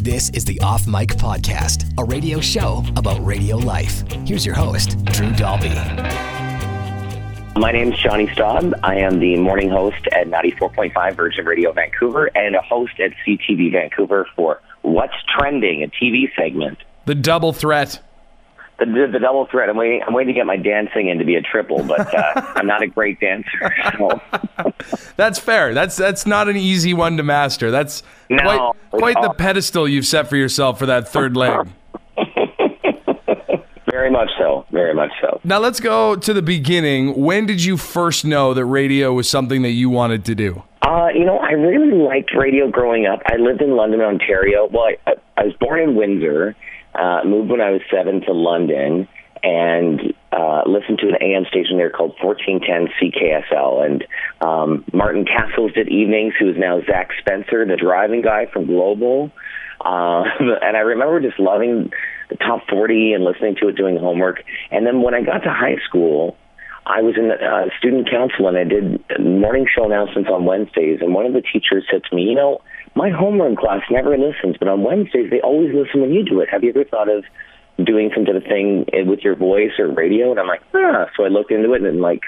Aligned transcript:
This 0.00 0.30
is 0.30 0.44
the 0.44 0.60
Off 0.60 0.86
Mic 0.86 1.08
Podcast, 1.16 1.92
a 1.98 2.04
radio 2.04 2.38
show 2.40 2.84
about 2.94 3.18
radio 3.26 3.56
life. 3.56 4.08
Here's 4.24 4.46
your 4.46 4.54
host, 4.54 5.04
Drew 5.06 5.32
Dalby. 5.32 5.70
My 7.56 7.72
name 7.72 7.92
is 7.92 7.98
Jonny 7.98 8.32
Staub. 8.32 8.74
I 8.84 8.94
am 8.98 9.18
the 9.18 9.36
morning 9.38 9.68
host 9.68 10.06
at 10.12 10.28
94.5 10.28 11.16
Virgin 11.16 11.44
Radio 11.44 11.72
Vancouver 11.72 12.26
and 12.36 12.54
a 12.54 12.62
host 12.62 13.00
at 13.00 13.10
CTV 13.26 13.72
Vancouver 13.72 14.28
for 14.36 14.62
What's 14.82 15.16
Trending, 15.36 15.82
a 15.82 15.88
TV 15.88 16.32
segment. 16.36 16.78
The 17.06 17.16
double 17.16 17.52
threat. 17.52 17.98
The, 18.78 19.08
the, 19.12 19.18
double 19.18 19.46
threat. 19.46 19.68
I'm 19.68 19.76
waiting, 19.76 20.02
I'm 20.06 20.14
waiting 20.14 20.32
to 20.34 20.38
get 20.38 20.46
my 20.46 20.56
dancing 20.56 21.08
in 21.08 21.18
to 21.18 21.24
be 21.24 21.34
a 21.34 21.42
triple, 21.42 21.82
but 21.82 22.14
uh, 22.14 22.32
I'm 22.54 22.66
not 22.66 22.80
a 22.82 22.86
great 22.86 23.18
dancer. 23.18 23.74
So. 23.98 24.20
That's 25.16 25.40
fair. 25.40 25.74
That's 25.74 25.96
that's 25.96 26.26
not 26.26 26.48
an 26.48 26.56
easy 26.56 26.94
one 26.94 27.16
to 27.16 27.24
master. 27.24 27.72
That's 27.72 28.04
No, 28.30 28.74
quite, 28.90 29.14
quite 29.14 29.22
the 29.22 29.34
pedestal 29.34 29.88
you've 29.88 30.06
set 30.06 30.28
for 30.28 30.36
yourself 30.36 30.78
for 30.78 30.86
that 30.86 31.08
third 31.08 31.36
leg. 31.36 31.66
Very 33.90 34.10
much 34.12 34.30
so. 34.38 34.64
Very 34.70 34.94
much 34.94 35.10
so. 35.20 35.40
Now 35.42 35.58
let's 35.58 35.80
go 35.80 36.14
to 36.14 36.32
the 36.32 36.42
beginning. 36.42 37.20
When 37.20 37.46
did 37.46 37.64
you 37.64 37.76
first 37.76 38.24
know 38.24 38.54
that 38.54 38.64
radio 38.64 39.12
was 39.12 39.28
something 39.28 39.62
that 39.62 39.70
you 39.72 39.90
wanted 39.90 40.24
to 40.26 40.36
do? 40.36 40.62
Uh, 40.82 41.08
you 41.12 41.24
know, 41.24 41.38
I 41.38 41.52
really 41.52 41.92
liked 41.96 42.32
radio 42.34 42.70
growing 42.70 43.06
up. 43.06 43.20
I 43.26 43.36
lived 43.36 43.60
in 43.60 43.72
London, 43.76 44.00
Ontario. 44.00 44.68
Well, 44.70 44.90
I, 45.06 45.14
I 45.36 45.44
was 45.44 45.54
born 45.60 45.80
in 45.80 45.96
Windsor, 45.96 46.54
uh, 46.98 47.20
moved 47.24 47.50
when 47.50 47.60
I 47.60 47.70
was 47.70 47.80
seven 47.90 48.20
to 48.22 48.32
London, 48.32 49.08
and 49.42 50.14
uh, 50.32 50.62
listened 50.66 50.98
to 50.98 51.08
an 51.08 51.16
AM 51.20 51.44
station 51.46 51.76
there 51.76 51.90
called 51.90 52.14
1410 52.20 52.88
CKSL. 53.00 53.84
And 53.84 54.04
um, 54.40 54.84
Martin 54.92 55.24
Castles 55.24 55.72
did 55.72 55.88
evenings, 55.88 56.34
who 56.38 56.50
is 56.50 56.56
now 56.58 56.80
Zach 56.86 57.10
Spencer, 57.20 57.64
the 57.64 57.76
driving 57.76 58.22
guy 58.22 58.46
from 58.52 58.66
Global. 58.66 59.30
Uh, 59.80 60.24
and 60.40 60.76
I 60.76 60.80
remember 60.80 61.20
just 61.20 61.38
loving 61.38 61.90
the 62.30 62.36
top 62.36 62.62
40 62.68 63.12
and 63.14 63.24
listening 63.24 63.56
to 63.62 63.68
it 63.68 63.76
doing 63.76 63.96
homework. 63.96 64.42
And 64.70 64.86
then 64.86 65.02
when 65.02 65.14
I 65.14 65.22
got 65.22 65.38
to 65.38 65.50
high 65.50 65.76
school, 65.88 66.36
I 66.84 67.02
was 67.02 67.16
in 67.16 67.30
uh, 67.30 67.68
student 67.78 68.10
council 68.10 68.48
and 68.48 68.56
I 68.56 68.64
did 68.64 69.04
morning 69.20 69.66
show 69.72 69.84
announcements 69.84 70.30
on 70.32 70.44
Wednesdays. 70.46 71.00
And 71.00 71.14
one 71.14 71.26
of 71.26 71.32
the 71.32 71.42
teachers 71.42 71.84
said 71.90 72.02
to 72.08 72.16
me, 72.16 72.22
You 72.22 72.34
know, 72.34 72.60
my 72.94 73.10
homeroom 73.10 73.56
class 73.56 73.82
never 73.90 74.16
listens, 74.16 74.56
but 74.58 74.68
on 74.68 74.82
Wednesdays 74.82 75.30
they 75.30 75.40
always 75.40 75.74
listen 75.74 76.00
when 76.00 76.12
you 76.12 76.24
do 76.24 76.40
it. 76.40 76.48
Have 76.50 76.64
you 76.64 76.70
ever 76.70 76.84
thought 76.84 77.08
of 77.08 77.24
doing 77.84 78.10
some 78.14 78.24
sort 78.24 78.36
of 78.36 78.44
thing 78.44 78.86
with 79.06 79.20
your 79.20 79.36
voice 79.36 79.72
or 79.78 79.92
radio? 79.92 80.30
And 80.30 80.40
I'm 80.40 80.46
like, 80.46 80.62
ah. 80.74 81.06
So 81.16 81.24
I 81.24 81.28
looked 81.28 81.50
into 81.50 81.72
it 81.74 81.82
and 81.82 82.00
like 82.00 82.22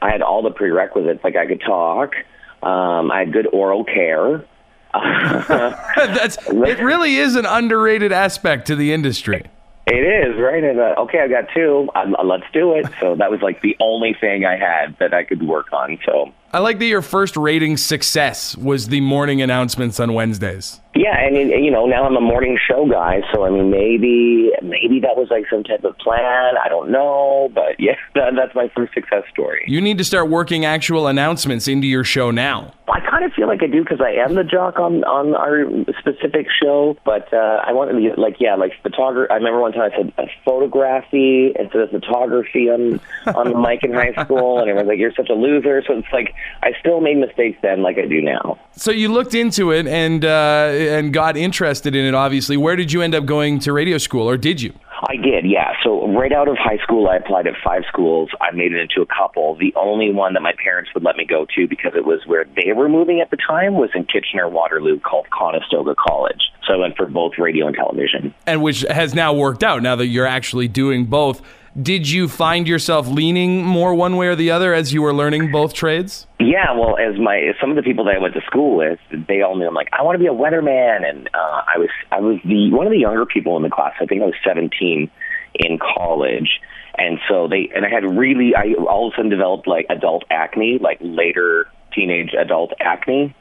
I 0.00 0.10
had 0.10 0.22
all 0.22 0.42
the 0.42 0.50
prerequisites. 0.50 1.22
Like 1.22 1.36
I 1.36 1.46
could 1.46 1.60
talk, 1.60 2.14
um, 2.62 3.10
I 3.10 3.20
had 3.20 3.32
good 3.32 3.48
oral 3.52 3.84
care. 3.84 4.44
That's 4.94 6.36
it. 6.48 6.80
Really 6.80 7.16
is 7.16 7.36
an 7.36 7.46
underrated 7.46 8.12
aspect 8.12 8.66
to 8.66 8.76
the 8.76 8.92
industry. 8.92 9.44
It 9.86 9.94
is 9.94 10.38
right. 10.38 10.62
And 10.62 10.78
uh, 10.78 10.94
okay, 10.98 11.20
I 11.20 11.28
got 11.28 11.48
two. 11.54 11.88
Um, 11.94 12.14
let's 12.24 12.44
do 12.52 12.74
it. 12.74 12.86
So 13.00 13.16
that 13.16 13.30
was 13.30 13.40
like 13.40 13.62
the 13.62 13.76
only 13.80 14.14
thing 14.18 14.44
I 14.44 14.56
had 14.56 14.96
that 14.98 15.14
I 15.14 15.24
could 15.24 15.42
work 15.42 15.72
on. 15.72 15.98
So 16.04 16.32
I 16.54 16.58
like 16.58 16.78
that 16.80 16.84
your 16.84 17.00
first 17.00 17.34
rating 17.38 17.78
success 17.78 18.54
was 18.58 18.88
the 18.88 19.00
morning 19.00 19.40
announcements 19.40 19.98
on 19.98 20.12
Wednesdays. 20.12 20.82
yeah, 20.94 21.18
and 21.18 21.34
you 21.34 21.70
know 21.70 21.86
now 21.86 22.04
I'm 22.04 22.14
a 22.14 22.20
morning 22.20 22.58
show 22.68 22.86
guy. 22.86 23.22
So 23.32 23.46
I 23.46 23.50
mean 23.50 23.70
maybe 23.70 24.50
maybe 24.60 25.00
that 25.00 25.16
was 25.16 25.28
like 25.30 25.44
some 25.48 25.64
type 25.64 25.82
of 25.84 25.96
plan. 25.96 26.54
I 26.62 26.68
don't 26.68 26.90
know, 26.90 27.50
but 27.54 27.80
yeah, 27.80 27.94
that, 28.14 28.34
that's 28.36 28.54
my 28.54 28.70
first 28.76 28.92
success 28.92 29.24
story. 29.32 29.64
You 29.66 29.80
need 29.80 29.96
to 29.96 30.04
start 30.04 30.28
working 30.28 30.66
actual 30.66 31.06
announcements 31.06 31.68
into 31.68 31.86
your 31.86 32.04
show 32.04 32.30
now. 32.30 32.74
I 32.86 33.00
kind 33.00 33.24
of 33.24 33.32
feel 33.32 33.46
like 33.48 33.62
I 33.62 33.68
do 33.68 33.82
because 33.82 34.02
I 34.02 34.10
am 34.10 34.34
the 34.34 34.44
jock 34.44 34.78
on 34.78 35.04
on 35.04 35.34
our 35.34 35.64
specific 35.98 36.48
show. 36.62 36.98
But 37.06 37.32
uh, 37.32 37.62
I 37.64 37.72
want 37.72 37.90
to 37.90 37.96
be 37.96 38.10
like 38.20 38.36
yeah, 38.40 38.56
like 38.56 38.72
photography. 38.82 39.30
I 39.30 39.36
remember 39.36 39.60
one 39.60 39.72
time 39.72 39.90
I 39.90 39.96
said 39.96 40.12
uh, 40.18 40.26
photography 40.44 41.54
instead 41.58 41.80
of 41.80 41.90
photography 41.90 42.68
on 42.68 43.00
on 43.34 43.52
the 43.52 43.58
mic 43.58 43.82
in 43.84 43.94
high 43.94 44.12
school, 44.22 44.58
and 44.58 44.68
everyone's 44.68 44.88
like, 44.88 44.98
"You're 44.98 45.14
such 45.14 45.30
a 45.30 45.34
loser." 45.34 45.82
So 45.86 45.96
it's 45.96 46.12
like 46.12 46.34
I 46.62 46.72
still 46.80 47.00
made 47.00 47.18
mistakes 47.18 47.58
then, 47.62 47.82
like 47.82 47.98
I 47.98 48.06
do 48.06 48.20
now. 48.20 48.58
So 48.76 48.90
you 48.90 49.12
looked 49.12 49.34
into 49.34 49.70
it 49.70 49.86
and 49.86 50.24
uh, 50.24 50.70
and 50.72 51.12
got 51.12 51.36
interested 51.36 51.94
in 51.94 52.04
it. 52.04 52.14
Obviously, 52.14 52.56
where 52.56 52.76
did 52.76 52.92
you 52.92 53.02
end 53.02 53.14
up 53.14 53.26
going 53.26 53.58
to 53.60 53.72
radio 53.72 53.98
school, 53.98 54.28
or 54.28 54.36
did 54.36 54.62
you? 54.62 54.72
I 55.04 55.16
did, 55.16 55.44
yeah. 55.44 55.72
So 55.82 56.06
right 56.16 56.32
out 56.32 56.46
of 56.46 56.56
high 56.58 56.78
school, 56.78 57.08
I 57.08 57.16
applied 57.16 57.48
at 57.48 57.54
five 57.64 57.82
schools. 57.88 58.30
I 58.40 58.52
made 58.52 58.72
it 58.72 58.78
into 58.78 59.02
a 59.02 59.06
couple. 59.06 59.56
The 59.56 59.74
only 59.74 60.12
one 60.12 60.34
that 60.34 60.42
my 60.42 60.52
parents 60.62 60.90
would 60.94 61.02
let 61.02 61.16
me 61.16 61.24
go 61.24 61.44
to 61.56 61.66
because 61.66 61.92
it 61.96 62.04
was 62.04 62.20
where 62.26 62.44
they 62.54 62.72
were 62.72 62.88
moving 62.88 63.20
at 63.20 63.30
the 63.30 63.36
time 63.36 63.74
was 63.74 63.90
in 63.96 64.04
Kitchener 64.04 64.48
Waterloo, 64.48 65.00
called 65.00 65.26
Conestoga 65.30 65.96
College. 65.96 66.52
So 66.66 66.74
I 66.74 66.76
went 66.76 66.96
for 66.96 67.06
both 67.06 67.32
radio 67.36 67.66
and 67.66 67.74
television. 67.74 68.32
and 68.46 68.62
which 68.62 68.82
has 68.82 69.12
now 69.12 69.32
worked 69.32 69.64
out 69.64 69.82
now 69.82 69.96
that 69.96 70.06
you're 70.06 70.26
actually 70.26 70.68
doing 70.68 71.06
both. 71.06 71.42
Did 71.80 72.10
you 72.10 72.28
find 72.28 72.68
yourself 72.68 73.08
leaning 73.08 73.64
more 73.64 73.94
one 73.94 74.16
way 74.18 74.26
or 74.26 74.36
the 74.36 74.50
other 74.50 74.74
as 74.74 74.92
you 74.92 75.00
were 75.00 75.14
learning 75.14 75.50
both 75.50 75.72
trades? 75.72 76.26
Yeah, 76.38 76.72
well, 76.76 76.98
as 76.98 77.18
my 77.18 77.52
some 77.60 77.70
of 77.70 77.76
the 77.76 77.82
people 77.82 78.04
that 78.04 78.16
I 78.16 78.18
went 78.18 78.34
to 78.34 78.42
school 78.42 78.76
with, 78.76 78.98
they 79.26 79.40
all 79.40 79.56
knew 79.56 79.66
I'm 79.66 79.74
like, 79.74 79.88
I 79.90 80.02
want 80.02 80.16
to 80.16 80.18
be 80.18 80.26
a 80.26 80.34
weatherman, 80.34 81.08
and 81.08 81.28
uh, 81.32 81.62
I 81.74 81.78
was 81.78 81.88
I 82.10 82.20
was 82.20 82.38
the 82.44 82.70
one 82.72 82.86
of 82.86 82.92
the 82.92 82.98
younger 82.98 83.24
people 83.24 83.56
in 83.56 83.62
the 83.62 83.70
class. 83.70 83.94
I 84.00 84.04
think 84.04 84.20
I 84.20 84.26
was 84.26 84.34
17 84.46 85.10
in 85.54 85.78
college, 85.78 86.60
and 86.98 87.18
so 87.26 87.48
they 87.48 87.70
and 87.74 87.86
I 87.86 87.88
had 87.88 88.04
really 88.04 88.54
I 88.54 88.74
all 88.74 89.08
of 89.08 89.14
a 89.14 89.16
sudden 89.16 89.30
developed 89.30 89.66
like 89.66 89.86
adult 89.88 90.24
acne, 90.30 90.78
like 90.78 90.98
later 91.00 91.68
teenage 91.94 92.34
adult 92.38 92.72
acne. 92.80 93.34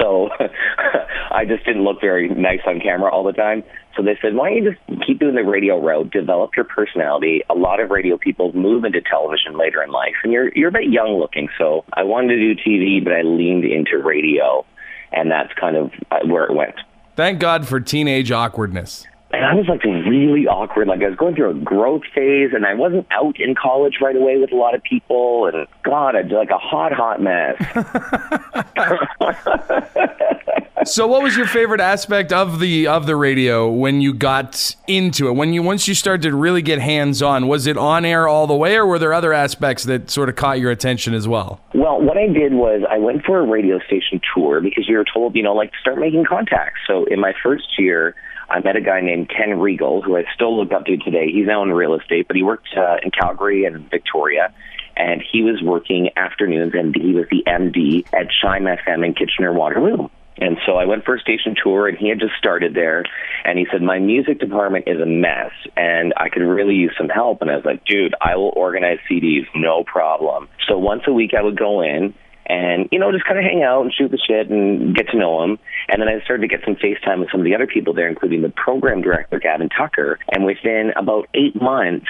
So 0.00 0.30
I 1.30 1.44
just 1.46 1.64
didn't 1.64 1.82
look 1.82 2.00
very 2.00 2.28
nice 2.28 2.60
on 2.64 2.80
camera 2.80 3.10
all 3.10 3.24
the 3.24 3.32
time. 3.32 3.64
So 3.96 4.02
they 4.02 4.18
said, 4.20 4.34
why 4.34 4.50
don't 4.50 4.62
you 4.62 4.70
just 4.70 5.06
keep 5.06 5.20
doing 5.20 5.34
the 5.34 5.42
radio 5.42 5.82
route, 5.82 6.10
develop 6.10 6.50
your 6.54 6.66
personality. 6.66 7.42
A 7.48 7.54
lot 7.54 7.80
of 7.80 7.90
radio 7.90 8.18
people 8.18 8.52
move 8.52 8.84
into 8.84 9.00
television 9.00 9.56
later 9.56 9.82
in 9.82 9.90
life, 9.90 10.16
and 10.22 10.32
you're 10.32 10.52
you're 10.54 10.68
a 10.68 10.72
bit 10.72 10.90
young 10.90 11.18
looking. 11.18 11.48
So 11.56 11.84
I 11.94 12.02
wanted 12.02 12.36
to 12.36 12.54
do 12.54 12.60
TV, 12.60 13.02
but 13.02 13.14
I 13.14 13.22
leaned 13.22 13.64
into 13.64 13.98
radio, 13.98 14.66
and 15.12 15.30
that's 15.30 15.52
kind 15.58 15.76
of 15.76 15.92
uh, 16.10 16.18
where 16.26 16.44
it 16.44 16.54
went. 16.54 16.74
Thank 17.16 17.40
God 17.40 17.66
for 17.66 17.80
teenage 17.80 18.30
awkwardness. 18.30 19.06
And 19.32 19.44
I 19.44 19.54
was 19.54 19.66
like 19.68 19.82
really 19.84 20.46
awkward. 20.46 20.88
Like 20.88 21.02
I 21.02 21.08
was 21.08 21.16
going 21.16 21.34
through 21.34 21.50
a 21.50 21.54
growth 21.54 22.02
phase, 22.14 22.50
and 22.54 22.66
I 22.66 22.74
wasn't 22.74 23.06
out 23.10 23.40
in 23.40 23.54
college 23.54 23.94
right 24.00 24.14
away 24.14 24.36
with 24.36 24.52
a 24.52 24.56
lot 24.56 24.74
of 24.74 24.82
people. 24.82 25.46
And 25.46 25.66
God, 25.84 26.14
I'd 26.14 26.30
like 26.30 26.50
a 26.50 26.58
hot, 26.58 26.92
hot 26.92 27.20
mess. 27.20 27.56
So, 30.84 31.06
what 31.06 31.22
was 31.22 31.34
your 31.34 31.46
favorite 31.46 31.80
aspect 31.80 32.32
of 32.32 32.60
the 32.60 32.86
of 32.86 33.06
the 33.06 33.16
radio 33.16 33.66
when 33.68 34.02
you 34.02 34.12
got 34.12 34.76
into 34.86 35.26
it? 35.28 35.32
When 35.32 35.54
you 35.54 35.62
once 35.62 35.88
you 35.88 35.94
started 35.94 36.28
to 36.28 36.36
really 36.36 36.60
get 36.60 36.80
hands 36.80 37.22
on, 37.22 37.48
was 37.48 37.66
it 37.66 37.78
on 37.78 38.04
air 38.04 38.28
all 38.28 38.46
the 38.46 38.54
way, 38.54 38.76
or 38.76 38.86
were 38.86 38.98
there 38.98 39.14
other 39.14 39.32
aspects 39.32 39.84
that 39.84 40.10
sort 40.10 40.28
of 40.28 40.36
caught 40.36 40.60
your 40.60 40.70
attention 40.70 41.14
as 41.14 41.26
well? 41.26 41.60
Well, 41.74 42.02
what 42.02 42.18
I 42.18 42.26
did 42.26 42.52
was 42.52 42.82
I 42.90 42.98
went 42.98 43.24
for 43.24 43.40
a 43.40 43.46
radio 43.46 43.78
station 43.86 44.20
tour 44.34 44.60
because 44.60 44.86
you 44.86 44.98
were 44.98 45.06
told, 45.10 45.34
you 45.34 45.42
know, 45.42 45.54
like 45.54 45.72
start 45.80 45.98
making 45.98 46.26
contacts. 46.26 46.80
So 46.86 47.04
in 47.06 47.20
my 47.20 47.32
first 47.42 47.78
year, 47.78 48.14
I 48.50 48.60
met 48.60 48.76
a 48.76 48.82
guy 48.82 49.00
named 49.00 49.30
Ken 49.30 49.58
Regal, 49.58 50.02
who 50.02 50.18
I 50.18 50.24
still 50.34 50.54
look 50.58 50.72
up 50.72 50.84
to 50.86 50.96
today. 50.98 51.32
He's 51.32 51.46
now 51.46 51.62
in 51.62 51.72
real 51.72 51.94
estate, 51.94 52.26
but 52.28 52.36
he 52.36 52.42
worked 52.42 52.68
uh, 52.76 52.96
in 53.02 53.10
Calgary 53.12 53.64
and 53.64 53.90
Victoria. 53.90 54.52
And 54.94 55.22
he 55.32 55.42
was 55.42 55.62
working 55.62 56.10
afternoons, 56.16 56.74
and 56.74 56.94
he 56.94 57.12
was 57.12 57.26
the 57.30 57.42
MD 57.46 58.06
at 58.14 58.28
CHYM 58.28 58.78
FM 58.78 59.04
in 59.04 59.14
Kitchener 59.14 59.52
Waterloo. 59.52 60.08
And 60.38 60.58
so 60.66 60.76
I 60.76 60.84
went 60.84 61.04
for 61.04 61.14
a 61.14 61.20
station 61.20 61.54
tour, 61.62 61.88
and 61.88 61.96
he 61.96 62.08
had 62.08 62.20
just 62.20 62.34
started 62.38 62.74
there. 62.74 63.04
And 63.44 63.58
he 63.58 63.66
said, 63.70 63.82
My 63.82 63.98
music 63.98 64.38
department 64.38 64.84
is 64.86 65.00
a 65.00 65.06
mess, 65.06 65.52
and 65.76 66.12
I 66.16 66.28
could 66.28 66.42
really 66.42 66.74
use 66.74 66.94
some 66.98 67.08
help. 67.08 67.40
And 67.40 67.50
I 67.50 67.56
was 67.56 67.64
like, 67.64 67.84
Dude, 67.84 68.14
I 68.20 68.36
will 68.36 68.52
organize 68.56 68.98
CDs, 69.10 69.46
no 69.54 69.84
problem. 69.84 70.48
So 70.68 70.78
once 70.78 71.02
a 71.06 71.12
week, 71.12 71.32
I 71.36 71.42
would 71.42 71.58
go 71.58 71.80
in 71.82 72.14
and, 72.46 72.88
you 72.92 72.98
know, 72.98 73.12
just 73.12 73.24
kind 73.24 73.38
of 73.38 73.44
hang 73.44 73.62
out 73.62 73.82
and 73.82 73.92
shoot 73.92 74.10
the 74.10 74.18
shit 74.18 74.48
and 74.50 74.94
get 74.94 75.08
to 75.08 75.18
know 75.18 75.42
him. 75.42 75.58
And 75.88 76.00
then 76.00 76.08
I 76.08 76.20
started 76.24 76.42
to 76.42 76.48
get 76.48 76.64
some 76.64 76.76
FaceTime 76.76 77.20
with 77.20 77.30
some 77.30 77.40
of 77.40 77.44
the 77.44 77.54
other 77.54 77.66
people 77.66 77.92
there, 77.92 78.08
including 78.08 78.42
the 78.42 78.50
program 78.50 79.02
director, 79.02 79.38
Gavin 79.38 79.68
Tucker. 79.68 80.18
And 80.30 80.44
within 80.44 80.92
about 80.96 81.28
eight 81.34 81.60
months, 81.60 82.06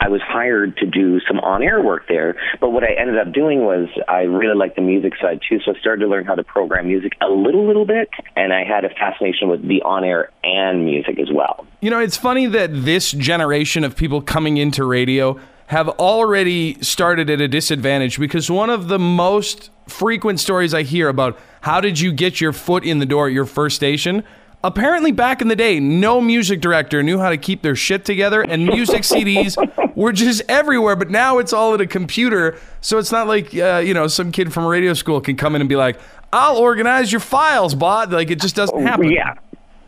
I 0.00 0.08
was 0.08 0.20
hired 0.20 0.76
to 0.78 0.86
do 0.86 1.20
some 1.26 1.40
on 1.40 1.62
air 1.62 1.82
work 1.82 2.06
there. 2.08 2.36
But 2.60 2.70
what 2.70 2.84
I 2.84 2.92
ended 2.92 3.18
up 3.18 3.32
doing 3.32 3.60
was 3.60 3.88
I 4.06 4.22
really 4.22 4.56
liked 4.56 4.76
the 4.76 4.82
music 4.82 5.14
side 5.20 5.40
too. 5.48 5.58
So 5.64 5.74
I 5.74 5.80
started 5.80 6.04
to 6.04 6.08
learn 6.08 6.24
how 6.24 6.34
to 6.34 6.44
program 6.44 6.86
music 6.86 7.14
a 7.20 7.28
little, 7.28 7.66
little 7.66 7.86
bit. 7.86 8.08
And 8.36 8.52
I 8.52 8.64
had 8.64 8.84
a 8.84 8.90
fascination 8.90 9.48
with 9.48 9.66
the 9.66 9.82
on 9.82 10.04
air 10.04 10.30
and 10.44 10.84
music 10.84 11.18
as 11.18 11.28
well. 11.32 11.66
You 11.80 11.90
know, 11.90 12.00
it's 12.00 12.16
funny 12.16 12.46
that 12.46 12.70
this 12.72 13.12
generation 13.12 13.84
of 13.84 13.96
people 13.96 14.22
coming 14.22 14.56
into 14.56 14.84
radio 14.84 15.38
have 15.68 15.88
already 15.90 16.80
started 16.82 17.28
at 17.28 17.40
a 17.40 17.48
disadvantage 17.48 18.18
because 18.18 18.50
one 18.50 18.70
of 18.70 18.88
the 18.88 18.98
most 18.98 19.70
frequent 19.90 20.40
stories 20.40 20.74
I 20.74 20.82
hear 20.82 21.08
about 21.08 21.38
how 21.62 21.80
did 21.80 21.98
you 21.98 22.12
get 22.12 22.40
your 22.40 22.52
foot 22.52 22.84
in 22.84 22.98
the 22.98 23.06
door 23.06 23.26
at 23.26 23.32
your 23.32 23.46
first 23.46 23.76
station? 23.76 24.24
Apparently, 24.64 25.12
back 25.12 25.40
in 25.40 25.46
the 25.46 25.54
day, 25.54 25.78
no 25.78 26.20
music 26.20 26.60
director 26.60 27.00
knew 27.02 27.18
how 27.18 27.30
to 27.30 27.36
keep 27.36 27.62
their 27.62 27.76
shit 27.76 28.04
together, 28.04 28.42
and 28.42 28.66
music 28.66 29.02
CDs 29.02 29.56
were 29.94 30.12
just 30.12 30.42
everywhere. 30.48 30.96
But 30.96 31.10
now 31.10 31.38
it's 31.38 31.52
all 31.52 31.74
at 31.74 31.80
a 31.80 31.86
computer, 31.86 32.58
so 32.80 32.98
it's 32.98 33.12
not 33.12 33.28
like 33.28 33.54
uh, 33.54 33.82
you 33.84 33.94
know 33.94 34.08
some 34.08 34.32
kid 34.32 34.52
from 34.52 34.66
radio 34.66 34.94
school 34.94 35.20
can 35.20 35.36
come 35.36 35.54
in 35.54 35.62
and 35.62 35.68
be 35.68 35.76
like, 35.76 36.00
"I'll 36.32 36.56
organize 36.56 37.12
your 37.12 37.20
files, 37.20 37.76
bot." 37.76 38.10
Like 38.10 38.30
it 38.30 38.40
just 38.40 38.56
doesn't 38.56 38.80
happen. 38.82 39.12
Yeah. 39.12 39.34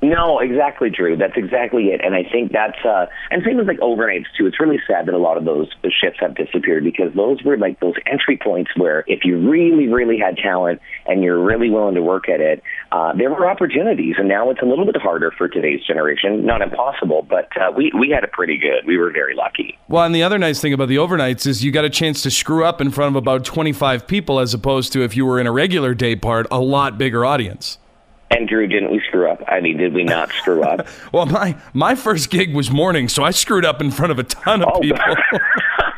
No, 0.03 0.39
exactly, 0.39 0.89
Drew. 0.89 1.17
That's 1.17 1.37
exactly 1.37 1.89
it. 1.89 2.01
And 2.03 2.15
I 2.15 2.23
think 2.23 2.53
that's 2.53 2.79
uh 2.85 3.07
and 3.31 3.43
same 3.45 3.57
with 3.57 3.69
like 3.69 3.79
overnights 3.81 4.27
too. 4.37 4.47
It's 4.47 4.59
really 4.59 4.81
sad 4.87 5.07
that 5.07 5.15
a 5.15 5.19
lot 5.19 5.37
of 5.37 5.45
those 5.45 5.69
shifts 5.83 6.21
have 6.21 6.35
disappeared 6.35 6.85
because 6.85 7.13
those 7.15 7.43
were 7.43 7.59
like 7.59 7.81
those 7.81 7.95
entry 8.07 8.39
points 8.43 8.71
where 8.77 9.05
if 9.07 9.25
you 9.25 9.39
really, 9.39 9.89
really 9.89 10.19
had 10.19 10.37
talent 10.39 10.81
and 11.07 11.23
you're 11.23 11.43
really 11.43 11.69
willing 11.69 11.95
to 11.97 12.03
work 12.03 12.29
at 12.29 12.41
it, 12.41 12.63
uh, 12.93 13.13
there 13.15 13.31
were 13.31 13.49
opportunities. 13.49 14.15
And 14.19 14.29
now 14.29 14.51
it's 14.51 14.63
a 14.63 14.67
little 14.67 14.87
bit 14.87 14.97
harder 14.97 15.33
for 15.37 15.49
today's 15.49 15.85
generation. 15.87 16.47
Not 16.47 16.63
impossible, 16.63 17.27
but 17.29 17.49
uh, 17.61 17.71
we 17.77 17.93
we 17.99 18.09
had 18.11 18.25
it 18.25 18.33
pretty 18.33 18.57
good. 18.57 18.87
We 18.87 18.97
were 18.97 19.11
very 19.11 19.35
lucky. 19.35 19.79
Well, 19.89 20.05
and 20.05 20.15
the 20.15 20.23
other 20.23 20.39
nice 20.39 20.61
thing 20.61 20.73
about 20.73 20.89
the 20.89 20.97
overnights 20.97 21.47
is 21.47 21.63
you 21.63 21.73
got 21.73 21.85
a 21.85 21.91
chance 21.91 22.23
to 22.23 22.31
screw 22.31 22.65
up 22.65 22.81
in 22.81 22.91
front 22.91 23.15
of 23.15 23.17
about 23.17 23.45
25 23.45 24.07
people 24.07 24.39
as 24.41 24.55
opposed 24.55 24.93
to 24.95 25.03
if 25.03 25.17
you 25.17 25.27
were 25.27 25.39
in 25.39 25.47
a 25.47 25.53
regular 25.53 25.93
day 25.93 26.17
part, 26.17 26.47
a 26.51 26.61
lot 26.61 26.97
bigger 26.97 27.27
audience. 27.27 27.80
And 28.33 28.49
Drew, 28.49 28.67
didn't 28.69 28.93
we 28.93 29.01
screw 29.09 29.29
up? 29.29 29.43
I 29.49 29.61
mean, 29.61 29.77
did 29.77 29.93
we 29.93 30.05
not 30.05 30.31
screw 30.33 30.63
up? 30.63 30.87
well, 31.13 31.27
my 31.27 31.57
my 31.73 31.95
first 31.97 32.31
gig 32.31 32.55
was 32.55 32.71
morning, 32.71 33.09
so 33.09 33.25
I 33.25 33.33
screwed 33.33 33.65
up 33.65 33.81
in 33.81 33.91
front 33.91 34.13
of 34.13 34.19
a 34.19 34.23
ton 34.25 34.63
of 34.63 34.69
Oh. 34.75 34.81
people. 34.81 35.01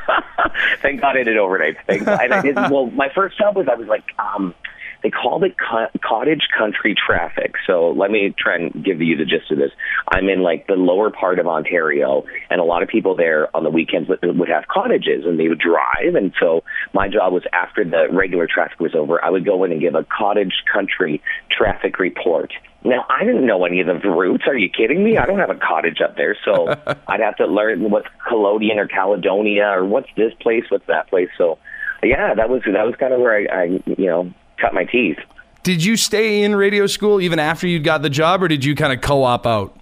Thank 0.82 1.00
God 1.00 1.16
I 1.16 1.22
did 1.22 1.36
overnight. 1.36 1.76
Thank 1.86 2.04
God. 2.04 2.18
I 2.30 2.42
did, 2.42 2.56
well, 2.56 2.86
my 2.90 3.08
first 3.14 3.38
job 3.38 3.56
was 3.56 3.68
I 3.70 3.74
was 3.74 3.86
like, 3.88 4.04
um, 4.18 4.54
they 5.02 5.10
called 5.10 5.44
it 5.44 5.56
co- 5.58 5.88
cottage 6.02 6.48
country 6.56 6.94
traffic. 6.94 7.54
So 7.66 7.90
let 7.90 8.10
me 8.10 8.34
try 8.38 8.56
and 8.56 8.84
give 8.84 9.00
you 9.00 9.16
the 9.16 9.24
gist 9.24 9.50
of 9.50 9.58
this. 9.58 9.72
I'm 10.08 10.28
in 10.28 10.42
like 10.42 10.66
the 10.66 10.74
lower 10.74 11.10
part 11.10 11.38
of 11.38 11.46
Ontario, 11.46 12.24
and 12.50 12.60
a 12.60 12.64
lot 12.64 12.82
of 12.82 12.88
people 12.88 13.16
there 13.16 13.54
on 13.56 13.64
the 13.64 13.70
weekends 13.70 14.08
would, 14.08 14.20
would 14.22 14.48
have 14.48 14.68
cottages, 14.68 15.24
and 15.24 15.38
they 15.38 15.48
would 15.48 15.58
drive. 15.58 16.14
And 16.14 16.32
so 16.38 16.62
my 16.92 17.08
job 17.08 17.32
was 17.32 17.42
after 17.52 17.84
the 17.84 18.08
regular 18.12 18.46
traffic 18.46 18.80
was 18.80 18.94
over, 18.94 19.22
I 19.24 19.30
would 19.30 19.44
go 19.44 19.64
in 19.64 19.72
and 19.72 19.80
give 19.80 19.94
a 19.94 20.04
cottage 20.04 20.62
country 20.72 21.22
traffic 21.50 21.98
report. 21.98 22.52
Now 22.84 23.04
I 23.08 23.24
didn't 23.24 23.46
know 23.46 23.64
any 23.64 23.80
of 23.80 23.86
the 23.86 23.94
routes. 24.08 24.44
Are 24.46 24.56
you 24.56 24.68
kidding 24.68 25.04
me? 25.04 25.16
I 25.16 25.26
don't 25.26 25.38
have 25.38 25.50
a 25.50 25.54
cottage 25.58 26.00
up 26.02 26.16
there, 26.16 26.36
so 26.44 26.68
I'd 27.08 27.20
have 27.20 27.36
to 27.36 27.46
learn 27.46 27.90
what's 27.90 28.08
Caledon 28.28 28.78
or 28.78 28.88
Caledonia 28.88 29.66
or 29.66 29.84
what's 29.84 30.08
this 30.16 30.32
place, 30.40 30.64
what's 30.68 30.86
that 30.86 31.08
place. 31.08 31.28
So, 31.38 31.58
yeah, 32.02 32.34
that 32.34 32.48
was 32.48 32.62
that 32.64 32.84
was 32.84 32.94
kind 32.98 33.12
of 33.12 33.20
where 33.20 33.36
I, 33.36 33.62
I 33.62 33.64
you 33.86 34.06
know 34.06 34.34
cut 34.62 34.72
my 34.72 34.84
teeth. 34.84 35.18
Did 35.62 35.84
you 35.84 35.96
stay 35.96 36.42
in 36.42 36.56
radio 36.56 36.86
school 36.86 37.20
even 37.20 37.38
after 37.38 37.66
you 37.66 37.78
got 37.78 38.02
the 38.02 38.10
job, 38.10 38.42
or 38.42 38.48
did 38.48 38.64
you 38.64 38.74
kind 38.74 38.92
of 38.92 39.00
co-op 39.00 39.46
out? 39.46 39.76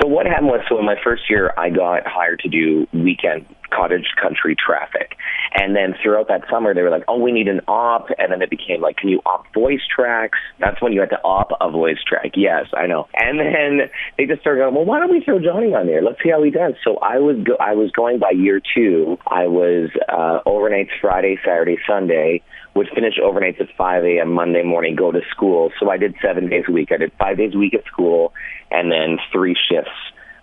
So 0.00 0.08
what 0.08 0.26
happened 0.26 0.48
was, 0.48 0.60
so 0.68 0.78
in 0.78 0.84
my 0.84 0.96
first 1.02 1.30
year, 1.30 1.52
I 1.56 1.70
got 1.70 2.06
hired 2.06 2.40
to 2.40 2.48
do 2.48 2.86
weekend 2.92 3.46
cottage 3.70 4.06
country 4.20 4.54
traffic, 4.54 5.16
and 5.54 5.74
then 5.74 5.94
throughout 6.02 6.28
that 6.28 6.42
summer, 6.50 6.74
they 6.74 6.82
were 6.82 6.90
like, 6.90 7.04
"Oh, 7.08 7.18
we 7.18 7.32
need 7.32 7.48
an 7.48 7.60
op," 7.68 8.08
and 8.18 8.30
then 8.30 8.42
it 8.42 8.50
became 8.50 8.80
like, 8.80 8.96
"Can 8.96 9.08
you 9.08 9.20
op 9.24 9.52
voice 9.54 9.80
tracks?" 9.94 10.38
That's 10.58 10.80
when 10.82 10.92
you 10.92 11.00
had 11.00 11.10
to 11.10 11.20
op 11.24 11.52
a 11.60 11.70
voice 11.70 12.02
track. 12.06 12.32
Yes, 12.34 12.66
I 12.74 12.86
know. 12.86 13.08
And 13.14 13.38
then 13.40 13.90
they 14.18 14.26
just 14.26 14.40
started 14.40 14.60
going, 14.60 14.74
"Well, 14.74 14.84
why 14.84 15.00
don't 15.00 15.10
we 15.10 15.20
throw 15.20 15.38
Jonny 15.38 15.74
on 15.74 15.86
there? 15.86 16.02
Let's 16.02 16.22
see 16.22 16.30
how 16.30 16.42
he 16.42 16.50
does." 16.50 16.74
So 16.84 16.98
I 16.98 17.18
was 17.18 17.36
go- 17.42 17.56
I 17.60 17.72
was 17.74 17.90
going 17.92 18.18
by 18.18 18.30
year 18.30 18.60
two. 18.74 19.18
I 19.26 19.46
was 19.46 19.90
uh, 20.08 20.40
overnights 20.46 20.90
Friday, 21.00 21.38
Saturday, 21.44 21.78
Sunday. 21.86 22.42
Would 22.74 22.88
finish 22.94 23.14
overnights 23.22 23.60
at 23.60 23.68
5 23.76 24.04
a.m. 24.04 24.32
Monday 24.32 24.62
morning, 24.62 24.96
go 24.96 25.12
to 25.12 25.20
school. 25.30 25.70
So 25.78 25.90
I 25.90 25.98
did 25.98 26.14
seven 26.22 26.48
days 26.48 26.64
a 26.68 26.72
week. 26.72 26.88
I 26.90 26.96
did 26.96 27.12
five 27.18 27.36
days 27.36 27.54
a 27.54 27.58
week 27.58 27.74
at 27.74 27.84
school, 27.84 28.32
and 28.70 28.90
then 28.90 29.18
three 29.30 29.54
shifts 29.54 29.90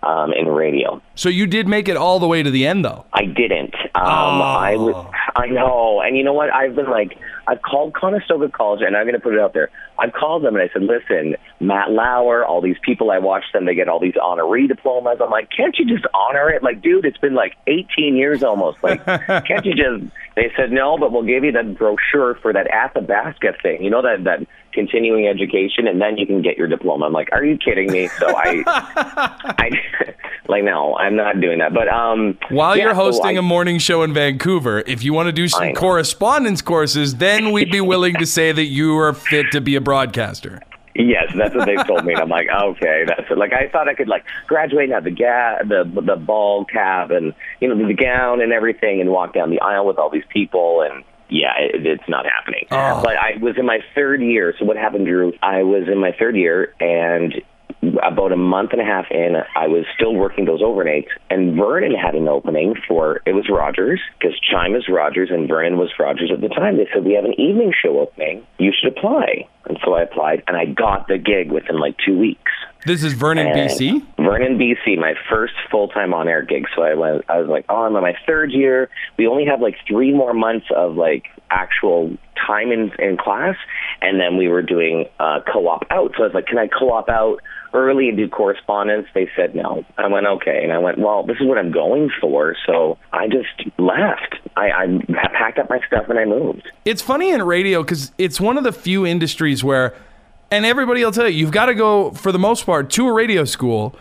um, 0.02 0.32
in 0.32 0.48
radio. 0.48 1.00
So 1.14 1.28
you 1.28 1.46
did 1.46 1.68
make 1.68 1.88
it 1.88 1.96
all 1.96 2.18
the 2.18 2.28
way 2.28 2.42
to 2.42 2.50
the 2.50 2.66
end, 2.66 2.84
though. 2.84 3.04
I 3.12 3.24
didn't. 3.24 3.74
Um, 3.94 4.42
I 4.42 4.76
was. 4.76 5.12
I 5.36 5.46
know, 5.46 6.00
and 6.00 6.16
you 6.16 6.24
know 6.24 6.32
what? 6.32 6.52
I've 6.52 6.74
been 6.74 6.90
like, 6.90 7.16
I've 7.46 7.62
called 7.62 7.94
Conestoga 7.94 8.48
College, 8.48 8.82
and 8.82 8.96
I'm 8.96 9.04
going 9.04 9.14
to 9.14 9.20
put 9.20 9.34
it 9.34 9.40
out 9.40 9.52
there. 9.52 9.70
I've 10.00 10.12
called 10.14 10.42
them 10.42 10.56
and 10.56 10.62
I 10.62 10.72
said, 10.72 10.82
listen, 10.82 11.36
Matt 11.60 11.90
Lauer, 11.90 12.44
all 12.44 12.62
these 12.62 12.78
people 12.82 13.10
I 13.10 13.18
watch 13.18 13.44
them, 13.52 13.66
they 13.66 13.74
get 13.74 13.86
all 13.88 14.00
these 14.00 14.14
honoree 14.14 14.66
diplomas. 14.66 15.18
I'm 15.20 15.30
like, 15.30 15.50
can't 15.54 15.78
you 15.78 15.84
just 15.84 16.06
honor 16.14 16.48
it? 16.48 16.62
Like, 16.62 16.80
dude, 16.80 17.04
it's 17.04 17.18
been 17.18 17.34
like 17.34 17.54
18 17.66 18.16
years 18.16 18.42
almost. 18.42 18.82
Like, 18.82 19.04
can't 19.46 19.66
you 19.66 19.74
just? 19.74 20.10
They 20.36 20.50
said 20.56 20.72
no, 20.72 20.96
but 20.96 21.12
we'll 21.12 21.24
give 21.24 21.44
you 21.44 21.52
that 21.52 21.76
brochure 21.76 22.36
for 22.36 22.52
that 22.52 22.66
Athabasca 22.72 23.56
thing. 23.62 23.82
You 23.82 23.90
know 23.90 24.00
that 24.00 24.24
that 24.24 24.46
continuing 24.72 25.26
education, 25.26 25.86
and 25.86 26.00
then 26.00 26.16
you 26.18 26.26
can 26.26 26.42
get 26.42 26.56
your 26.56 26.66
diploma. 26.68 27.06
I'm 27.06 27.12
like, 27.12 27.28
are 27.32 27.44
you 27.44 27.56
kidding 27.58 27.90
me? 27.90 28.08
So 28.08 28.28
I, 28.28 28.62
I, 28.66 29.70
like, 30.48 30.64
no, 30.64 30.96
I'm 30.96 31.16
not 31.16 31.40
doing 31.40 31.58
that. 31.58 31.72
But 31.74 31.88
um, 31.88 32.38
While 32.48 32.76
yeah, 32.76 32.84
you're 32.84 32.94
so 32.94 33.00
hosting 33.02 33.36
I- 33.36 33.40
a 33.40 33.42
morning 33.42 33.78
show 33.78 34.02
in 34.02 34.12
Vancouver, 34.14 34.82
if 34.86 35.02
you 35.02 35.12
want 35.12 35.26
to 35.26 35.32
do 35.32 35.48
some 35.48 35.74
correspondence 35.74 36.62
courses, 36.62 37.16
then 37.16 37.52
we'd 37.52 37.70
be 37.70 37.80
willing 37.80 38.14
to 38.16 38.26
say 38.38 38.52
that 38.52 38.66
you 38.66 38.96
are 38.98 39.12
fit 39.12 39.46
to 39.52 39.60
be 39.60 39.76
a 39.76 39.80
broadcaster. 39.80 40.60
Yes, 40.96 41.32
that's 41.36 41.54
what 41.54 41.66
they've 41.66 41.86
told 41.86 42.04
me. 42.04 42.14
And 42.14 42.22
I'm 42.22 42.28
like, 42.28 42.48
okay, 42.52 43.04
that's 43.06 43.30
it. 43.30 43.38
Like 43.38 43.52
I 43.52 43.68
thought 43.68 43.88
I 43.88 43.94
could 43.94 44.08
like 44.08 44.24
graduate 44.48 44.84
and 44.84 44.92
have 44.92 45.04
the 45.04 45.12
ga- 45.12 45.58
the 45.62 45.84
the 46.02 46.16
ball 46.16 46.64
cap 46.64 47.10
and 47.10 47.32
you 47.60 47.68
know 47.72 47.86
the 47.86 47.94
gown 47.94 48.40
and 48.42 48.52
everything 48.52 49.00
and 49.00 49.08
walk 49.10 49.32
down 49.32 49.50
the 49.50 49.60
aisle 49.60 49.86
with 49.86 49.98
all 49.98 50.10
these 50.10 50.24
people 50.30 50.82
and 50.82 51.04
yeah, 51.30 51.52
it, 51.58 51.86
it's 51.86 52.08
not 52.08 52.26
happening. 52.26 52.66
Oh. 52.70 53.00
But 53.02 53.16
I 53.16 53.38
was 53.40 53.56
in 53.56 53.66
my 53.66 53.78
third 53.94 54.20
year. 54.20 54.54
So 54.58 54.64
what 54.64 54.76
happened, 54.76 55.06
Drew? 55.06 55.32
I 55.42 55.62
was 55.62 55.88
in 55.90 55.98
my 55.98 56.12
third 56.18 56.36
year 56.36 56.74
and 56.80 57.34
about 58.02 58.32
a 58.32 58.36
month 58.36 58.72
and 58.72 58.80
a 58.80 58.84
half 58.84 59.06
in, 59.10 59.36
I 59.56 59.66
was 59.66 59.84
still 59.94 60.14
working 60.14 60.44
those 60.44 60.60
overnights, 60.60 61.08
and 61.30 61.56
Vernon 61.56 61.94
had 61.94 62.14
an 62.14 62.28
opening 62.28 62.74
for 62.86 63.22
it 63.24 63.32
was 63.32 63.48
Rogers 63.48 64.00
because 64.18 64.38
CHYM 64.40 64.76
is 64.76 64.84
Rogers 64.88 65.30
and 65.30 65.48
Vernon 65.48 65.78
was 65.78 65.90
Rogers 65.98 66.30
at 66.32 66.40
the 66.40 66.48
time. 66.48 66.76
They 66.76 66.88
said 66.92 67.04
we 67.04 67.14
have 67.14 67.24
an 67.24 67.38
evening 67.40 67.72
show 67.72 68.00
opening. 68.00 68.46
You 68.58 68.72
should 68.72 68.96
apply, 68.96 69.48
and 69.66 69.78
so 69.84 69.94
I 69.94 70.02
applied, 70.02 70.42
and 70.46 70.56
I 70.56 70.66
got 70.66 71.08
the 71.08 71.16
gig 71.16 71.50
within 71.50 71.78
like 71.78 71.96
two 72.04 72.18
weeks. 72.18 72.52
This 72.86 73.04
is 73.04 73.12
Vernon, 73.12 73.48
And 73.48 73.70
BC. 73.70 74.02
Vernon, 74.16 74.58
BC, 74.58 74.98
my 74.98 75.14
first 75.28 75.54
full 75.70 75.88
time 75.88 76.14
on 76.14 76.28
air 76.28 76.42
gig. 76.42 76.66
So 76.74 76.82
I 76.82 76.94
went. 76.94 77.24
I 77.28 77.38
was 77.38 77.48
like, 77.48 77.64
oh, 77.68 77.82
I'm 77.82 77.94
in 77.96 78.02
my 78.02 78.16
third 78.26 78.52
year. 78.52 78.88
We 79.18 79.26
only 79.26 79.44
have 79.46 79.60
like 79.60 79.76
three 79.86 80.12
more 80.12 80.32
months 80.32 80.66
of 80.74 80.96
like 80.96 81.24
actual 81.50 82.16
time 82.46 82.72
in 82.72 82.90
in 82.98 83.16
class, 83.16 83.56
and 84.00 84.18
then 84.20 84.36
we 84.36 84.48
were 84.48 84.62
doing 84.62 85.06
uh, 85.18 85.40
co-op 85.52 85.84
out. 85.90 86.12
So 86.16 86.22
I 86.22 86.26
was 86.26 86.34
like, 86.34 86.46
can 86.46 86.58
I 86.58 86.68
co-op 86.68 87.08
out 87.08 87.40
early 87.74 88.08
and 88.08 88.16
do 88.16 88.28
correspondence? 88.28 89.06
They 89.14 89.28
said 89.36 89.54
no. 89.54 89.84
I 89.98 90.08
went 90.08 90.26
okay, 90.26 90.60
and 90.62 90.72
I 90.72 90.78
went, 90.78 90.98
well, 90.98 91.22
this 91.24 91.36
is 91.40 91.46
what 91.46 91.58
I'm 91.58 91.70
going 91.72 92.10
for. 92.20 92.56
So 92.66 92.98
I 93.12 93.28
just 93.28 93.78
left. 93.78 94.36
I, 94.56 94.70
I 94.70 94.86
packed 95.32 95.58
up 95.58 95.70
my 95.70 95.80
stuff 95.86 96.06
and 96.08 96.18
I 96.18 96.24
moved. 96.24 96.70
It's 96.84 97.02
funny 97.02 97.30
in 97.30 97.42
radio 97.42 97.82
because 97.82 98.12
it's 98.18 98.40
one 98.40 98.58
of 98.58 98.64
the 98.64 98.72
few 98.72 99.06
industries 99.06 99.62
where, 99.62 99.94
and 100.50 100.66
everybody 100.66 101.04
will 101.04 101.12
tell 101.12 101.28
you, 101.28 101.36
you've 101.36 101.52
got 101.52 101.66
to 101.66 101.74
go, 101.74 102.10
for 102.10 102.32
the 102.32 102.38
most 102.38 102.66
part, 102.66 102.90
to 102.90 103.06
a 103.06 103.12
radio 103.12 103.44
school, 103.44 103.94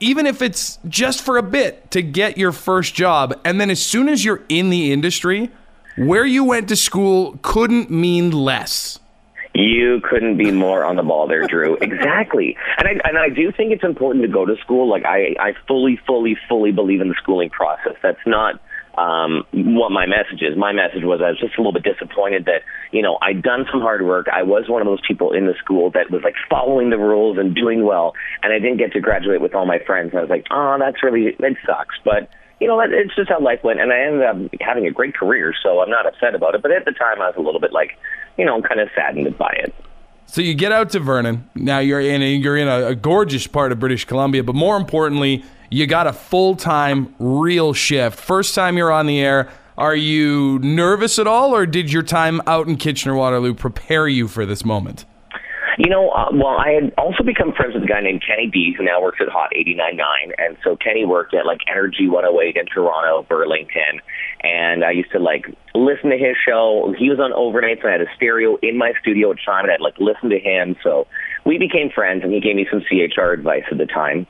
even 0.00 0.26
if 0.26 0.42
it's 0.42 0.78
just 0.88 1.22
for 1.22 1.38
a 1.38 1.42
bit 1.42 1.90
to 1.92 2.02
get 2.02 2.36
your 2.36 2.52
first 2.52 2.94
job. 2.94 3.38
And 3.44 3.60
then 3.60 3.70
as 3.70 3.82
soon 3.82 4.08
as 4.08 4.24
you're 4.24 4.42
in 4.48 4.70
the 4.70 4.92
industry, 4.92 5.50
where 5.96 6.26
you 6.26 6.44
went 6.44 6.68
to 6.68 6.76
school 6.76 7.38
couldn't 7.42 7.90
mean 7.90 8.30
less. 8.30 8.98
You 9.54 10.02
couldn't 10.02 10.36
be 10.36 10.50
more 10.50 10.84
on 10.84 10.96
the 10.96 11.02
ball 11.02 11.26
there, 11.26 11.46
Drew. 11.46 11.76
exactly. 11.80 12.58
And 12.76 12.86
I 12.86 13.08
and 13.08 13.16
I 13.16 13.30
do 13.30 13.50
think 13.50 13.72
it's 13.72 13.84
important 13.84 14.22
to 14.22 14.28
go 14.28 14.44
to 14.44 14.56
school. 14.58 14.88
Like 14.88 15.06
I, 15.06 15.34
I 15.40 15.54
fully, 15.66 15.98
fully, 16.06 16.36
fully 16.46 16.72
believe 16.72 17.00
in 17.00 17.08
the 17.08 17.14
schooling 17.14 17.48
process. 17.48 17.94
That's 18.02 18.20
not 18.26 18.60
um, 18.96 19.44
what 19.52 19.92
my 19.92 20.06
message 20.06 20.40
is. 20.40 20.56
My 20.56 20.72
message 20.72 21.04
was 21.04 21.20
I 21.22 21.30
was 21.30 21.38
just 21.38 21.54
a 21.56 21.60
little 21.60 21.72
bit 21.72 21.84
disappointed 21.84 22.46
that, 22.46 22.62
you 22.92 23.02
know, 23.02 23.18
I'd 23.20 23.42
done 23.42 23.66
some 23.70 23.80
hard 23.80 24.02
work. 24.02 24.26
I 24.32 24.42
was 24.42 24.68
one 24.68 24.80
of 24.80 24.86
those 24.86 25.02
people 25.06 25.32
in 25.32 25.46
the 25.46 25.54
school 25.58 25.90
that 25.90 26.10
was 26.10 26.22
like 26.22 26.34
following 26.48 26.90
the 26.90 26.98
rules 26.98 27.38
and 27.38 27.54
doing 27.54 27.84
well, 27.84 28.14
and 28.42 28.52
I 28.52 28.58
didn't 28.58 28.78
get 28.78 28.92
to 28.92 29.00
graduate 29.00 29.40
with 29.40 29.54
all 29.54 29.66
my 29.66 29.78
friends. 29.80 30.12
I 30.16 30.20
was 30.20 30.30
like, 30.30 30.46
oh, 30.50 30.76
that's 30.78 31.02
really, 31.02 31.26
it 31.26 31.56
sucks. 31.66 31.94
But, 32.04 32.30
you 32.60 32.66
know, 32.66 32.80
it's 32.80 33.14
just 33.14 33.28
how 33.28 33.40
life 33.40 33.60
went, 33.62 33.80
and 33.80 33.92
I 33.92 34.00
ended 34.00 34.22
up 34.22 34.36
having 34.60 34.86
a 34.86 34.90
great 34.90 35.14
career, 35.14 35.52
so 35.62 35.80
I'm 35.80 35.90
not 35.90 36.06
upset 36.06 36.34
about 36.34 36.54
it. 36.54 36.62
But 36.62 36.72
at 36.72 36.86
the 36.86 36.92
time, 36.92 37.20
I 37.20 37.28
was 37.28 37.34
a 37.36 37.42
little 37.42 37.60
bit 37.60 37.72
like, 37.72 37.98
you 38.38 38.44
know, 38.44 38.62
kind 38.62 38.80
of 38.80 38.88
saddened 38.94 39.36
by 39.36 39.54
it. 39.58 39.74
So 40.28 40.40
you 40.40 40.54
get 40.54 40.72
out 40.72 40.90
to 40.90 41.00
Vernon. 41.00 41.48
Now 41.54 41.78
you're 41.78 42.00
in 42.00 42.22
a, 42.22 42.34
you're 42.34 42.56
in 42.56 42.66
a, 42.66 42.86
a 42.86 42.94
gorgeous 42.94 43.46
part 43.46 43.72
of 43.72 43.78
British 43.78 44.04
Columbia, 44.06 44.42
but 44.42 44.54
more 44.54 44.76
importantly, 44.76 45.44
you 45.70 45.86
got 45.86 46.06
a 46.06 46.12
full 46.12 46.56
time 46.56 47.14
real 47.18 47.72
shift. 47.72 48.18
First 48.18 48.54
time 48.54 48.76
you're 48.76 48.92
on 48.92 49.06
the 49.06 49.20
air. 49.20 49.50
Are 49.78 49.96
you 49.96 50.58
nervous 50.60 51.18
at 51.18 51.26
all, 51.26 51.54
or 51.54 51.66
did 51.66 51.92
your 51.92 52.02
time 52.02 52.40
out 52.46 52.66
in 52.66 52.76
Kitchener 52.76 53.14
Waterloo 53.14 53.52
prepare 53.52 54.08
you 54.08 54.26
for 54.26 54.46
this 54.46 54.64
moment? 54.64 55.04
You 55.78 55.90
know, 55.90 56.08
uh, 56.08 56.30
well, 56.32 56.56
I 56.56 56.70
had 56.70 56.94
also 56.96 57.22
become 57.22 57.52
friends 57.52 57.74
with 57.74 57.84
a 57.84 57.86
guy 57.86 58.00
named 58.00 58.24
Kenny 58.26 58.48
B, 58.50 58.74
who 58.76 58.82
now 58.82 59.02
works 59.02 59.18
at 59.20 59.28
Hot 59.28 59.50
89.9. 59.54 60.00
And 60.38 60.56
so 60.64 60.76
Kenny 60.76 61.04
worked 61.04 61.34
at 61.34 61.44
like 61.44 61.60
Energy 61.70 62.08
108 62.08 62.56
in 62.56 62.66
Toronto, 62.66 63.26
Burlington. 63.28 64.00
And 64.42 64.82
I 64.82 64.92
used 64.92 65.12
to 65.12 65.18
like 65.18 65.44
listen 65.74 66.08
to 66.08 66.16
his 66.16 66.36
show. 66.48 66.94
He 66.98 67.10
was 67.10 67.20
on 67.20 67.32
overnights, 67.32 67.80
and 67.84 67.88
I 67.88 67.92
had 67.92 68.00
a 68.00 68.10
stereo 68.16 68.56
in 68.62 68.78
my 68.78 68.92
studio 69.02 69.30
at 69.32 69.36
CHYM, 69.36 69.64
and 69.64 69.72
I'd 69.72 69.82
like 69.82 69.98
listen 69.98 70.30
to 70.30 70.38
him. 70.38 70.76
So 70.82 71.06
we 71.44 71.58
became 71.58 71.90
friends, 71.94 72.24
and 72.24 72.32
he 72.32 72.40
gave 72.40 72.56
me 72.56 72.66
some 72.70 72.80
CHR 72.88 73.32
advice 73.32 73.64
at 73.70 73.76
the 73.76 73.86
time. 73.86 74.26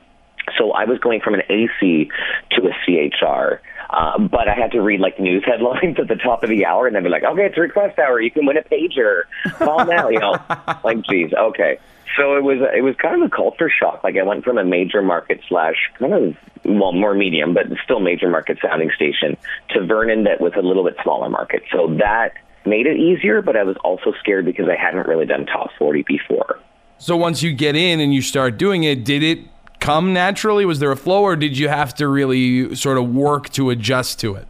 So 0.57 0.71
I 0.71 0.85
was 0.85 0.99
going 0.99 1.21
from 1.21 1.33
an 1.33 1.41
AC 1.49 2.09
to 2.51 2.67
a 2.67 2.71
CHR. 2.85 3.61
Uh, 3.89 4.19
but 4.19 4.49
I 4.49 4.53
had 4.53 4.71
to 4.71 4.81
read 4.81 4.99
like 4.99 5.19
news 5.19 5.43
headlines 5.45 5.97
at 5.99 6.07
the 6.07 6.15
top 6.15 6.43
of 6.43 6.49
the 6.49 6.65
hour, 6.65 6.87
and 6.87 6.95
they'd 6.95 7.03
be 7.03 7.09
like, 7.09 7.23
"Okay, 7.23 7.45
it's 7.45 7.57
request 7.57 7.97
hour. 7.99 8.19
You 8.19 8.31
can 8.31 8.45
win 8.45 8.57
a 8.57 8.63
pager. 8.63 9.23
Call 9.53 9.85
now." 9.85 10.09
You 10.09 10.19
know, 10.19 10.37
like, 10.83 11.01
geez, 11.03 11.31
okay. 11.33 11.79
So 12.17 12.35
it 12.35 12.43
was 12.43 12.57
it 12.75 12.81
was 12.81 12.95
kind 12.95 13.21
of 13.21 13.31
a 13.31 13.35
culture 13.35 13.69
shock. 13.69 14.03
Like 14.03 14.17
I 14.17 14.23
went 14.23 14.43
from 14.43 14.57
a 14.57 14.63
major 14.63 15.01
market 15.01 15.41
slash 15.47 15.75
kind 15.99 16.13
of 16.13 16.37
well 16.65 16.91
more 16.91 17.13
medium, 17.13 17.53
but 17.53 17.67
still 17.83 17.99
major 17.99 18.29
market 18.29 18.57
sounding 18.61 18.91
station 18.95 19.37
to 19.69 19.85
Vernon 19.85 20.23
that 20.23 20.41
was 20.41 20.53
a 20.55 20.61
little 20.61 20.83
bit 20.83 20.95
smaller 21.03 21.29
market. 21.29 21.63
So 21.71 21.95
that 21.99 22.33
made 22.65 22.87
it 22.87 22.97
easier, 22.97 23.41
but 23.41 23.55
I 23.55 23.63
was 23.63 23.77
also 23.83 24.13
scared 24.19 24.45
because 24.45 24.67
I 24.67 24.75
hadn't 24.75 25.07
really 25.07 25.25
done 25.25 25.45
top 25.45 25.69
forty 25.77 26.03
before. 26.03 26.59
So 26.97 27.15
once 27.15 27.43
you 27.43 27.53
get 27.53 27.75
in 27.75 27.99
and 27.99 28.13
you 28.13 28.21
start 28.21 28.57
doing 28.57 28.83
it, 28.83 29.05
did 29.05 29.21
it 29.21 29.39
come 29.79 30.13
naturally? 30.13 30.65
Was 30.65 30.79
there 30.79 30.91
a 30.91 30.97
flow, 30.97 31.23
or 31.23 31.35
did 31.35 31.57
you 31.57 31.69
have 31.69 31.93
to 31.95 32.07
really 32.07 32.75
sort 32.75 32.97
of 32.97 33.13
work 33.13 33.49
to 33.51 33.69
adjust 33.69 34.19
to 34.21 34.35
it? 34.35 34.47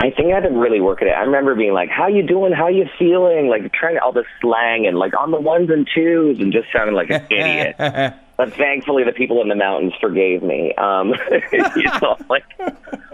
I 0.00 0.10
think 0.10 0.32
I 0.32 0.40
had 0.40 0.48
to 0.48 0.50
really 0.50 0.80
work 0.80 1.00
at 1.00 1.08
it. 1.08 1.12
I 1.12 1.22
remember 1.22 1.54
being 1.54 1.72
like, 1.72 1.90
"How 1.90 2.08
you 2.08 2.26
doing? 2.26 2.52
How 2.52 2.68
you 2.68 2.86
feeling?" 2.98 3.48
Like 3.48 3.72
trying 3.72 3.98
all 3.98 4.12
the 4.12 4.24
slang 4.40 4.86
and 4.86 4.98
like 4.98 5.12
on 5.18 5.30
the 5.30 5.40
ones 5.40 5.70
and 5.70 5.88
twos, 5.94 6.38
and 6.40 6.52
just 6.52 6.66
sounding 6.74 6.94
like 6.94 7.10
an 7.10 7.26
idiot. 7.30 8.14
But 8.42 8.54
thankfully, 8.54 9.04
the 9.04 9.12
people 9.12 9.40
in 9.40 9.48
the 9.48 9.54
mountains 9.54 9.92
forgave 10.00 10.42
me. 10.42 10.74
Um, 10.74 11.14
you 11.52 11.84
know, 12.02 12.16
like, 12.28 12.42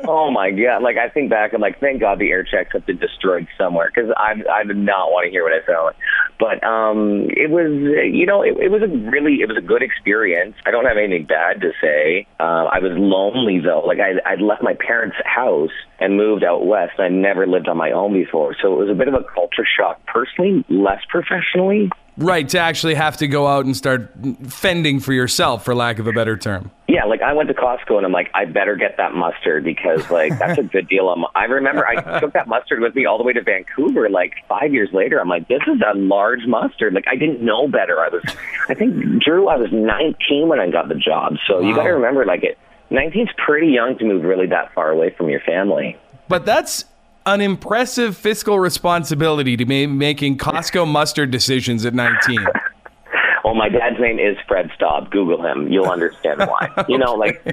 oh 0.06 0.30
my 0.30 0.50
god! 0.50 0.82
Like 0.82 0.96
I 0.96 1.10
think 1.10 1.28
back, 1.28 1.52
I'm 1.52 1.60
like, 1.60 1.78
thank 1.80 2.00
God 2.00 2.18
the 2.18 2.30
air 2.30 2.42
checks 2.42 2.72
have 2.72 2.86
been 2.86 2.96
destroyed 2.96 3.46
somewhere 3.58 3.92
because 3.94 4.10
I 4.16 4.36
I 4.50 4.64
did 4.64 4.78
not 4.78 5.10
want 5.10 5.26
to 5.26 5.30
hear 5.30 5.44
what 5.44 5.52
I 5.52 5.66
sound 5.66 5.84
like. 5.84 5.96
But 6.40 6.66
um, 6.66 7.28
it 7.28 7.50
was, 7.50 7.68
you 8.10 8.24
know, 8.24 8.40
it, 8.40 8.56
it 8.56 8.70
was 8.70 8.80
a 8.80 8.88
really, 8.88 9.42
it 9.42 9.48
was 9.48 9.58
a 9.58 9.60
good 9.60 9.82
experience. 9.82 10.56
I 10.64 10.70
don't 10.70 10.86
have 10.86 10.96
anything 10.96 11.26
bad 11.26 11.60
to 11.60 11.72
say. 11.78 12.26
Uh, 12.40 12.64
I 12.72 12.78
was 12.78 12.92
lonely 12.96 13.60
though. 13.60 13.82
Like 13.84 13.98
I 14.00 14.16
I'd 14.24 14.40
left 14.40 14.62
my 14.62 14.76
parents' 14.80 15.16
house 15.26 15.76
and 16.00 16.16
moved 16.16 16.42
out 16.42 16.64
west. 16.64 16.98
I 16.98 17.08
never 17.08 17.46
lived 17.46 17.68
on 17.68 17.76
my 17.76 17.90
own 17.90 18.14
before, 18.14 18.56
so 18.62 18.72
it 18.72 18.78
was 18.78 18.88
a 18.88 18.94
bit 18.94 19.08
of 19.08 19.14
a 19.14 19.24
culture 19.34 19.66
shock. 19.76 20.00
Personally, 20.06 20.64
less 20.70 21.02
professionally. 21.10 21.90
Right, 22.18 22.48
to 22.48 22.58
actually 22.58 22.94
have 22.94 23.16
to 23.18 23.28
go 23.28 23.46
out 23.46 23.64
and 23.64 23.76
start 23.76 24.10
fending 24.48 24.98
for 24.98 25.12
yourself, 25.12 25.64
for 25.64 25.72
lack 25.72 26.00
of 26.00 26.08
a 26.08 26.12
better 26.12 26.36
term. 26.36 26.72
Yeah, 26.88 27.04
like 27.04 27.22
I 27.22 27.32
went 27.32 27.48
to 27.48 27.54
Costco 27.54 27.96
and 27.96 28.04
I'm 28.04 28.10
like, 28.10 28.28
I 28.34 28.44
better 28.44 28.74
get 28.74 28.96
that 28.96 29.14
mustard 29.14 29.62
because 29.62 30.10
like 30.10 30.36
that's 30.36 30.58
a 30.58 30.64
good 30.64 30.88
deal. 30.88 31.06
On, 31.06 31.24
I 31.36 31.44
remember 31.44 31.86
I 31.86 32.18
took 32.18 32.32
that 32.32 32.48
mustard 32.48 32.80
with 32.80 32.96
me 32.96 33.06
all 33.06 33.18
the 33.18 33.24
way 33.24 33.34
to 33.34 33.42
Vancouver. 33.42 34.10
Like 34.10 34.34
five 34.48 34.74
years 34.74 34.88
later, 34.92 35.20
I'm 35.20 35.28
like, 35.28 35.46
this 35.46 35.62
is 35.68 35.80
a 35.80 35.96
large 35.96 36.44
mustard. 36.44 36.92
Like 36.92 37.06
I 37.06 37.14
didn't 37.14 37.40
know 37.40 37.68
better. 37.68 38.00
I 38.00 38.08
was, 38.08 38.24
I 38.68 38.74
think 38.74 39.22
Drew, 39.22 39.46
I 39.46 39.54
was 39.54 39.70
19 39.70 40.48
when 40.48 40.58
I 40.58 40.68
got 40.70 40.88
the 40.88 40.96
job. 40.96 41.36
So 41.46 41.60
wow. 41.60 41.68
you 41.68 41.76
got 41.76 41.84
to 41.84 41.90
remember, 41.90 42.26
like 42.26 42.42
it, 42.42 42.58
19's 42.90 43.30
pretty 43.36 43.68
young 43.68 43.96
to 43.98 44.04
move 44.04 44.24
really 44.24 44.48
that 44.48 44.74
far 44.74 44.90
away 44.90 45.10
from 45.10 45.28
your 45.28 45.40
family. 45.40 45.96
But 46.26 46.44
that's 46.44 46.84
an 47.28 47.40
impressive 47.42 48.16
fiscal 48.16 48.58
responsibility 48.58 49.56
to 49.56 49.66
be 49.66 49.86
making 49.86 50.38
Costco 50.38 50.88
mustard 50.88 51.30
decisions 51.30 51.84
at 51.84 51.92
19. 51.92 52.38
well, 53.44 53.54
my 53.54 53.68
dad's 53.68 54.00
name 54.00 54.18
is 54.18 54.36
Fred 54.46 54.70
Staub. 54.74 55.10
Google 55.10 55.44
him. 55.44 55.68
You'll 55.70 55.90
understand 55.90 56.40
why. 56.40 56.70
You 56.88 56.96
know, 56.96 57.14
like 57.14 57.42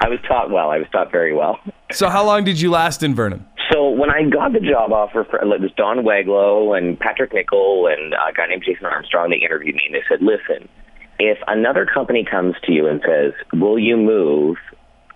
I 0.00 0.08
was 0.08 0.18
taught 0.26 0.50
well. 0.50 0.70
I 0.70 0.78
was 0.78 0.86
taught 0.90 1.12
very 1.12 1.34
well. 1.34 1.60
So, 1.92 2.08
how 2.08 2.24
long 2.24 2.44
did 2.44 2.58
you 2.58 2.70
last 2.70 3.02
in 3.02 3.14
Vernon? 3.14 3.44
So, 3.70 3.90
when 3.90 4.08
I 4.08 4.22
got 4.22 4.54
the 4.54 4.60
job 4.60 4.92
offer, 4.92 5.26
for, 5.28 5.38
it 5.38 5.60
was 5.60 5.70
Don 5.76 6.04
Waglow 6.04 6.72
and 6.72 6.98
Patrick 6.98 7.34
Nickel 7.34 7.86
and 7.86 8.14
a 8.14 8.32
guy 8.34 8.46
named 8.46 8.62
Jason 8.64 8.86
Armstrong. 8.86 9.28
They 9.30 9.36
interviewed 9.36 9.74
me 9.74 9.82
and 9.86 9.94
they 9.94 10.02
said, 10.08 10.22
"Listen, 10.22 10.68
if 11.18 11.36
another 11.48 11.84
company 11.84 12.24
comes 12.24 12.54
to 12.64 12.72
you 12.72 12.86
and 12.86 13.02
says, 13.06 13.34
"Will 13.52 13.78
you 13.78 13.98
move?" 13.98 14.56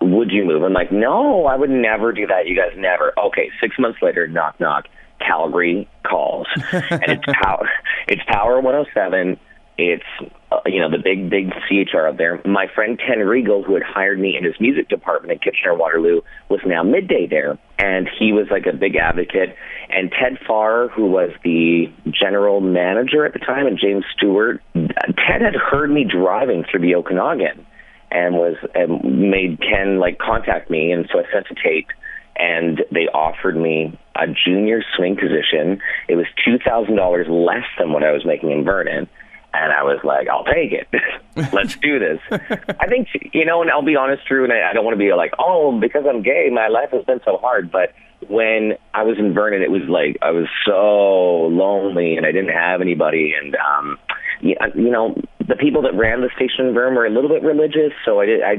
Would 0.01 0.31
you 0.31 0.45
move? 0.45 0.63
I'm 0.63 0.73
like, 0.73 0.91
no, 0.91 1.45
I 1.45 1.55
would 1.55 1.69
never 1.69 2.11
do 2.11 2.27
that. 2.27 2.47
You 2.47 2.55
guys 2.55 2.73
never. 2.77 3.13
Okay, 3.17 3.49
six 3.61 3.77
months 3.79 3.99
later, 4.01 4.27
knock 4.27 4.59
knock, 4.59 4.85
Calgary 5.19 5.87
calls, 6.07 6.47
and 6.71 7.03
it's 7.07 7.25
power. 7.41 7.69
It's 8.07 8.21
Power 8.27 8.61
107. 8.61 9.39
It's 9.79 10.03
uh, 10.51 10.59
you 10.65 10.79
know 10.79 10.89
the 10.89 10.97
big 10.97 11.29
big 11.29 11.51
CHR 11.67 12.07
out 12.07 12.17
there. 12.17 12.41
My 12.45 12.65
friend 12.73 12.99
Ken 12.99 13.19
Regal, 13.19 13.63
who 13.63 13.75
had 13.75 13.83
hired 13.83 14.19
me 14.19 14.35
in 14.35 14.43
his 14.43 14.55
music 14.59 14.89
department 14.89 15.33
at 15.33 15.43
Kitchener 15.43 15.75
Waterloo, 15.75 16.21
was 16.49 16.61
now 16.65 16.81
midday 16.81 17.27
there, 17.27 17.59
and 17.77 18.09
he 18.19 18.33
was 18.33 18.47
like 18.49 18.65
a 18.65 18.75
big 18.75 18.95
advocate. 18.95 19.55
And 19.89 20.11
Ted 20.11 20.39
Farr, 20.47 20.87
who 20.89 21.05
was 21.05 21.29
the 21.43 21.91
general 22.09 22.59
manager 22.59 23.23
at 23.25 23.33
the 23.33 23.39
time, 23.39 23.67
and 23.67 23.77
James 23.79 24.03
Stewart, 24.15 24.63
Ted 24.73 25.41
had 25.41 25.55
heard 25.55 25.91
me 25.91 26.03
driving 26.03 26.63
through 26.69 26.81
the 26.81 26.95
Okanagan 26.95 27.65
and 28.11 28.35
was 28.35 28.55
and 28.73 29.29
made 29.31 29.59
Ken 29.61 29.99
like 29.99 30.17
contact 30.17 30.69
me, 30.69 30.91
and 30.91 31.07
so 31.11 31.19
I 31.19 31.31
sent 31.31 31.47
a 31.51 31.55
tape, 31.55 31.87
and 32.35 32.83
they 32.91 33.07
offered 33.13 33.57
me 33.57 33.97
a 34.15 34.27
junior 34.27 34.83
swing 34.95 35.15
position. 35.15 35.81
It 36.07 36.15
was 36.15 36.25
two 36.43 36.57
thousand 36.59 36.95
dollars 36.95 37.27
less 37.29 37.65
than 37.77 37.91
what 37.91 38.03
I 38.03 38.11
was 38.11 38.25
making 38.25 38.51
in 38.51 38.63
Vernon. 38.63 39.07
And 39.53 39.71
I 39.73 39.81
was 39.83 39.99
like, 40.03 40.27
I'll 40.27 40.43
take 40.43 40.71
it. 40.71 40.87
Let's 41.53 41.75
do 41.77 41.97
this. 41.97 42.19
I 42.79 42.87
think, 42.87 43.07
you 43.33 43.45
know, 43.45 43.61
and 43.61 43.71
I'll 43.71 43.81
be 43.81 43.95
honest, 43.95 44.27
Drew, 44.27 44.43
and 44.43 44.53
I, 44.53 44.69
I 44.69 44.73
don't 44.73 44.83
want 44.85 44.93
to 44.93 44.99
be 44.99 45.11
like, 45.13 45.31
oh, 45.39 45.79
because 45.79 46.03
I'm 46.07 46.21
gay, 46.21 46.49
my 46.51 46.67
life 46.67 46.89
has 46.91 47.05
been 47.05 47.21
so 47.25 47.37
hard. 47.37 47.71
But 47.71 47.93
when 48.27 48.73
I 48.93 49.03
was 49.03 49.17
in 49.17 49.33
Vernon, 49.33 49.61
it 49.61 49.71
was 49.71 49.83
like 49.87 50.17
I 50.21 50.31
was 50.31 50.47
so 50.65 51.47
lonely 51.47 52.17
and 52.17 52.25
I 52.25 52.31
didn't 52.31 52.53
have 52.53 52.81
anybody. 52.81 53.33
And, 53.41 53.55
um, 53.55 53.97
you 54.41 54.91
know, 54.91 55.15
the 55.47 55.55
people 55.55 55.81
that 55.83 55.95
ran 55.95 56.21
the 56.21 56.29
station 56.35 56.67
in 56.67 56.75
were 56.75 57.05
a 57.05 57.09
little 57.09 57.29
bit 57.29 57.43
religious, 57.43 57.93
so 58.05 58.19
I 58.19 58.25
did, 58.25 58.41
I 58.43 58.55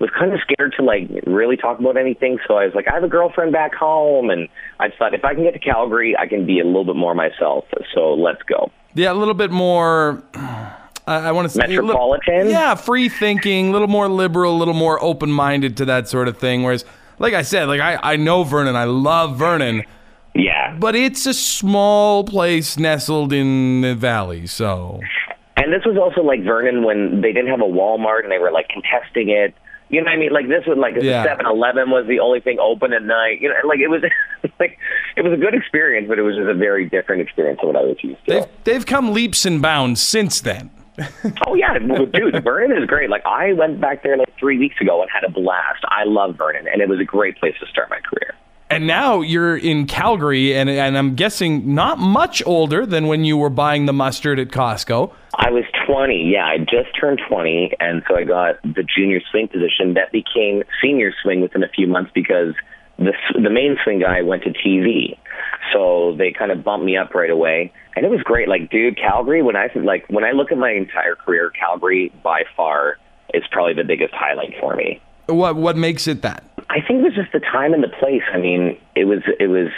was 0.00 0.10
kind 0.18 0.32
of 0.32 0.40
scared 0.40 0.74
to 0.78 0.84
like 0.84 1.08
really 1.26 1.56
talk 1.56 1.78
about 1.78 1.96
anything. 1.96 2.38
So 2.46 2.54
I 2.54 2.66
was 2.66 2.74
like, 2.74 2.88
I 2.88 2.94
have 2.94 3.04
a 3.04 3.08
girlfriend 3.08 3.52
back 3.52 3.74
home, 3.74 4.30
and 4.30 4.48
I 4.78 4.88
just 4.88 4.98
thought 4.98 5.14
if 5.14 5.24
I 5.24 5.34
can 5.34 5.44
get 5.44 5.54
to 5.54 5.60
Calgary, 5.60 6.16
I 6.16 6.26
can 6.26 6.46
be 6.46 6.60
a 6.60 6.64
little 6.64 6.84
bit 6.84 6.96
more 6.96 7.14
myself. 7.14 7.64
So 7.94 8.14
let's 8.14 8.42
go. 8.42 8.70
Yeah, 8.94 9.12
a 9.12 9.14
little 9.14 9.34
bit 9.34 9.50
more. 9.50 10.22
I 11.06 11.32
want 11.32 11.46
to 11.46 11.54
say 11.54 11.66
metropolitan. 11.66 12.36
Little, 12.36 12.52
yeah, 12.52 12.74
free 12.74 13.08
thinking, 13.08 13.70
a 13.70 13.72
little 13.72 13.88
more 13.88 14.08
liberal, 14.08 14.54
a 14.54 14.58
little 14.58 14.74
more 14.74 15.02
open 15.02 15.30
minded 15.30 15.76
to 15.78 15.86
that 15.86 16.08
sort 16.08 16.28
of 16.28 16.36
thing. 16.36 16.62
Whereas, 16.64 16.84
like 17.18 17.32
I 17.32 17.42
said, 17.42 17.66
like 17.66 17.80
I, 17.80 17.98
I 18.02 18.16
know 18.16 18.44
Vernon, 18.44 18.76
I 18.76 18.84
love 18.84 19.38
Vernon. 19.38 19.84
Yeah. 20.34 20.76
But 20.78 20.94
it's 20.94 21.26
a 21.26 21.34
small 21.34 22.24
place 22.24 22.78
nestled 22.78 23.32
in 23.32 23.80
the 23.80 23.94
valley, 23.94 24.46
so 24.46 25.00
and 25.58 25.72
this 25.72 25.84
was 25.84 25.96
also 25.96 26.22
like 26.22 26.44
Vernon 26.44 26.84
when 26.84 27.20
they 27.20 27.32
didn't 27.32 27.50
have 27.50 27.60
a 27.60 27.70
Walmart 27.70 28.22
and 28.22 28.32
they 28.32 28.38
were 28.38 28.52
like 28.52 28.68
contesting 28.68 29.28
it. 29.30 29.54
You 29.88 30.00
know 30.00 30.04
what 30.04 30.12
I 30.12 30.16
mean? 30.16 30.32
Like 30.32 30.48
this 30.48 30.66
was 30.66 30.76
like 30.76 30.94
yeah. 31.00 31.24
Seven 31.24 31.46
Eleven 31.46 31.90
was 31.90 32.06
the 32.06 32.20
only 32.20 32.40
thing 32.40 32.58
open 32.58 32.92
at 32.92 33.02
night. 33.02 33.40
You 33.40 33.48
know, 33.48 33.54
like 33.66 33.80
it 33.80 33.88
was 33.88 34.02
like 34.60 34.78
it 35.16 35.22
was 35.22 35.32
a 35.32 35.36
good 35.36 35.54
experience, 35.54 36.08
but 36.08 36.18
it 36.18 36.22
was 36.22 36.36
just 36.36 36.48
a 36.48 36.54
very 36.54 36.88
different 36.88 37.22
experience 37.22 37.60
than 37.60 37.72
what 37.72 37.76
I 37.76 37.84
was 37.84 37.96
used 38.02 38.24
to. 38.26 38.32
They've 38.32 38.46
they've 38.64 38.86
come 38.86 39.12
leaps 39.12 39.46
and 39.46 39.62
bounds 39.62 40.00
since 40.00 40.40
then. 40.40 40.70
oh 41.46 41.54
yeah, 41.54 41.78
dude, 41.78 42.42
Vernon 42.42 42.76
is 42.76 42.86
great. 42.86 43.08
Like 43.08 43.24
I 43.24 43.52
went 43.52 43.80
back 43.80 44.02
there 44.02 44.16
like 44.16 44.36
three 44.38 44.58
weeks 44.58 44.76
ago 44.80 45.00
and 45.00 45.10
had 45.10 45.24
a 45.24 45.30
blast. 45.30 45.84
I 45.84 46.04
love 46.04 46.36
Vernon, 46.36 46.66
and 46.70 46.82
it 46.82 46.88
was 46.88 47.00
a 47.00 47.04
great 47.04 47.38
place 47.38 47.54
to 47.60 47.66
start 47.66 47.88
my 47.88 48.00
career. 48.00 48.34
And 48.70 48.86
now 48.86 49.22
you're 49.22 49.56
in 49.56 49.86
Calgary, 49.86 50.54
and, 50.54 50.68
and 50.68 50.98
I'm 50.98 51.14
guessing 51.14 51.74
not 51.74 51.98
much 51.98 52.42
older 52.44 52.84
than 52.84 53.06
when 53.06 53.24
you 53.24 53.38
were 53.38 53.48
buying 53.48 53.86
the 53.86 53.94
mustard 53.94 54.38
at 54.38 54.48
Costco. 54.48 55.12
I 55.38 55.50
was 55.50 55.64
20. 55.86 56.30
Yeah, 56.32 56.44
I 56.44 56.58
just 56.58 56.98
turned 57.00 57.20
20, 57.28 57.70
and 57.78 58.02
so 58.08 58.16
I 58.16 58.24
got 58.24 58.60
the 58.62 58.82
junior 58.82 59.20
swing 59.30 59.46
position. 59.46 59.94
That 59.94 60.10
became 60.10 60.64
senior 60.82 61.12
swing 61.22 61.40
within 61.40 61.62
a 61.62 61.68
few 61.68 61.86
months 61.86 62.10
because 62.12 62.54
the 62.98 63.12
the 63.34 63.48
main 63.48 63.76
swing 63.84 64.00
guy 64.00 64.22
went 64.22 64.42
to 64.42 64.50
TV, 64.50 65.16
so 65.72 66.16
they 66.18 66.32
kind 66.32 66.50
of 66.50 66.64
bumped 66.64 66.84
me 66.84 66.96
up 66.96 67.14
right 67.14 67.30
away, 67.30 67.72
and 67.94 68.04
it 68.04 68.10
was 68.10 68.20
great. 68.24 68.48
Like, 68.48 68.68
dude, 68.68 68.96
Calgary. 68.98 69.40
When 69.40 69.54
I 69.54 69.70
like 69.76 70.06
when 70.08 70.24
I 70.24 70.32
look 70.32 70.50
at 70.50 70.58
my 70.58 70.72
entire 70.72 71.14
career, 71.14 71.50
Calgary 71.50 72.12
by 72.24 72.42
far 72.56 72.98
is 73.32 73.44
probably 73.52 73.74
the 73.74 73.84
biggest 73.84 74.12
highlight 74.14 74.54
for 74.60 74.74
me. 74.74 75.00
What 75.26 75.54
what 75.54 75.76
makes 75.76 76.08
it 76.08 76.22
that? 76.22 76.42
I 76.68 76.80
think 76.80 77.00
it 77.00 77.04
was 77.04 77.14
just 77.14 77.32
the 77.32 77.40
time 77.40 77.74
and 77.74 77.82
the 77.82 77.94
place. 78.00 78.22
I 78.34 78.38
mean, 78.38 78.76
it 78.96 79.04
was 79.04 79.22
it 79.38 79.46
was 79.46 79.68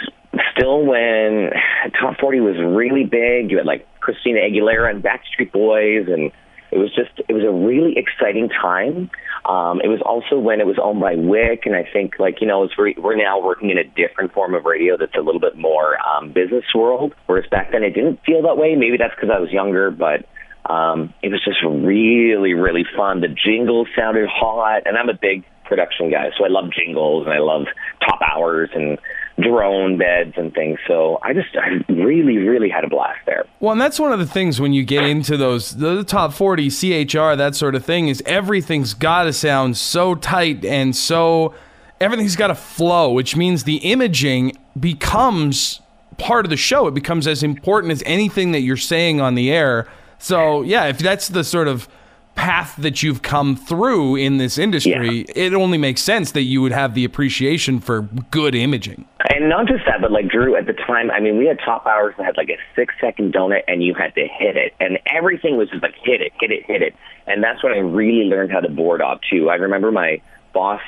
still 0.51 0.83
when 0.83 1.51
top 2.01 2.19
40 2.19 2.39
was 2.39 2.55
really 2.57 3.03
big. 3.03 3.51
You 3.51 3.57
had 3.57 3.67
like 3.67 3.87
Christina 4.01 4.39
Aguilera 4.39 4.89
and 4.89 5.03
Backstreet 5.03 5.51
Boys, 5.51 6.07
and 6.07 6.31
it 6.71 6.77
was 6.77 6.93
just 6.95 7.11
it 7.27 7.33
was 7.33 7.43
a 7.43 7.51
really 7.51 7.95
exciting 7.97 8.49
time. 8.49 9.09
Um, 9.45 9.81
it 9.83 9.87
was 9.87 10.01
also 10.05 10.37
when 10.37 10.61
it 10.61 10.67
was 10.67 10.77
owned 10.81 11.01
by 11.01 11.15
WIC, 11.15 11.65
and 11.65 11.75
I 11.75 11.87
think 11.91 12.19
like 12.19 12.41
you 12.41 12.47
know, 12.47 12.67
we're, 12.77 12.93
we're 12.97 13.15
now 13.15 13.41
working 13.41 13.69
in 13.69 13.77
a 13.77 13.83
different 13.83 14.33
form 14.33 14.53
of 14.53 14.65
radio 14.65 14.97
that's 14.97 15.15
a 15.15 15.21
little 15.21 15.41
bit 15.41 15.57
more 15.57 15.97
um, 15.99 16.31
business 16.31 16.65
world. 16.75 17.13
Whereas 17.25 17.45
back 17.49 17.71
then 17.71 17.83
it 17.83 17.91
didn't 17.91 18.19
feel 18.25 18.41
that 18.43 18.57
way. 18.57 18.75
Maybe 18.75 18.97
that's 18.97 19.15
because 19.15 19.29
I 19.33 19.39
was 19.39 19.51
younger, 19.51 19.91
but 19.91 20.25
um, 20.71 21.13
it 21.21 21.29
was 21.29 21.43
just 21.43 21.59
really, 21.63 22.53
really 22.53 22.85
fun. 22.95 23.21
The 23.21 23.27
jingles 23.27 23.87
sounded 23.97 24.29
hot, 24.29 24.83
and 24.85 24.97
I'm 24.97 25.09
a 25.09 25.17
big 25.19 25.43
production 25.65 26.11
guy, 26.11 26.29
so 26.37 26.45
I 26.45 26.49
love 26.49 26.65
jingles 26.71 27.25
and 27.25 27.33
I 27.33 27.39
love 27.39 27.63
top 28.01 28.19
hours 28.21 28.69
and 28.75 28.99
drone 29.41 29.97
beds 29.97 30.33
and 30.37 30.53
things. 30.53 30.79
So 30.87 31.19
I 31.23 31.33
just 31.33 31.49
I 31.55 31.83
really 31.91 32.37
really 32.37 32.69
had 32.69 32.83
a 32.83 32.89
blast 32.89 33.19
there. 33.25 33.45
Well, 33.59 33.71
and 33.71 33.81
that's 33.81 33.99
one 33.99 34.13
of 34.13 34.19
the 34.19 34.25
things 34.25 34.59
when 34.61 34.73
you 34.73 34.83
get 34.83 35.03
into 35.03 35.37
those 35.37 35.77
the 35.77 36.03
top 36.03 36.33
40 36.33 36.69
CHR 36.69 37.35
that 37.35 37.55
sort 37.55 37.75
of 37.75 37.85
thing 37.85 38.07
is 38.07 38.21
everything's 38.25 38.93
got 38.93 39.23
to 39.23 39.33
sound 39.33 39.77
so 39.77 40.15
tight 40.15 40.63
and 40.65 40.95
so 40.95 41.53
everything's 41.99 42.35
got 42.35 42.47
to 42.47 42.55
flow, 42.55 43.11
which 43.11 43.35
means 43.35 43.63
the 43.63 43.77
imaging 43.77 44.57
becomes 44.79 45.81
part 46.17 46.45
of 46.45 46.49
the 46.49 46.57
show. 46.57 46.87
It 46.87 46.93
becomes 46.93 47.27
as 47.27 47.43
important 47.43 47.91
as 47.91 48.03
anything 48.05 48.51
that 48.51 48.61
you're 48.61 48.77
saying 48.77 49.21
on 49.21 49.35
the 49.35 49.51
air. 49.51 49.87
So, 50.17 50.61
yeah, 50.61 50.85
if 50.85 50.99
that's 50.99 51.29
the 51.29 51.43
sort 51.43 51.67
of 51.67 51.87
path 52.35 52.75
that 52.77 53.03
you've 53.03 53.21
come 53.21 53.55
through 53.55 54.15
in 54.15 54.37
this 54.37 54.57
industry, 54.57 55.19
yeah. 55.19 55.33
it 55.35 55.53
only 55.53 55.77
makes 55.77 56.01
sense 56.01 56.31
that 56.31 56.43
you 56.43 56.61
would 56.61 56.71
have 56.71 56.93
the 56.93 57.05
appreciation 57.05 57.79
for 57.79 58.01
good 58.31 58.55
imaging. 58.55 59.05
And 59.29 59.49
not 59.49 59.67
just 59.67 59.85
that, 59.85 60.01
but 60.01 60.11
like 60.11 60.27
Drew, 60.27 60.55
at 60.55 60.65
the 60.65 60.73
time, 60.73 61.11
I 61.11 61.19
mean, 61.19 61.37
we 61.37 61.45
had 61.45 61.59
top 61.63 61.85
hours 61.85 62.15
that 62.17 62.25
had 62.25 62.37
like 62.37 62.49
a 62.49 62.57
six 62.75 62.93
second 62.99 63.33
donut 63.33 63.61
and 63.67 63.83
you 63.83 63.93
had 63.93 64.15
to 64.15 64.27
hit 64.27 64.57
it. 64.57 64.73
And 64.79 64.99
everything 65.05 65.57
was 65.57 65.69
just 65.69 65.83
like 65.83 65.95
hit 66.03 66.21
it, 66.21 66.31
hit 66.39 66.51
it, 66.51 66.65
hit 66.65 66.81
it. 66.81 66.95
And 67.27 67.43
that's 67.43 67.63
when 67.63 67.73
I 67.73 67.77
really 67.77 68.27
learned 68.29 68.51
how 68.51 68.59
to 68.59 68.69
board 68.69 69.01
op 69.01 69.21
too. 69.29 69.49
I 69.49 69.55
remember 69.55 69.91
my 69.91 70.21
boss 70.53 70.81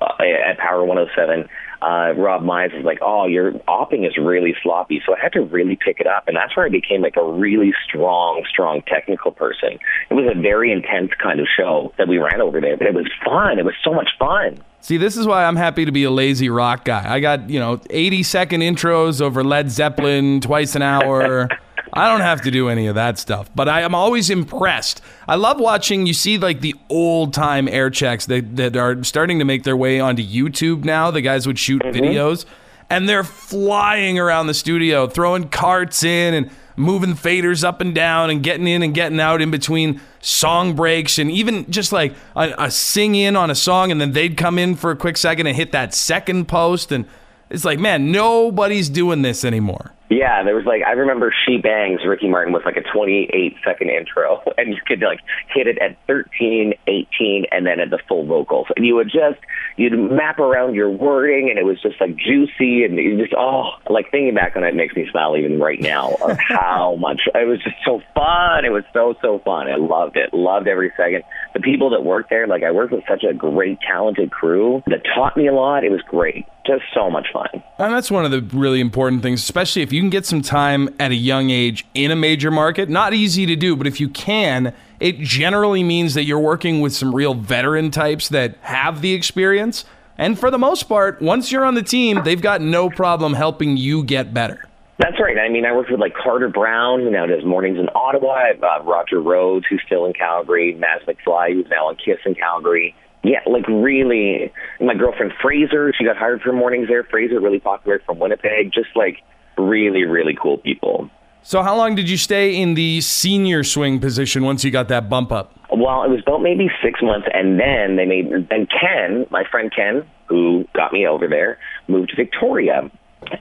uh, 0.00 0.22
at 0.22 0.58
Power 0.58 0.84
107 0.84 1.48
uh, 1.82 2.12
Rob 2.16 2.42
Mize 2.42 2.74
was 2.74 2.84
like, 2.84 2.98
"Oh, 3.02 3.26
your 3.26 3.52
opping 3.68 4.06
is 4.06 4.16
really 4.16 4.54
sloppy," 4.62 5.02
so 5.06 5.14
I 5.14 5.20
had 5.20 5.32
to 5.34 5.42
really 5.42 5.76
pick 5.76 6.00
it 6.00 6.06
up, 6.06 6.26
and 6.26 6.36
that's 6.36 6.56
where 6.56 6.66
I 6.66 6.68
became 6.68 7.02
like 7.02 7.16
a 7.16 7.24
really 7.24 7.72
strong, 7.86 8.44
strong 8.48 8.82
technical 8.82 9.30
person. 9.30 9.78
It 10.10 10.14
was 10.14 10.30
a 10.30 10.40
very 10.40 10.72
intense 10.72 11.12
kind 11.22 11.40
of 11.40 11.46
show 11.56 11.92
that 11.98 12.08
we 12.08 12.18
ran 12.18 12.40
over 12.40 12.60
there, 12.60 12.76
but 12.76 12.86
it 12.86 12.94
was 12.94 13.08
fun. 13.24 13.58
It 13.58 13.64
was 13.64 13.74
so 13.84 13.92
much 13.92 14.10
fun. 14.18 14.62
See, 14.80 14.96
this 14.96 15.16
is 15.16 15.26
why 15.26 15.44
I'm 15.44 15.56
happy 15.56 15.84
to 15.84 15.92
be 15.92 16.04
a 16.04 16.10
lazy 16.10 16.48
rock 16.48 16.84
guy. 16.84 17.04
I 17.12 17.20
got 17.20 17.48
you 17.50 17.60
know 17.60 17.80
80 17.90 18.22
second 18.22 18.60
intros 18.62 19.20
over 19.20 19.44
Led 19.44 19.70
Zeppelin 19.70 20.40
twice 20.40 20.74
an 20.74 20.82
hour. 20.82 21.48
I 21.92 22.10
don't 22.10 22.20
have 22.20 22.42
to 22.42 22.50
do 22.50 22.68
any 22.68 22.86
of 22.86 22.94
that 22.94 23.18
stuff, 23.18 23.50
but 23.54 23.68
I 23.68 23.82
am 23.82 23.94
always 23.94 24.30
impressed. 24.30 25.00
I 25.26 25.36
love 25.36 25.60
watching. 25.60 26.06
You 26.06 26.14
see, 26.14 26.38
like 26.38 26.60
the 26.60 26.74
old 26.88 27.34
time 27.34 27.68
air 27.68 27.90
checks 27.90 28.26
that 28.26 28.56
that 28.56 28.76
are 28.76 29.02
starting 29.04 29.38
to 29.38 29.44
make 29.44 29.64
their 29.64 29.76
way 29.76 30.00
onto 30.00 30.22
YouTube 30.22 30.84
now. 30.84 31.10
The 31.10 31.20
guys 31.20 31.46
would 31.46 31.58
shoot 31.58 31.82
mm-hmm. 31.82 31.98
videos, 31.98 32.44
and 32.90 33.08
they're 33.08 33.24
flying 33.24 34.18
around 34.18 34.46
the 34.46 34.54
studio, 34.54 35.06
throwing 35.06 35.48
carts 35.48 36.02
in 36.02 36.34
and 36.34 36.50
moving 36.78 37.14
faders 37.14 37.64
up 37.64 37.80
and 37.80 37.94
down 37.94 38.30
and 38.30 38.42
getting 38.42 38.68
in 38.68 38.82
and 38.82 38.94
getting 38.94 39.18
out 39.18 39.42
in 39.42 39.50
between 39.50 40.00
song 40.20 40.74
breaks 40.76 41.18
and 41.18 41.30
even 41.30 41.68
just 41.70 41.90
like 41.92 42.14
a, 42.36 42.54
a 42.56 42.70
sing 42.70 43.16
in 43.16 43.34
on 43.34 43.50
a 43.50 43.54
song 43.54 43.90
and 43.90 44.00
then 44.00 44.12
they'd 44.12 44.36
come 44.36 44.58
in 44.58 44.76
for 44.76 44.92
a 44.92 44.96
quick 44.96 45.16
second 45.16 45.48
and 45.48 45.56
hit 45.56 45.72
that 45.72 45.92
second 45.92 46.46
post 46.46 46.92
and 46.92 47.04
it's 47.50 47.64
like 47.64 47.78
man 47.78 48.10
nobody's 48.10 48.88
doing 48.88 49.22
this 49.22 49.44
anymore 49.44 49.92
yeah, 50.10 50.42
there 50.42 50.54
was 50.54 50.64
like 50.64 50.82
I 50.82 50.92
remember 50.92 51.34
She 51.44 51.58
Bangs 51.58 52.00
Ricky 52.06 52.28
Martin 52.28 52.52
was 52.52 52.62
like 52.64 52.76
a 52.76 52.82
28 52.82 53.56
second 53.62 53.90
intro, 53.90 54.42
and 54.58 54.70
you 54.72 54.80
could 54.86 55.00
like 55.02 55.20
hit 55.54 55.66
it 55.66 55.78
at 55.78 55.98
13, 56.06 56.72
18, 56.86 57.44
and 57.52 57.66
then 57.66 57.78
at 57.78 57.90
the 57.90 57.98
full 58.08 58.24
vocals, 58.24 58.68
and 58.74 58.86
you 58.86 58.94
would 58.94 59.10
just 59.10 59.38
you'd 59.76 59.92
map 59.98 60.38
around 60.38 60.74
your 60.74 60.88
wording, 60.88 61.50
and 61.50 61.58
it 61.58 61.64
was 61.64 61.80
just 61.82 62.00
like 62.00 62.16
juicy, 62.16 62.84
and 62.84 62.96
you 62.96 63.18
just 63.18 63.34
oh, 63.36 63.72
like 63.90 64.10
thinking 64.10 64.34
back 64.34 64.56
on 64.56 64.64
it 64.64 64.74
makes 64.74 64.96
me 64.96 65.06
smile 65.10 65.36
even 65.36 65.60
right 65.60 65.80
now 65.80 66.14
of 66.22 66.38
how 66.48 66.96
much 66.96 67.20
it 67.34 67.46
was 67.46 67.62
just 67.62 67.76
so 67.84 68.00
fun. 68.14 68.64
It 68.64 68.72
was 68.72 68.84
so 68.94 69.14
so 69.20 69.40
fun. 69.44 69.68
I 69.68 69.76
loved 69.76 70.16
it, 70.16 70.32
loved 70.32 70.68
every 70.68 70.90
second. 70.96 71.22
The 71.52 71.60
people 71.60 71.90
that 71.90 72.02
worked 72.02 72.30
there, 72.30 72.46
like 72.46 72.62
I 72.62 72.70
worked 72.70 72.92
with 72.92 73.04
such 73.06 73.24
a 73.24 73.34
great, 73.34 73.78
talented 73.86 74.30
crew 74.30 74.82
that 74.86 75.04
taught 75.14 75.36
me 75.36 75.48
a 75.48 75.52
lot. 75.52 75.84
It 75.84 75.90
was 75.90 76.00
great 76.08 76.46
just 76.68 76.84
so 76.94 77.10
much 77.10 77.28
fun. 77.32 77.48
And 77.78 77.92
that's 77.92 78.10
one 78.10 78.24
of 78.24 78.30
the 78.30 78.42
really 78.56 78.80
important 78.80 79.22
things, 79.22 79.42
especially 79.42 79.82
if 79.82 79.92
you 79.92 80.00
can 80.00 80.10
get 80.10 80.26
some 80.26 80.42
time 80.42 80.94
at 81.00 81.10
a 81.10 81.14
young 81.14 81.50
age 81.50 81.84
in 81.94 82.10
a 82.10 82.16
major 82.16 82.50
market. 82.50 82.88
Not 82.88 83.14
easy 83.14 83.46
to 83.46 83.56
do, 83.56 83.74
but 83.74 83.86
if 83.86 83.98
you 84.00 84.08
can, 84.08 84.74
it 85.00 85.18
generally 85.18 85.82
means 85.82 86.14
that 86.14 86.24
you're 86.24 86.38
working 86.38 86.80
with 86.80 86.94
some 86.94 87.14
real 87.14 87.34
veteran 87.34 87.90
types 87.90 88.28
that 88.28 88.56
have 88.60 89.00
the 89.00 89.14
experience. 89.14 89.84
And 90.18 90.38
for 90.38 90.50
the 90.50 90.58
most 90.58 90.84
part, 90.84 91.22
once 91.22 91.50
you're 91.50 91.64
on 91.64 91.74
the 91.74 91.82
team, 91.82 92.22
they've 92.24 92.42
got 92.42 92.60
no 92.60 92.90
problem 92.90 93.34
helping 93.34 93.76
you 93.76 94.04
get 94.04 94.34
better. 94.34 94.64
That's 94.98 95.18
right. 95.20 95.38
I 95.38 95.48
mean, 95.48 95.64
I 95.64 95.72
worked 95.72 95.92
with 95.92 96.00
like 96.00 96.14
Carter 96.14 96.48
Brown, 96.48 97.00
who 97.00 97.10
now 97.10 97.24
does 97.24 97.44
mornings 97.44 97.78
in 97.78 97.88
Ottawa. 97.94 98.32
I've 98.32 98.62
uh, 98.62 98.82
Roger 98.82 99.20
Rhodes, 99.20 99.64
who's 99.70 99.80
still 99.86 100.04
in 100.06 100.12
Calgary. 100.12 100.76
Maz 100.76 101.04
McFly, 101.06 101.54
who's 101.54 101.68
now 101.70 101.86
on 101.86 101.96
Kiss 101.96 102.18
in 102.26 102.34
Calgary 102.34 102.96
yeah, 103.24 103.40
like 103.46 103.66
really, 103.68 104.52
my 104.80 104.94
girlfriend 104.94 105.32
Fraser, 105.40 105.92
she 105.96 106.04
got 106.04 106.16
hired 106.16 106.40
for 106.42 106.52
mornings 106.52 106.88
there. 106.88 107.04
Fraser, 107.04 107.40
really 107.40 107.60
popular 107.60 108.00
from 108.06 108.18
Winnipeg. 108.18 108.72
Just 108.72 108.90
like 108.94 109.18
really, 109.56 110.04
really 110.04 110.36
cool 110.40 110.58
people. 110.58 111.10
So, 111.42 111.62
how 111.62 111.76
long 111.76 111.94
did 111.94 112.08
you 112.08 112.16
stay 112.16 112.60
in 112.60 112.74
the 112.74 113.00
senior 113.00 113.64
swing 113.64 114.00
position 114.00 114.44
once 114.44 114.64
you 114.64 114.70
got 114.70 114.88
that 114.88 115.08
bump 115.08 115.32
up? 115.32 115.54
Well, 115.70 116.02
it 116.04 116.10
was 116.10 116.20
about 116.20 116.42
maybe 116.42 116.70
six 116.82 117.00
months, 117.02 117.26
and 117.32 117.58
then 117.58 117.96
they 117.96 118.04
made. 118.04 118.30
Then 118.50 118.66
Ken, 118.66 119.26
my 119.30 119.44
friend 119.50 119.72
Ken, 119.74 120.06
who 120.26 120.66
got 120.74 120.92
me 120.92 121.06
over 121.06 121.26
there, 121.26 121.58
moved 121.88 122.10
to 122.10 122.16
Victoria, 122.16 122.90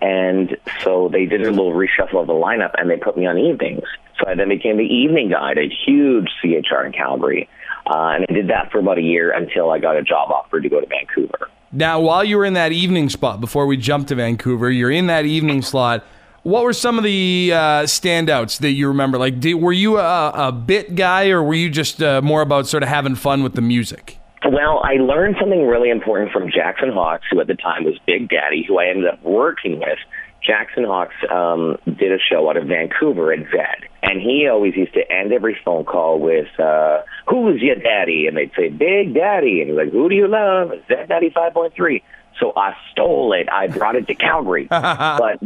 and 0.02 0.58
so 0.84 1.10
they 1.12 1.26
did 1.26 1.42
a 1.42 1.50
little 1.52 1.74
reshuffle 1.74 2.22
of 2.22 2.28
the 2.28 2.34
lineup, 2.34 2.72
and 2.78 2.90
they 2.90 2.98
put 2.98 3.18
me 3.18 3.26
on 3.26 3.38
evenings. 3.38 3.84
So 4.20 4.28
I 4.28 4.36
then 4.36 4.50
became 4.50 4.78
the 4.78 4.84
evening 4.84 5.30
guy 5.30 5.52
at 5.52 5.58
a 5.58 5.70
huge 5.70 6.30
CHR 6.42 6.86
in 6.86 6.94
Calgary. 6.94 7.50
Uh, 7.90 8.16
and 8.16 8.26
I 8.30 8.34
did 8.34 8.50
that 8.50 8.72
for 8.72 8.80
about 8.80 8.98
a 8.98 9.02
year 9.02 9.32
until 9.32 9.72
I 9.72 9.80
got 9.80 9.96
a 9.96 10.04
job 10.04 10.30
offer 10.32 10.60
to 10.60 10.70
go 10.70 10.82
to 10.82 10.88
Vancouver. 10.88 11.50
Now, 11.72 12.00
while 12.00 12.24
you 12.24 12.38
were 12.38 12.46
in 12.46 12.54
that 12.54 12.72
evening 12.72 13.10
spot, 13.10 13.42
before 13.42 13.66
we 13.66 13.78
jump 13.78 14.08
to 14.08 14.16
Vancouver, 14.16 14.70
you're 14.70 14.92
in 14.92 15.08
that 15.08 15.26
evening 15.26 15.62
slot. 15.62 16.04
What 16.44 16.64
were 16.64 16.74
some 16.74 16.98
of 16.98 17.04
the 17.04 17.52
uh, 17.54 17.58
standouts 17.84 18.60
that 18.60 18.72
you 18.72 18.88
remember? 18.88 19.18
Like, 19.18 19.40
did, 19.40 19.56
were 19.56 19.74
you 19.74 19.98
a, 19.98 20.30
a, 20.48 20.52
bit 20.52 20.96
guy, 20.96 21.30
or 21.30 21.44
were 21.44 21.56
you 21.56 21.70
just 21.70 22.02
uh, 22.02 22.22
more 22.22 22.42
about 22.42 22.68
sort 22.68 22.84
of 22.84 22.90
having 22.90 23.16
fun 23.16 23.44
with 23.44 23.54
the 23.54 23.62
music? 23.62 24.18
Well, 24.50 24.82
I 24.84 24.94
learned 24.94 25.36
something 25.40 25.68
really 25.68 25.90
important 25.90 26.32
from 26.32 26.50
Jackson 26.50 26.90
Hawks, 26.92 27.26
who 27.30 27.42
at 27.42 27.48
the 27.48 27.56
time 27.56 27.84
was 27.84 27.96
Big 28.06 28.30
Daddy, 28.30 28.64
who 28.66 28.80
I 28.80 28.88
ended 28.88 29.08
up 29.08 29.22
working 29.24 29.80
with. 29.80 29.98
Jackson 30.42 30.86
Hawks 30.86 31.16
um, 31.30 31.78
did 31.98 32.14
a 32.14 32.18
show 32.18 32.50
out 32.50 32.56
of 32.56 32.68
Vancouver 32.68 33.34
at 33.34 33.40
Zed, 33.52 33.90
and 34.04 34.22
he 34.22 34.48
always 34.48 34.76
used 34.76 34.94
to 34.94 35.12
end 35.12 35.34
every 35.34 35.58
phone 35.64 35.86
call 35.86 36.20
with, 36.20 36.48
uh, 36.60 37.02
"Who's 37.28 37.62
your 37.62 37.76
daddy?" 37.76 38.28
And 38.28 38.38
they'd 38.38 38.52
say, 38.56 38.70
"Big 38.70 39.14
Daddy," 39.14 39.62
and 39.62 39.70
he's 39.70 39.78
like, 39.78 39.92
"Who 39.92 40.10
do 40.10 40.16
you 40.16 40.28
love?" 40.28 40.72
Zed 40.88 41.10
Daddy 41.10 41.30
five 41.30 41.54
point 41.54 41.74
three. 41.74 42.04
So 42.40 42.54
I 42.56 42.76
stole 42.92 43.34
it. 43.34 43.50
I 43.52 43.68
brought 43.68 43.96
it 43.96 44.08
to 44.08 44.16
Calgary, 44.16 44.68
but 44.70 45.42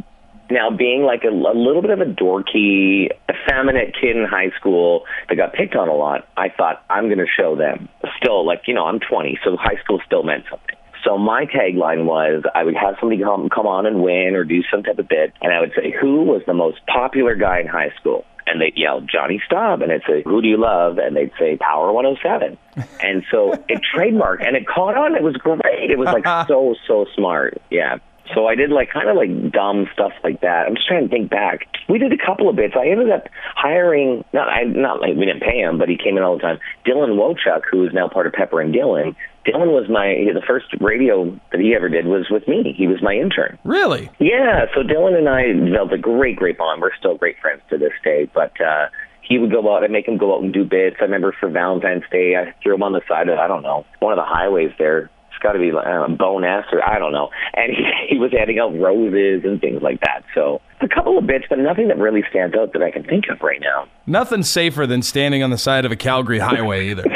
now 0.50 0.70
being 0.70 1.04
like 1.04 1.24
a, 1.24 1.30
a 1.30 1.56
little 1.56 1.82
bit 1.82 1.92
of 1.92 2.02
a 2.02 2.06
dorky, 2.06 3.10
effeminate 3.30 3.96
kid 4.00 4.18
in 4.18 4.26
high 4.26 4.52
school 4.60 5.06
that 5.30 5.36
got 5.36 5.54
picked 5.54 5.76
on 5.76 5.88
a 5.88 5.94
lot, 5.94 6.28
I 6.36 6.50
thought 6.50 6.84
I'm 6.90 7.06
going 7.06 7.20
to 7.20 7.26
show 7.26 7.56
them. 7.56 7.88
Still, 8.22 8.46
like 8.46 8.64
you 8.68 8.74
know, 8.74 8.86
I'm 8.86 9.00
20, 9.00 9.40
so 9.44 9.56
high 9.58 9.82
school 9.84 10.02
still 10.06 10.24
meant 10.24 10.44
something. 10.50 10.76
So 11.04 11.18
my 11.18 11.46
tagline 11.46 12.06
was 12.06 12.44
I 12.54 12.64
would 12.64 12.76
have 12.76 12.96
somebody 13.00 13.24
come 13.24 13.50
come 13.50 13.66
on 13.66 13.86
and 13.86 14.04
win 14.04 14.36
or 14.36 14.44
do 14.44 14.62
some 14.70 14.84
type 14.84 15.00
of 15.00 15.08
bit, 15.08 15.34
and 15.42 15.52
I 15.52 15.60
would 15.60 15.72
say 15.76 15.92
who 16.00 16.24
was 16.24 16.44
the 16.46 16.54
most 16.54 16.86
popular 16.86 17.36
guy 17.36 17.60
in 17.60 17.68
high 17.68 17.92
school, 18.00 18.26
and 18.48 18.62
they'd 18.62 18.78
yell 18.78 19.02
Jonny 19.02 19.42
Staub, 19.46 19.82
and 19.82 19.92
I'd 19.92 20.04
say 20.08 20.24
who 20.24 20.42
do 20.42 20.48
you 20.48 20.58
love, 20.58 20.98
and 20.98 21.16
they'd 21.16 21.32
say 21.40 21.58
Power 21.58 21.92
107, 21.92 22.58
and 23.02 23.24
so 23.32 23.54
it 23.68 23.82
trademarked 23.96 24.46
and 24.46 24.56
it 24.56 24.68
caught 24.68 24.96
on. 24.98 25.16
It 25.16 25.24
was 25.24 25.36
great. 25.36 25.92
It 25.92 25.98
was 25.98 26.08
like 26.08 26.26
so 26.48 26.76
so 26.88 27.06
smart. 27.16 27.62
Yeah. 27.70 27.98
So 28.34 28.48
I 28.48 28.56
did 28.56 28.70
like 28.70 28.92
kind 28.92 29.10
of 29.10 29.16
like 29.16 29.52
dumb 29.52 29.88
stuff 29.94 30.14
like 30.24 30.42
that. 30.42 30.68
I'm 30.68 30.76
just 30.76 30.88
trying 30.88 31.04
to 31.04 31.10
think 31.10 31.30
back. 31.30 31.68
We 31.90 31.98
did 31.98 32.14
a 32.14 32.18
couple 32.18 32.48
of 32.48 32.56
bits. 32.56 32.76
I 32.78 32.88
ended 32.88 33.10
up 33.10 33.28
hiring 33.56 34.24
not 34.32 34.48
I 34.48 34.64
not 34.64 35.02
like 35.02 35.16
we 35.16 35.26
didn't 35.26 35.42
pay 35.42 35.60
him, 35.60 35.78
but 35.78 35.90
he 35.90 35.98
came 35.98 36.18
in 36.18 36.24
all 36.24 36.36
the 36.38 36.42
time. 36.42 36.60
Dylan 36.86 37.18
Wochuk, 37.18 37.64
who 37.70 37.86
is 37.86 37.94
now 37.94 38.08
part 38.08 38.28
of 38.28 38.34
Pepper 38.34 38.62
and 38.62 38.74
Dylan, 38.74 39.16
Dylan 39.46 39.74
was 39.74 39.90
my 39.90 40.14
the 40.34 40.42
first 40.46 40.68
radio 40.80 41.38
that 41.52 41.60
he 41.60 41.74
ever 41.76 41.90
did 41.90 42.06
was 42.06 42.28
with 42.30 42.48
me. 42.48 42.74
He 42.78 42.88
was 42.88 43.02
my 43.02 43.14
intern. 43.14 43.58
Really? 43.64 44.10
Yeah. 44.20 44.66
So 44.74 44.82
Dylan 44.82 45.18
and 45.18 45.28
I 45.28 45.52
developed 45.52 45.94
a 45.94 45.98
great, 45.98 46.36
great 46.36 46.58
bond. 46.58 46.82
We're 46.82 46.96
still 46.98 47.18
great 47.18 47.40
friends 47.42 47.62
to 47.70 47.78
this 47.78 47.94
day. 48.04 48.30
But 48.34 48.60
uh, 48.62 48.88
he 49.22 49.40
would 49.40 49.52
go 49.52 49.76
out. 49.76 49.84
and 49.84 49.94
make 49.94 50.08
him 50.08 50.18
go 50.18 50.36
out 50.36 50.44
and 50.44 50.54
do 50.54 50.64
bits. 50.64 50.98
I 51.00 51.04
remember 51.06 51.34
for 51.40 51.50
Valentine's 51.50 52.04
Day, 52.12 52.36
I 52.36 52.54
threw 52.62 52.76
him 52.76 52.84
on 52.84 52.94
the 52.94 53.02
side 53.08 53.30
of 53.30 53.40
I 53.40 53.48
don't 53.48 53.64
know 53.64 53.86
one 54.00 54.14
of 54.14 54.18
the 54.18 54.28
highways 54.28 54.72
there. 54.78 55.10
It's 55.30 55.40
got 55.42 55.54
to 55.54 55.60
be 55.60 55.72
like 55.72 55.88
uh, 55.88 56.08
Bonus 56.10 56.66
or 56.72 56.88
I 56.88 57.00
don't 57.00 57.14
know. 57.14 57.30
And 57.54 57.72
he, 57.72 57.84
he 58.16 58.20
was 58.20 58.32
handing 58.32 58.60
out 58.60 58.78
roses 58.78 59.44
and 59.44 59.60
things 59.60 59.82
like 59.82 60.02
that. 60.02 60.24
So 60.36 60.62
a 60.82 60.88
couple 60.88 61.18
of 61.18 61.26
bits, 61.26 61.46
but 61.50 61.58
nothing 61.60 61.88
that 61.88 61.98
really 61.98 62.24
stands 62.30 62.56
out 62.56 62.74
that 62.74 62.84
I 62.84 62.92
can 62.92 63.04
think 63.04 63.26
of 63.32 63.42
right 63.42 63.62
now. 63.62 63.88
Nothing 64.06 64.44
safer 64.44 64.86
than 64.86 65.02
standing 65.02 65.42
on 65.42 65.50
the 65.50 65.58
side 65.58 65.86
of 65.86 65.92
a 65.92 65.96
Calgary 65.96 66.40
highway 66.40 66.90
either. 66.90 67.06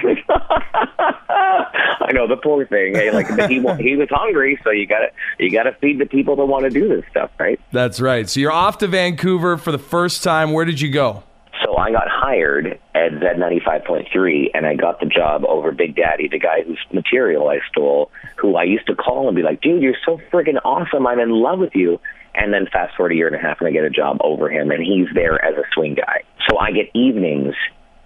Know 2.15 2.27
the 2.27 2.37
poor 2.37 2.65
thing. 2.65 2.95
Hey, 2.95 3.11
like 3.11 3.27
he 3.49 3.55
he 3.79 3.95
was 3.97 4.07
hungry, 4.09 4.57
so 4.63 4.71
you 4.71 4.87
got 4.87 4.99
to 4.99 5.09
you 5.37 5.51
got 5.51 5.63
to 5.63 5.73
feed 5.73 5.99
the 5.99 6.05
people 6.05 6.37
that 6.37 6.45
want 6.45 6.63
to 6.63 6.69
do 6.69 6.87
this 6.87 7.03
stuff, 7.11 7.29
right? 7.37 7.59
That's 7.73 7.99
right. 7.99 8.29
So 8.29 8.39
you're 8.39 8.53
off 8.53 8.77
to 8.77 8.87
Vancouver 8.87 9.57
for 9.57 9.73
the 9.73 9.77
first 9.77 10.23
time. 10.23 10.53
Where 10.53 10.63
did 10.63 10.79
you 10.79 10.89
go? 10.89 11.23
So 11.63 11.75
I 11.77 11.91
got 11.91 12.07
hired 12.07 12.79
at 12.93 13.11
Z95.3 13.11 14.51
and 14.53 14.65
I 14.65 14.75
got 14.75 14.99
the 14.99 15.05
job 15.05 15.43
over 15.45 15.71
Big 15.71 15.95
Daddy, 15.95 16.27
the 16.27 16.39
guy 16.39 16.63
whose 16.63 16.79
material 16.93 17.49
I 17.49 17.59
stole, 17.69 18.11
who 18.37 18.55
I 18.55 18.63
used 18.63 18.87
to 18.87 18.95
call 18.95 19.27
and 19.27 19.35
be 19.35 19.41
like, 19.41 19.61
dude, 19.61 19.81
you're 19.81 19.95
so 20.05 20.19
friggin' 20.31 20.59
awesome. 20.63 21.07
I'm 21.07 21.19
in 21.19 21.31
love 21.31 21.59
with 21.59 21.73
you. 21.73 21.99
And 22.33 22.53
then 22.53 22.67
fast 22.71 22.95
forward 22.95 23.13
a 23.13 23.15
year 23.15 23.27
and 23.27 23.35
a 23.35 23.39
half 23.39 23.59
and 23.59 23.67
I 23.67 23.71
get 23.71 23.83
a 23.83 23.89
job 23.89 24.17
over 24.21 24.49
him 24.49 24.71
and 24.71 24.83
he's 24.83 25.07
there 25.13 25.43
as 25.43 25.55
a 25.55 25.63
swing 25.73 25.95
guy. 25.95 26.23
So 26.49 26.57
I 26.57 26.71
get 26.71 26.89
evenings 26.93 27.55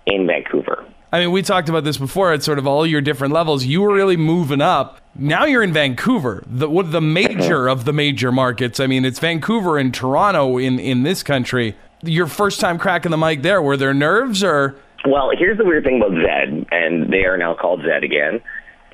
in 0.06 0.28
Vancouver. 0.28 0.86
I 1.12 1.20
mean, 1.20 1.32
we 1.32 1.42
talked 1.42 1.70
about 1.70 1.84
this 1.84 1.98
before 1.98 2.34
at 2.34 2.44
sort 2.44 2.60
of 2.60 2.68
all 2.68 2.86
your 2.86 3.02
different 3.02 3.34
levels. 3.34 3.66
You 3.66 3.82
were 3.82 3.94
really 3.94 4.18
moving 4.18 4.62
up. 4.62 5.02
Now 5.16 5.46
you're 5.46 5.64
in 5.64 5.74
Vancouver, 5.74 6.44
the 6.46 6.70
what- 6.70 6.92
the 6.92 7.02
major 7.02 7.68
of 7.68 7.86
the 7.86 7.94
major 7.94 8.32
markets. 8.32 8.80
I 8.80 8.86
mean, 8.88 9.06
it's 9.06 9.18
Vancouver 9.20 9.78
and 9.80 9.94
Toronto 9.94 10.58
in 10.58 10.78
in 10.80 11.04
this 11.04 11.24
country. 11.24 11.76
Your 12.04 12.28
first 12.28 12.60
time 12.60 12.78
cracking 12.78 13.10
the 13.12 13.18
mic 13.18 13.42
there, 13.42 13.62
were 13.62 13.76
there 13.76 13.94
nerves 13.94 14.44
or? 14.44 14.76
Well, 15.08 15.32
here's 15.38 15.58
the 15.58 15.66
weird 15.66 15.84
thing 15.84 15.98
about 16.02 16.12
Zed, 16.12 16.66
and 16.72 17.12
they 17.12 17.24
are 17.26 17.38
now 17.38 17.56
called 17.56 17.82
Zed 17.84 18.04
again. 18.04 18.42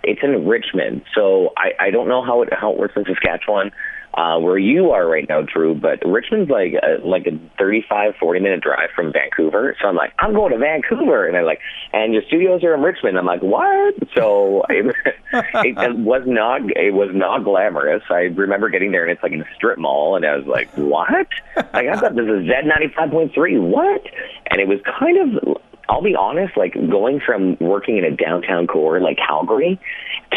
It's 0.03 0.21
in 0.23 0.47
Richmond, 0.47 1.01
so 1.15 1.51
I, 1.57 1.87
I 1.87 1.89
don't 1.91 2.07
know 2.07 2.23
how 2.23 2.43
it 2.43 2.49
how 2.53 2.71
it 2.71 2.77
works 2.77 2.93
in 2.95 3.05
Saskatchewan, 3.05 3.71
uh, 4.15 4.39
where 4.39 4.57
you 4.57 4.91
are 4.91 5.07
right 5.07 5.27
now, 5.27 5.41
Drew. 5.41 5.75
But 5.75 5.99
Richmond's 6.05 6.49
like 6.49 6.73
a, 6.73 7.05
like 7.05 7.27
a 7.27 7.37
35, 7.59 8.15
40 8.19 8.39
minute 8.39 8.61
drive 8.61 8.89
from 8.95 9.11
Vancouver. 9.11 9.75
So 9.81 9.87
I'm 9.87 9.95
like, 9.95 10.13
I'm 10.19 10.33
going 10.33 10.53
to 10.53 10.57
Vancouver, 10.57 11.25
and 11.25 11.35
they're 11.35 11.45
like, 11.45 11.59
and 11.93 12.13
your 12.13 12.23
studios 12.27 12.63
are 12.63 12.73
in 12.73 12.81
Richmond. 12.81 13.17
I'm 13.17 13.25
like, 13.25 13.41
what? 13.41 13.95
So 14.15 14.63
it, 14.69 14.95
it, 15.33 15.97
was 15.97 16.23
not 16.25 16.61
it 16.77 16.93
was 16.93 17.09
not 17.13 17.43
glamorous. 17.43 18.03
I 18.09 18.31
remember 18.33 18.69
getting 18.69 18.91
there, 18.91 19.03
and 19.03 19.11
it's 19.11 19.21
like 19.21 19.33
in 19.33 19.41
a 19.41 19.55
strip 19.55 19.77
mall, 19.77 20.15
and 20.15 20.25
I 20.25 20.35
was 20.35 20.47
like, 20.47 20.69
what? 20.77 21.27
Like 21.57 21.87
I 21.87 21.99
thought 21.99 22.15
this 22.15 22.25
is 22.25 22.47
Z 22.47 22.53
ninety 22.63 22.93
five 22.95 23.11
point 23.11 23.33
three. 23.33 23.59
What? 23.59 24.01
And 24.47 24.61
it 24.61 24.67
was 24.67 24.79
kind 24.99 25.17
of 25.17 25.57
I'll 25.89 26.01
be 26.01 26.15
honest, 26.15 26.57
like 26.57 26.73
going 26.73 27.19
from 27.19 27.57
working 27.59 27.97
in 27.97 28.05
a 28.05 28.15
downtown 28.15 28.67
core 28.67 28.99
like 28.99 29.17
Calgary 29.17 29.79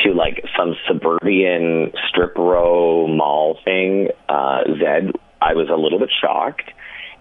to 0.05 0.13
like 0.13 0.45
some 0.57 0.75
suburban 0.87 1.93
strip 2.09 2.37
row 2.37 3.07
mall 3.07 3.59
thing, 3.65 4.09
uh, 4.29 4.63
Zed, 4.79 5.13
I 5.41 5.55
was 5.55 5.69
a 5.69 5.77
little 5.77 5.99
bit 5.99 6.11
shocked. 6.21 6.71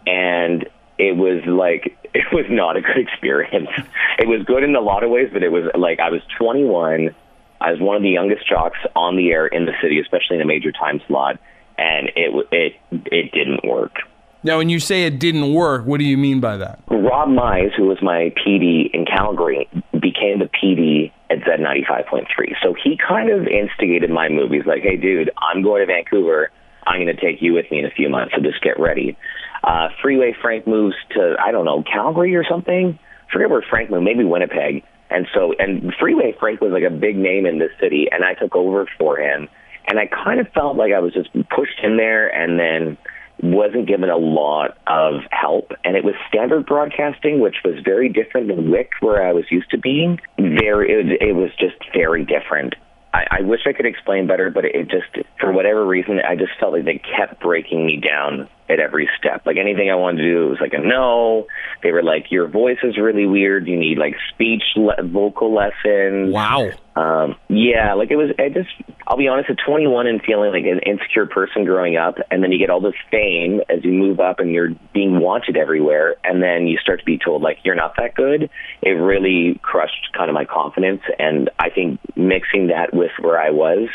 And 0.05 0.67
it 0.97 1.15
was 1.15 1.43
like, 1.45 1.97
it 2.13 2.25
was 2.31 2.45
not 2.49 2.77
a 2.77 2.81
good 2.81 2.97
experience. 2.97 3.69
It 4.19 4.27
was 4.27 4.41
good 4.47 4.63
in 4.63 4.75
a 4.75 4.81
lot 4.81 5.03
of 5.03 5.11
ways, 5.11 5.29
but 5.31 5.43
it 5.43 5.51
was 5.51 5.65
like 5.77 5.99
I 5.99 6.09
was 6.09 6.21
21. 6.39 7.13
I 7.61 7.71
was 7.71 7.79
one 7.79 7.95
of 7.95 8.01
the 8.01 8.09
youngest 8.09 8.49
jocks 8.49 8.79
on 8.95 9.15
the 9.15 9.29
air 9.29 9.45
in 9.45 9.65
the 9.65 9.73
city, 9.79 9.99
especially 9.99 10.37
in 10.37 10.41
a 10.41 10.45
major 10.45 10.71
time 10.71 11.01
slot. 11.05 11.39
And 11.77 12.09
it, 12.15 12.47
it, 12.51 12.73
it 13.05 13.31
didn't 13.31 13.63
work. 13.63 13.97
Now, 14.43 14.57
when 14.57 14.69
you 14.69 14.79
say 14.79 15.03
it 15.03 15.19
didn't 15.19 15.53
work, 15.53 15.85
what 15.85 15.99
do 15.99 16.05
you 16.05 16.17
mean 16.17 16.39
by 16.39 16.57
that? 16.57 16.79
Rob 16.89 17.29
Mize, 17.29 17.75
who 17.75 17.85
was 17.85 18.01
my 18.01 18.33
PD 18.37 18.89
in 18.91 19.05
Calgary, 19.05 19.67
became 19.99 20.39
the 20.39 20.49
PD 20.49 21.11
at 21.29 21.39
Z95.3. 21.39 22.27
So 22.63 22.73
he 22.81 22.97
kind 22.97 23.29
of 23.29 23.47
instigated 23.47 24.09
my 24.09 24.29
move. 24.29 24.51
He's 24.51 24.65
like, 24.65 24.81
hey, 24.81 24.97
dude, 24.97 25.31
I'm 25.37 25.61
going 25.61 25.81
to 25.81 25.87
Vancouver. 25.87 26.51
I'm 26.85 27.01
going 27.03 27.13
to 27.13 27.21
take 27.21 27.41
you 27.41 27.53
with 27.53 27.65
me 27.69 27.79
in 27.79 27.85
a 27.85 27.91
few 27.91 28.09
months, 28.09 28.33
so 28.35 28.41
just 28.41 28.61
get 28.61 28.79
ready. 28.79 29.17
Uh, 29.63 29.89
Freeway 30.01 30.33
Frank 30.41 30.65
moves 30.67 30.95
to, 31.11 31.35
I 31.43 31.51
don't 31.51 31.65
know, 31.65 31.83
Calgary 31.83 32.35
or 32.35 32.45
something. 32.49 32.97
forget 33.31 33.49
where 33.49 33.63
Frank 33.69 33.89
moved, 33.89 34.05
maybe 34.05 34.23
Winnipeg. 34.23 34.83
And 35.09 35.27
so, 35.33 35.53
and 35.59 35.93
Freeway 35.99 36.33
Frank 36.39 36.61
was 36.61 36.71
like 36.71 36.83
a 36.83 36.93
big 36.93 37.17
name 37.17 37.45
in 37.45 37.59
this 37.59 37.71
city, 37.79 38.07
and 38.11 38.23
I 38.23 38.33
took 38.33 38.55
over 38.55 38.87
for 38.97 39.17
him. 39.17 39.49
And 39.87 39.99
I 39.99 40.07
kind 40.07 40.39
of 40.39 40.47
felt 40.49 40.75
like 40.75 40.91
I 40.91 40.99
was 40.99 41.13
just 41.13 41.31
pushed 41.49 41.79
in 41.81 41.97
there 41.97 42.27
and 42.27 42.59
then 42.59 42.97
wasn't 43.41 43.87
given 43.87 44.09
a 44.09 44.17
lot 44.17 44.77
of 44.87 45.21
help. 45.31 45.71
And 45.83 45.95
it 45.95 46.03
was 46.03 46.15
standard 46.27 46.65
broadcasting 46.65 47.39
which 47.39 47.57
was 47.63 47.75
very 47.83 48.09
different 48.09 48.47
than 48.47 48.71
WIC 48.71 48.91
where 49.01 49.27
i 49.27 49.33
was 49.33 49.45
used 49.49 49.69
to 49.71 49.77
being. 49.77 50.19
Very 50.37 50.91
it, 50.91 51.21
it 51.21 51.33
was 51.33 51.51
just 51.59 51.77
very 51.93 52.25
different. 52.25 52.75
I, 53.13 53.25
I 53.39 53.41
wish 53.41 53.61
i 53.65 53.73
could 53.73 53.85
explain 53.85 54.27
better 54.27 54.49
but 54.49 54.65
it 54.65 54.89
just 54.89 55.25
for 55.39 55.51
whatever 55.51 55.85
reason 55.85 56.19
i 56.27 56.35
just 56.35 56.51
felt 56.59 56.73
like 56.73 56.85
they 56.85 57.01
kept 57.17 57.41
breaking 57.41 57.85
me 57.85 57.97
down 57.97 58.49
at 58.69 58.79
every 58.79 59.09
step 59.17 59.45
like 59.45 59.57
anything 59.57 59.89
i 59.89 59.95
wanted 59.95 60.17
to 60.17 60.31
do 60.31 60.47
it 60.47 60.49
was 60.49 60.59
like 60.61 60.73
a 60.73 60.79
no 60.79 61.47
they 61.83 61.91
were 61.91 62.03
like 62.03 62.31
your 62.31 62.47
voice 62.47 62.77
is 62.83 62.97
really 62.97 63.25
weird 63.25 63.67
you 63.67 63.77
need 63.77 63.97
like 63.97 64.15
speech 64.33 64.63
le- 64.75 65.03
vocal 65.03 65.53
lessons 65.53 66.33
Wow. 66.33 66.69
um, 66.95 67.35
yeah, 67.47 67.93
like 67.93 68.09
it 68.11 68.15
was. 68.15 68.31
I 68.39 68.49
just, 68.49 68.69
I'll 69.05 69.17
be 69.17 69.27
honest, 69.27 69.49
at 69.49 69.57
21 69.65 70.07
and 70.07 70.21
feeling 70.21 70.51
like 70.51 70.63
an 70.65 70.79
insecure 70.85 71.25
person 71.27 71.63
growing 71.63 71.95
up, 71.95 72.15
and 72.31 72.41
then 72.43 72.51
you 72.51 72.57
get 72.57 72.69
all 72.69 72.81
this 72.81 72.95
fame 73.11 73.61
as 73.69 73.83
you 73.83 73.91
move 73.91 74.19
up, 74.19 74.39
and 74.39 74.51
you're 74.51 74.71
being 74.93 75.19
wanted 75.19 75.57
everywhere, 75.57 76.15
and 76.23 76.41
then 76.41 76.65
you 76.67 76.77
start 76.79 76.99
to 76.99 77.05
be 77.05 77.17
told 77.17 77.41
like 77.41 77.59
you're 77.63 77.75
not 77.75 77.93
that 77.97 78.15
good. 78.15 78.49
It 78.81 78.89
really 78.89 79.59
crushed 79.61 80.09
kind 80.17 80.29
of 80.29 80.33
my 80.33 80.45
confidence, 80.45 81.01
and 81.19 81.49
I 81.59 81.69
think 81.69 81.99
mixing 82.15 82.67
that 82.67 82.93
with 82.93 83.11
where 83.19 83.39
I 83.39 83.51
was 83.51 83.89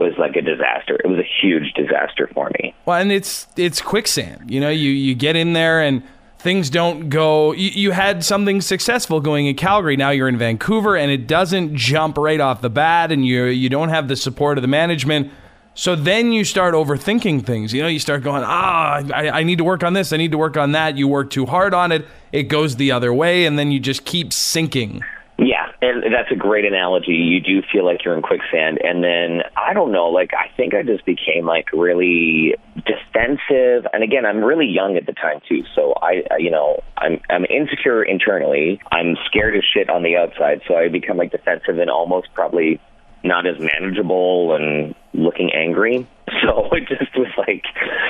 was 0.00 0.14
like 0.18 0.34
a 0.34 0.42
disaster. 0.42 0.96
It 1.04 1.06
was 1.06 1.18
a 1.18 1.28
huge 1.40 1.72
disaster 1.74 2.28
for 2.34 2.50
me. 2.58 2.74
Well, 2.86 2.98
and 2.98 3.12
it's 3.12 3.46
it's 3.56 3.80
quicksand. 3.80 4.50
You 4.50 4.60
know, 4.60 4.70
you 4.70 4.90
you 4.90 5.14
get 5.14 5.36
in 5.36 5.52
there 5.52 5.80
and 5.82 6.02
things 6.40 6.70
don't 6.70 7.08
go. 7.08 7.52
You, 7.52 7.70
you 7.70 7.90
had 7.92 8.24
something 8.24 8.60
successful 8.60 9.20
going 9.20 9.46
in 9.46 9.54
Calgary. 9.54 9.96
Now 9.96 10.10
you're 10.10 10.28
in 10.28 10.38
Vancouver, 10.38 10.96
and 10.96 11.10
it 11.10 11.26
doesn't 11.26 11.76
jump 11.76 12.18
right 12.18 12.40
off 12.40 12.60
the 12.62 12.70
bat, 12.70 13.12
and 13.12 13.24
you 13.24 13.44
you 13.44 13.68
don't 13.68 13.90
have 13.90 14.08
the 14.08 14.16
support 14.16 14.58
of 14.58 14.62
the 14.62 14.68
management. 14.68 15.30
So 15.74 15.94
then 15.94 16.32
you 16.32 16.44
start 16.44 16.74
overthinking 16.74 17.46
things. 17.46 17.72
You 17.72 17.82
know, 17.82 17.88
you 17.88 18.00
start 18.00 18.22
going, 18.22 18.42
ah, 18.44 19.02
I, 19.14 19.30
I 19.30 19.42
need 19.44 19.58
to 19.58 19.64
work 19.64 19.84
on 19.84 19.92
this. 19.92 20.12
I 20.12 20.16
need 20.16 20.32
to 20.32 20.38
work 20.38 20.56
on 20.56 20.72
that. 20.72 20.98
You 20.98 21.06
work 21.06 21.30
too 21.30 21.46
hard 21.46 21.72
on 21.72 21.92
it. 21.92 22.06
It 22.32 22.44
goes 22.44 22.76
the 22.76 22.90
other 22.92 23.14
way, 23.14 23.46
and 23.46 23.58
then 23.58 23.70
you 23.70 23.78
just 23.78 24.04
keep 24.04 24.32
sinking. 24.32 25.02
And 25.82 26.02
that's 26.12 26.30
a 26.30 26.36
great 26.36 26.66
analogy. 26.66 27.12
You 27.12 27.40
do 27.40 27.62
feel 27.72 27.86
like 27.86 28.04
you're 28.04 28.14
in 28.14 28.20
quicksand, 28.20 28.78
and 28.84 29.02
then 29.02 29.42
I 29.56 29.72
don't 29.72 29.92
know, 29.92 30.08
like 30.08 30.32
I 30.34 30.54
think 30.54 30.74
I 30.74 30.82
just 30.82 31.06
became 31.06 31.46
like 31.46 31.72
really 31.72 32.54
defensive. 32.76 33.86
And 33.92 34.02
again, 34.02 34.26
I'm 34.26 34.44
really 34.44 34.66
young 34.66 34.98
at 34.98 35.06
the 35.06 35.14
time 35.14 35.40
too, 35.48 35.62
so 35.74 35.94
I, 36.02 36.22
you 36.38 36.50
know, 36.50 36.82
I'm 36.98 37.20
I'm 37.30 37.46
insecure 37.46 38.02
internally. 38.02 38.78
I'm 38.92 39.16
scared 39.24 39.56
as 39.56 39.62
shit 39.64 39.88
on 39.88 40.02
the 40.02 40.16
outside, 40.16 40.60
so 40.68 40.76
I 40.76 40.88
become 40.88 41.16
like 41.16 41.32
defensive 41.32 41.78
and 41.78 41.88
almost 41.88 42.28
probably 42.34 42.78
not 43.24 43.46
as 43.46 43.58
manageable 43.58 44.54
and 44.54 44.94
looking 45.14 45.50
angry. 45.52 46.06
So 46.42 46.68
it 46.72 46.86
just 46.88 47.14
was 47.16 47.28
like, 47.36 47.64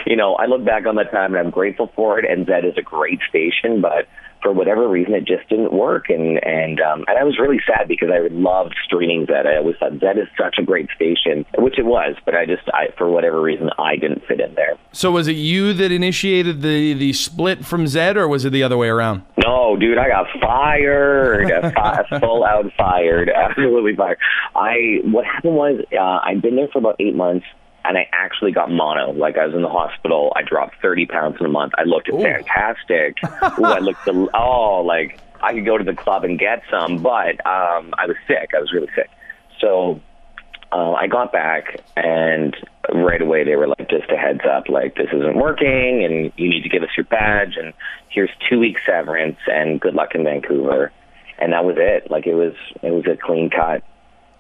you 0.07 0.15
know, 0.15 0.35
I 0.35 0.45
look 0.45 0.63
back 0.65 0.87
on 0.87 0.95
that 0.97 1.11
time 1.11 1.35
and 1.35 1.39
I'm 1.39 1.51
grateful 1.51 1.91
for 1.97 2.19
it. 2.19 2.31
And 2.31 2.47
Zed 2.47 2.67
is 2.67 2.75
a 2.77 2.83
great 2.83 3.19
station, 3.29 3.81
but 3.81 4.07
for 4.43 4.53
whatever 4.53 4.89
reason, 4.89 5.15
it 5.15 5.25
just 5.27 5.49
didn't 5.49 5.73
work. 5.73 6.09
And 6.09 6.43
and 6.45 6.81
um, 6.81 7.05
and 7.09 7.19
I 7.19 7.25
was 7.25 7.39
really 7.39 7.61
sad 7.67 7.89
because 7.89 8.09
I 8.13 8.29
loved 8.33 8.75
streaming 8.85 9.27
Zed. 9.27 9.47
I 9.47 9.57
always 9.57 9.77
thought 9.79 9.93
Zed 10.01 10.19
is 10.19 10.29
such 10.39 10.57
a 10.59 10.63
great 10.63 10.89
station, 10.95 11.45
which 11.59 11.79
it 11.79 11.85
was. 11.85 12.17
But 12.25 12.35
I 12.35 12.47
just, 12.47 12.63
I 12.73 12.89
for 12.97 13.11
whatever 13.11 13.41
reason, 13.41 13.71
I 13.79 13.97
didn't 13.97 14.25
fit 14.27 14.41
in 14.41 14.55
there. 14.55 14.79
So 14.93 15.11
was 15.13 15.29
it 15.29 15.37
you 15.37 15.73
that 15.75 15.93
initiated 15.93 16.63
the 16.63 16.95
the 16.95 17.13
split 17.13 17.65
from 17.65 17.87
Zed, 17.87 18.17
or 18.17 18.29
was 18.29 18.45
it 18.45 18.51
the 18.51 18.63
other 18.63 18.77
way 18.77 18.89
around? 18.89 19.23
No, 19.45 19.77
dude, 19.77 19.99
I 19.99 20.09
got 20.09 20.27
fired, 20.41 21.49
Fi- 21.75 22.19
full 22.21 22.45
out 22.45 22.67
fired, 22.77 23.31
absolutely 23.35 23.97
fired. 23.97 24.19
I 24.55 24.99
what 25.05 25.25
happened 25.25 25.55
was 25.55 25.81
uh, 25.93 26.21
I'd 26.25 26.43
been 26.43 26.57
there 26.57 26.69
for 26.69 26.79
about 26.79 26.97
eight 27.01 27.15
months, 27.15 27.47
and 27.85 27.97
I 27.97 28.09
actually 28.13 28.53
got 28.53 28.71
mono. 28.71 29.13
Like 29.13 29.39
I 29.39 29.47
was 29.47 29.55
in 29.55 29.63
the 29.63 29.69
hospital. 29.69 30.33
I 30.37 30.43
dropped 30.43 30.81
thirty 30.83 31.07
pounds 31.07 31.37
in 31.41 31.47
a 31.47 31.51
month. 31.51 31.73
I 31.79 31.85
looked 31.85 32.09
fantastic. 32.09 33.19
Ooh, 33.59 33.65
I 33.65 33.79
looked 33.79 34.05
the, 34.05 34.29
oh 34.35 34.83
like 34.83 35.19
I 35.43 35.55
could 35.55 35.65
go 35.65 35.79
to 35.79 35.85
the 35.85 35.95
club 35.95 36.25
and 36.25 36.39
get 36.39 36.63
some, 36.71 37.03
but 37.03 37.45
um, 37.47 37.95
I 37.97 38.07
was 38.07 38.17
sick. 38.27 38.51
I 38.55 38.61
was 38.61 38.73
really 38.73 38.91
sick. 38.95 39.11
So 39.61 40.01
uh, 40.73 40.93
I 40.93 41.07
got 41.07 41.33
back, 41.33 41.81
and 41.97 42.57
right 42.93 43.21
away 43.21 43.45
they 43.45 43.57
were 43.57 43.67
like, 43.67 43.89
"Just 43.89 44.11
a 44.11 44.17
heads 44.17 44.43
up, 44.49 44.69
like 44.69 44.97
this 44.97 45.09
isn't 45.13 45.37
working, 45.37 46.05
and 46.05 46.33
you 46.37 46.49
need 46.49 46.63
to 46.63 46.69
give 46.69 46.83
us 46.83 46.91
your 46.97 47.05
badge, 47.05 47.57
and 47.57 47.73
here's 48.09 48.31
two 48.49 48.59
weeks 48.59 48.83
severance, 48.87 49.39
and 49.47 49.81
good 49.81 49.95
luck 49.95 50.15
in 50.15 50.25
Vancouver." 50.25 50.93
And 51.39 51.55
that 51.55 51.65
was 51.65 51.77
it. 51.79 52.11
Like 52.11 52.27
it 52.27 52.35
was, 52.35 52.53
it 52.83 52.91
was 52.91 53.07
a 53.07 53.17
clean 53.17 53.49
cut. 53.49 53.83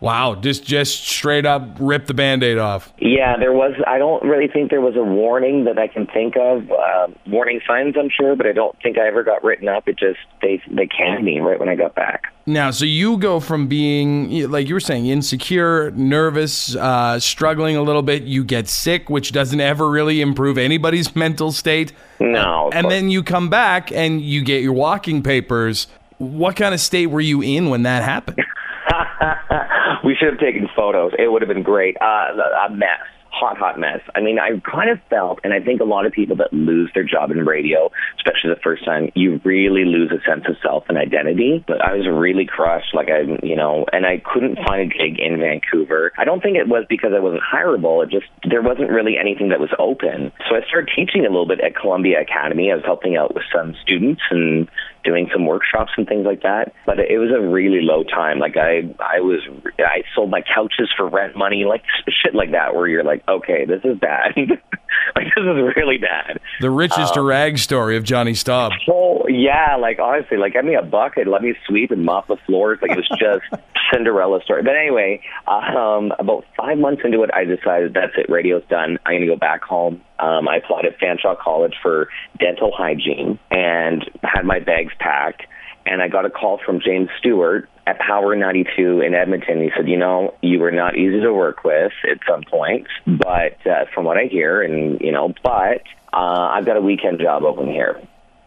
Wow, 0.00 0.34
just 0.34 0.64
just 0.64 1.06
straight 1.06 1.44
up 1.44 1.76
rip 1.78 2.06
the 2.06 2.14
band-aid 2.14 2.56
off. 2.56 2.90
Yeah, 2.98 3.36
there 3.36 3.52
was. 3.52 3.74
I 3.86 3.98
don't 3.98 4.22
really 4.22 4.48
think 4.48 4.70
there 4.70 4.80
was 4.80 4.96
a 4.96 5.04
warning 5.04 5.64
that 5.64 5.78
I 5.78 5.88
can 5.88 6.06
think 6.06 6.36
of. 6.38 6.70
Uh, 6.70 7.08
warning 7.26 7.60
signs, 7.66 7.96
I'm 7.98 8.08
sure, 8.08 8.34
but 8.34 8.46
I 8.46 8.52
don't 8.52 8.74
think 8.82 8.96
I 8.96 9.06
ever 9.06 9.22
got 9.22 9.44
written 9.44 9.68
up. 9.68 9.88
It 9.88 9.98
just 9.98 10.18
they 10.40 10.62
they 10.70 10.86
canned 10.86 11.22
me 11.22 11.40
right 11.40 11.60
when 11.60 11.68
I 11.68 11.74
got 11.74 11.94
back. 11.94 12.32
Now, 12.46 12.70
so 12.70 12.86
you 12.86 13.18
go 13.18 13.40
from 13.40 13.68
being 13.68 14.50
like 14.50 14.68
you 14.68 14.74
were 14.74 14.80
saying, 14.80 15.04
insecure, 15.04 15.90
nervous, 15.90 16.74
uh, 16.76 17.20
struggling 17.20 17.76
a 17.76 17.82
little 17.82 18.02
bit. 18.02 18.22
You 18.22 18.42
get 18.42 18.68
sick, 18.68 19.10
which 19.10 19.32
doesn't 19.32 19.60
ever 19.60 19.90
really 19.90 20.22
improve 20.22 20.56
anybody's 20.56 21.14
mental 21.16 21.52
state. 21.52 21.92
No, 22.18 22.68
of 22.68 22.74
and 22.74 22.90
then 22.90 23.10
you 23.10 23.22
come 23.22 23.50
back 23.50 23.92
and 23.92 24.22
you 24.22 24.42
get 24.42 24.62
your 24.62 24.72
walking 24.72 25.22
papers. 25.22 25.88
What 26.16 26.56
kind 26.56 26.72
of 26.72 26.80
state 26.80 27.06
were 27.08 27.20
you 27.20 27.42
in 27.42 27.68
when 27.68 27.82
that 27.82 28.02
happened? 28.02 28.42
we 30.04 30.14
should 30.14 30.28
have 30.30 30.40
taken 30.40 30.68
photos. 30.74 31.12
It 31.18 31.30
would 31.30 31.42
have 31.42 31.48
been 31.48 31.62
great. 31.62 31.96
Uh, 32.00 32.66
a 32.66 32.70
mess, 32.70 33.04
hot, 33.30 33.56
hot 33.56 33.78
mess. 33.78 34.00
I 34.14 34.20
mean, 34.20 34.38
I 34.38 34.60
kind 34.60 34.90
of 34.90 34.98
felt, 35.08 35.40
and 35.44 35.52
I 35.52 35.60
think 35.60 35.80
a 35.80 35.84
lot 35.84 36.06
of 36.06 36.12
people 36.12 36.36
that 36.36 36.52
lose 36.52 36.90
their 36.94 37.04
job 37.04 37.30
in 37.30 37.38
radio, 37.44 37.90
especially 38.18 38.50
the 38.50 38.60
first 38.62 38.84
time, 38.84 39.10
you 39.14 39.40
really 39.44 39.84
lose 39.84 40.10
a 40.10 40.20
sense 40.28 40.44
of 40.48 40.56
self 40.62 40.84
and 40.88 40.98
identity. 40.98 41.64
But 41.66 41.84
I 41.84 41.94
was 41.94 42.06
really 42.06 42.46
crushed. 42.46 42.94
Like 42.94 43.08
I, 43.08 43.22
you 43.44 43.56
know, 43.56 43.86
and 43.92 44.04
I 44.06 44.22
couldn't 44.24 44.56
find 44.56 44.82
a 44.82 44.86
gig 44.86 45.18
in 45.18 45.38
Vancouver. 45.38 46.12
I 46.18 46.24
don't 46.24 46.42
think 46.42 46.56
it 46.56 46.68
was 46.68 46.84
because 46.88 47.12
I 47.14 47.20
wasn't 47.20 47.42
hireable. 47.42 48.04
It 48.04 48.10
just 48.10 48.26
there 48.48 48.62
wasn't 48.62 48.90
really 48.90 49.16
anything 49.18 49.50
that 49.50 49.60
was 49.60 49.70
open. 49.78 50.32
So 50.48 50.56
I 50.56 50.66
started 50.66 50.90
teaching 50.94 51.24
a 51.24 51.30
little 51.30 51.48
bit 51.48 51.60
at 51.60 51.76
Columbia 51.76 52.20
Academy. 52.20 52.70
I 52.72 52.74
was 52.74 52.84
helping 52.84 53.16
out 53.16 53.34
with 53.34 53.44
some 53.54 53.74
students 53.82 54.22
and 54.30 54.68
doing 55.04 55.28
some 55.32 55.46
workshops 55.46 55.92
and 55.96 56.06
things 56.06 56.26
like 56.26 56.42
that. 56.42 56.72
But 56.86 56.98
it 56.98 57.18
was 57.18 57.30
a 57.30 57.40
really 57.40 57.80
low 57.82 58.04
time. 58.04 58.38
Like 58.38 58.56
I, 58.56 58.82
I 59.00 59.20
was, 59.20 59.40
I 59.78 60.02
sold 60.14 60.30
my 60.30 60.42
couches 60.42 60.90
for 60.96 61.08
rent 61.08 61.36
money, 61.36 61.64
like 61.64 61.82
shit 62.08 62.34
like 62.34 62.52
that, 62.52 62.74
where 62.74 62.88
you're 62.88 63.04
like, 63.04 63.22
okay, 63.28 63.64
this 63.64 63.80
is 63.84 63.98
bad. 63.98 64.32
like 65.16 65.26
this 65.34 65.44
is 65.44 65.76
really 65.76 65.98
bad. 65.98 66.40
The 66.60 66.70
richest 66.70 67.16
um, 67.16 67.26
rag 67.26 67.58
story 67.58 67.96
of 67.96 68.04
Jonny 68.04 68.34
Staub. 68.34 68.72
Oh 68.88 69.26
yeah, 69.28 69.76
like 69.76 69.98
honestly, 69.98 70.36
like 70.36 70.52
give 70.52 70.64
me 70.64 70.74
a 70.74 70.82
bucket, 70.82 71.26
let 71.26 71.42
me 71.42 71.54
sweep 71.66 71.90
and 71.90 72.04
mop 72.04 72.28
the 72.28 72.36
floors. 72.46 72.78
Like 72.82 72.92
it 72.92 72.96
was 72.96 73.08
just 73.18 73.62
Cinderella 73.92 74.40
story. 74.44 74.62
But 74.62 74.76
anyway, 74.76 75.22
um, 75.46 76.12
about 76.18 76.44
five 76.56 76.78
months 76.78 77.02
into 77.04 77.22
it, 77.22 77.30
I 77.34 77.44
decided 77.44 77.94
that's 77.94 78.12
it. 78.16 78.30
Radio's 78.30 78.64
done. 78.68 78.98
I'm 79.06 79.16
gonna 79.16 79.26
go 79.26 79.36
back 79.36 79.62
home. 79.62 80.02
Um, 80.20 80.48
I 80.48 80.56
applied 80.56 80.84
at 80.84 80.98
Fanshawe 80.98 81.38
College 81.38 81.74
for 81.82 82.08
dental 82.38 82.72
hygiene 82.72 83.38
and 83.50 84.08
had 84.22 84.44
my 84.44 84.58
bags 84.60 84.92
packed. 84.98 85.42
And 85.86 86.02
I 86.02 86.08
got 86.08 86.26
a 86.26 86.30
call 86.30 86.60
from 86.64 86.80
James 86.80 87.08
Stewart 87.18 87.68
at 87.86 87.98
Power 87.98 88.36
92 88.36 89.00
in 89.00 89.14
Edmonton. 89.14 89.62
He 89.62 89.70
said, 89.74 89.88
You 89.88 89.96
know, 89.96 90.34
you 90.42 90.58
were 90.58 90.70
not 90.70 90.96
easy 90.96 91.20
to 91.20 91.32
work 91.32 91.64
with 91.64 91.92
at 92.08 92.18
some 92.28 92.42
points, 92.42 92.90
but 93.06 93.66
uh, 93.66 93.86
from 93.94 94.04
what 94.04 94.18
I 94.18 94.24
hear, 94.24 94.60
and, 94.60 95.00
you 95.00 95.10
know, 95.10 95.32
but 95.42 95.82
uh, 96.12 96.50
I've 96.52 96.66
got 96.66 96.76
a 96.76 96.82
weekend 96.82 97.18
job 97.20 97.44
open 97.44 97.66
here 97.66 98.00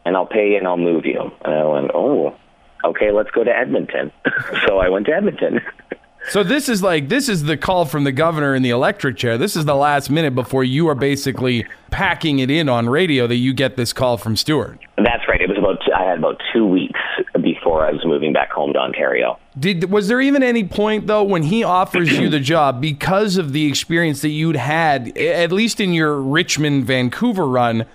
and 0.05 0.15
I'll 0.15 0.25
pay 0.25 0.51
you 0.51 0.57
and 0.57 0.67
I'll 0.67 0.77
move 0.77 1.05
you. 1.05 1.31
And 1.43 1.53
I 1.53 1.63
went, 1.65 1.91
Oh, 1.93 2.35
okay, 2.83 3.11
let's 3.11 3.31
go 3.31 3.43
to 3.43 3.55
Edmonton. 3.55 4.11
so 4.67 4.77
I 4.79 4.89
went 4.89 5.05
to 5.07 5.13
Edmonton. 5.13 5.61
So 6.29 6.43
this 6.43 6.69
is 6.69 6.81
like 6.81 7.09
this 7.09 7.27
is 7.27 7.43
the 7.43 7.57
call 7.57 7.85
from 7.85 8.05
the 8.05 8.11
governor 8.11 8.55
in 8.55 8.63
the 8.63 8.69
electric 8.69 9.17
chair. 9.17 9.37
This 9.37 9.55
is 9.55 9.65
the 9.65 9.75
last 9.75 10.09
minute 10.09 10.33
before 10.33 10.63
you 10.63 10.87
are 10.87 10.95
basically 10.95 11.65
packing 11.91 12.39
it 12.39 12.49
in 12.49 12.69
on 12.69 12.89
radio 12.89 13.27
that 13.27 13.35
you 13.35 13.53
get 13.53 13.75
this 13.75 13.93
call 13.93 14.17
from 14.17 14.35
Stewart. 14.35 14.79
That's 14.97 15.27
right. 15.27 15.41
It 15.41 15.49
was 15.49 15.57
about 15.57 15.79
I 15.93 16.03
had 16.03 16.17
about 16.17 16.41
two 16.53 16.65
weeks 16.65 16.99
before 17.41 17.85
I 17.85 17.91
was 17.91 18.01
moving 18.05 18.33
back 18.33 18.51
home 18.51 18.73
to 18.73 18.79
Ontario. 18.79 19.37
Did 19.59 19.91
was 19.91 20.07
there 20.07 20.21
even 20.21 20.43
any 20.43 20.63
point 20.63 21.07
though 21.07 21.23
when 21.23 21.43
he 21.43 21.63
offers 21.63 22.17
you 22.17 22.29
the 22.29 22.39
job 22.39 22.79
because 22.79 23.37
of 23.37 23.53
the 23.53 23.67
experience 23.67 24.21
that 24.21 24.29
you'd 24.29 24.55
had 24.55 25.17
at 25.17 25.51
least 25.51 25.79
in 25.79 25.93
your 25.93 26.19
Richmond 26.19 26.85
Vancouver 26.85 27.47
run? 27.47 27.85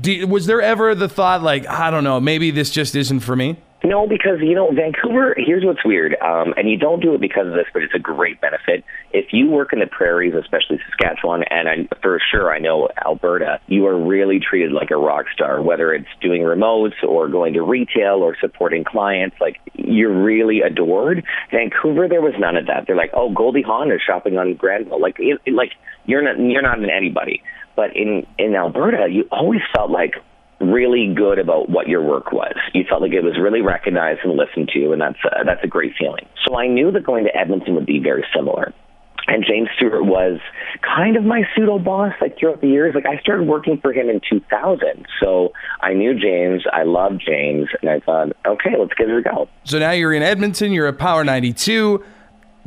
Did, 0.00 0.30
was 0.30 0.46
there 0.46 0.62
ever 0.62 0.94
the 0.94 1.08
thought 1.08 1.42
like 1.42 1.66
I 1.66 1.90
don't 1.90 2.04
know 2.04 2.20
maybe 2.20 2.50
this 2.50 2.70
just 2.70 2.94
isn't 2.94 3.20
for 3.20 3.36
me? 3.36 3.56
No, 3.84 4.08
because 4.08 4.38
you 4.40 4.54
know 4.54 4.70
Vancouver. 4.72 5.34
Here's 5.36 5.64
what's 5.64 5.84
weird, 5.84 6.16
um, 6.22 6.54
and 6.56 6.68
you 6.68 6.78
don't 6.78 7.00
do 7.00 7.14
it 7.14 7.20
because 7.20 7.46
of 7.46 7.52
this, 7.52 7.66
but 7.72 7.82
it's 7.82 7.94
a 7.94 7.98
great 7.98 8.40
benefit. 8.40 8.84
If 9.12 9.26
you 9.32 9.48
work 9.48 9.72
in 9.72 9.80
the 9.80 9.86
prairies, 9.86 10.34
especially 10.34 10.80
Saskatchewan, 10.88 11.44
and 11.50 11.68
I, 11.68 11.88
for 12.00 12.18
sure 12.32 12.52
I 12.52 12.58
know 12.58 12.88
Alberta, 13.04 13.60
you 13.66 13.86
are 13.86 13.96
really 13.96 14.40
treated 14.40 14.72
like 14.72 14.90
a 14.90 14.96
rock 14.96 15.26
star. 15.32 15.60
Whether 15.60 15.92
it's 15.92 16.08
doing 16.22 16.42
remotes 16.42 17.02
or 17.06 17.28
going 17.28 17.52
to 17.52 17.62
retail 17.62 18.22
or 18.22 18.36
supporting 18.40 18.82
clients, 18.82 19.36
like 19.40 19.60
you're 19.74 20.22
really 20.24 20.62
adored. 20.62 21.22
Vancouver, 21.50 22.08
there 22.08 22.22
was 22.22 22.34
none 22.38 22.56
of 22.56 22.66
that. 22.66 22.84
They're 22.86 22.96
like, 22.96 23.10
oh, 23.14 23.32
Goldie 23.32 23.62
Hawn 23.62 23.92
is 23.92 24.00
shopping 24.04 24.38
on 24.38 24.54
Granville. 24.54 25.00
Like, 25.00 25.16
it, 25.18 25.38
like 25.52 25.72
you're 26.06 26.22
not 26.22 26.40
you're 26.40 26.62
not 26.62 26.78
an 26.78 26.88
anybody. 26.90 27.42
But 27.76 27.94
in 27.94 28.26
in 28.38 28.54
Alberta, 28.54 29.08
you 29.10 29.28
always 29.30 29.60
felt 29.74 29.90
like 29.90 30.14
really 30.60 31.12
good 31.14 31.38
about 31.38 31.68
what 31.68 31.88
your 31.88 32.02
work 32.02 32.32
was. 32.32 32.54
You 32.72 32.84
felt 32.88 33.02
like 33.02 33.12
it 33.12 33.22
was 33.22 33.38
really 33.40 33.60
recognized 33.60 34.20
and 34.24 34.36
listened 34.36 34.70
to, 34.74 34.92
and 34.92 35.00
that's 35.00 35.18
a, 35.24 35.44
that's 35.44 35.62
a 35.62 35.66
great 35.66 35.92
feeling. 35.98 36.26
So 36.46 36.56
I 36.56 36.66
knew 36.66 36.90
that 36.92 37.04
going 37.04 37.24
to 37.24 37.36
Edmonton 37.36 37.74
would 37.74 37.86
be 37.86 38.00
very 38.00 38.24
similar. 38.34 38.72
And 39.28 39.44
James 39.44 39.68
Stewart 39.76 40.04
was 40.04 40.38
kind 40.82 41.16
of 41.16 41.24
my 41.24 41.42
pseudo 41.54 41.80
boss, 41.80 42.12
like 42.20 42.38
throughout 42.38 42.60
the 42.60 42.68
years. 42.68 42.94
Like 42.94 43.06
I 43.06 43.18
started 43.20 43.48
working 43.48 43.78
for 43.80 43.92
him 43.92 44.08
in 44.08 44.20
2000, 44.28 45.06
so 45.20 45.52
I 45.80 45.94
knew 45.94 46.18
James. 46.18 46.62
I 46.72 46.84
loved 46.84 47.22
James, 47.26 47.66
and 47.80 47.90
I 47.90 47.98
thought, 48.00 48.28
okay, 48.46 48.76
let's 48.78 48.94
give 48.94 49.08
it 49.08 49.18
a 49.18 49.22
go. 49.22 49.48
So 49.64 49.80
now 49.80 49.90
you're 49.90 50.12
in 50.12 50.22
Edmonton. 50.22 50.72
You're 50.72 50.86
at 50.86 50.98
Power 50.98 51.24
92. 51.24 52.04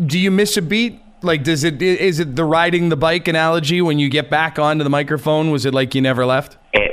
Do 0.06 0.20
you 0.20 0.32
miss 0.32 0.58
a 0.58 0.62
beat? 0.62 1.02
Like, 1.22 1.44
does 1.44 1.64
it 1.64 1.82
is 1.82 2.20
it 2.20 2.36
the 2.36 2.46
riding 2.46 2.90
the 2.90 2.98
bike 2.98 3.30
analogy 3.30 3.82
when 3.82 3.98
you 3.98 4.10
get 4.10 4.30
back 4.30 4.60
onto 4.60 4.84
the 4.84 4.90
microphone? 4.90 5.52
Was 5.52 5.66
it 5.66 5.74
like 5.74 5.96
you 5.96 6.02
never 6.02 6.26
left? 6.26 6.58
It. 6.74 6.90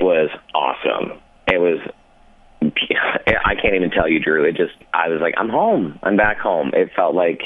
It 1.56 1.60
was. 1.60 1.78
I 2.60 3.54
can't 3.54 3.74
even 3.74 3.90
tell 3.90 4.08
you, 4.08 4.20
Drew. 4.20 4.44
It 4.44 4.56
just, 4.56 4.74
I 4.92 5.08
was 5.08 5.20
like, 5.20 5.34
I'm 5.38 5.48
home. 5.48 5.98
I'm 6.02 6.16
back 6.16 6.38
home. 6.38 6.70
It 6.74 6.90
felt 6.94 7.14
like 7.14 7.40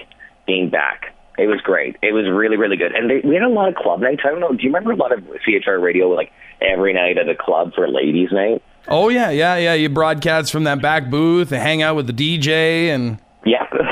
being 0.47 0.71
back. 0.71 1.15
It 1.39 1.47
was 1.47 1.61
great. 1.61 1.97
It 2.03 2.13
was 2.13 2.25
really, 2.29 2.57
really 2.57 2.77
good. 2.77 2.93
And 2.93 3.09
they, 3.09 3.21
we 3.27 3.35
had 3.35 3.45
a 3.45 3.49
lot 3.49 3.69
of 3.69 3.77
club 3.77 4.01
nights. 4.01 4.23
I 4.25 4.31
don't 4.31 4.41
know. 4.41 4.51
Do 4.51 4.63
you 4.63 4.69
remember 4.69 4.93
a 4.93 4.97
lot 4.97 5.13
of 5.13 5.25
CHR 5.45 5.79
radio, 5.79 6.09
like 6.09 6.33
every 6.61 6.93
night 6.93 7.19
at 7.19 7.29
a 7.29 7.37
club 7.37 7.73
for 7.75 7.89
ladies' 7.89 8.31
night? 8.33 8.63
Oh 8.89 9.09
yeah, 9.11 9.31
yeah, 9.31 9.57
yeah. 9.57 9.75
You 9.75 9.89
broadcast 9.89 10.51
from 10.51 10.65
that 10.65 10.83
back 10.83 11.09
booth, 11.09 11.53
and 11.53 11.63
hang 11.63 11.83
out 11.83 11.97
with 11.97 12.07
the 12.07 12.13
DJ, 12.13 12.89
and 12.89 13.19
yeah. 13.45 13.67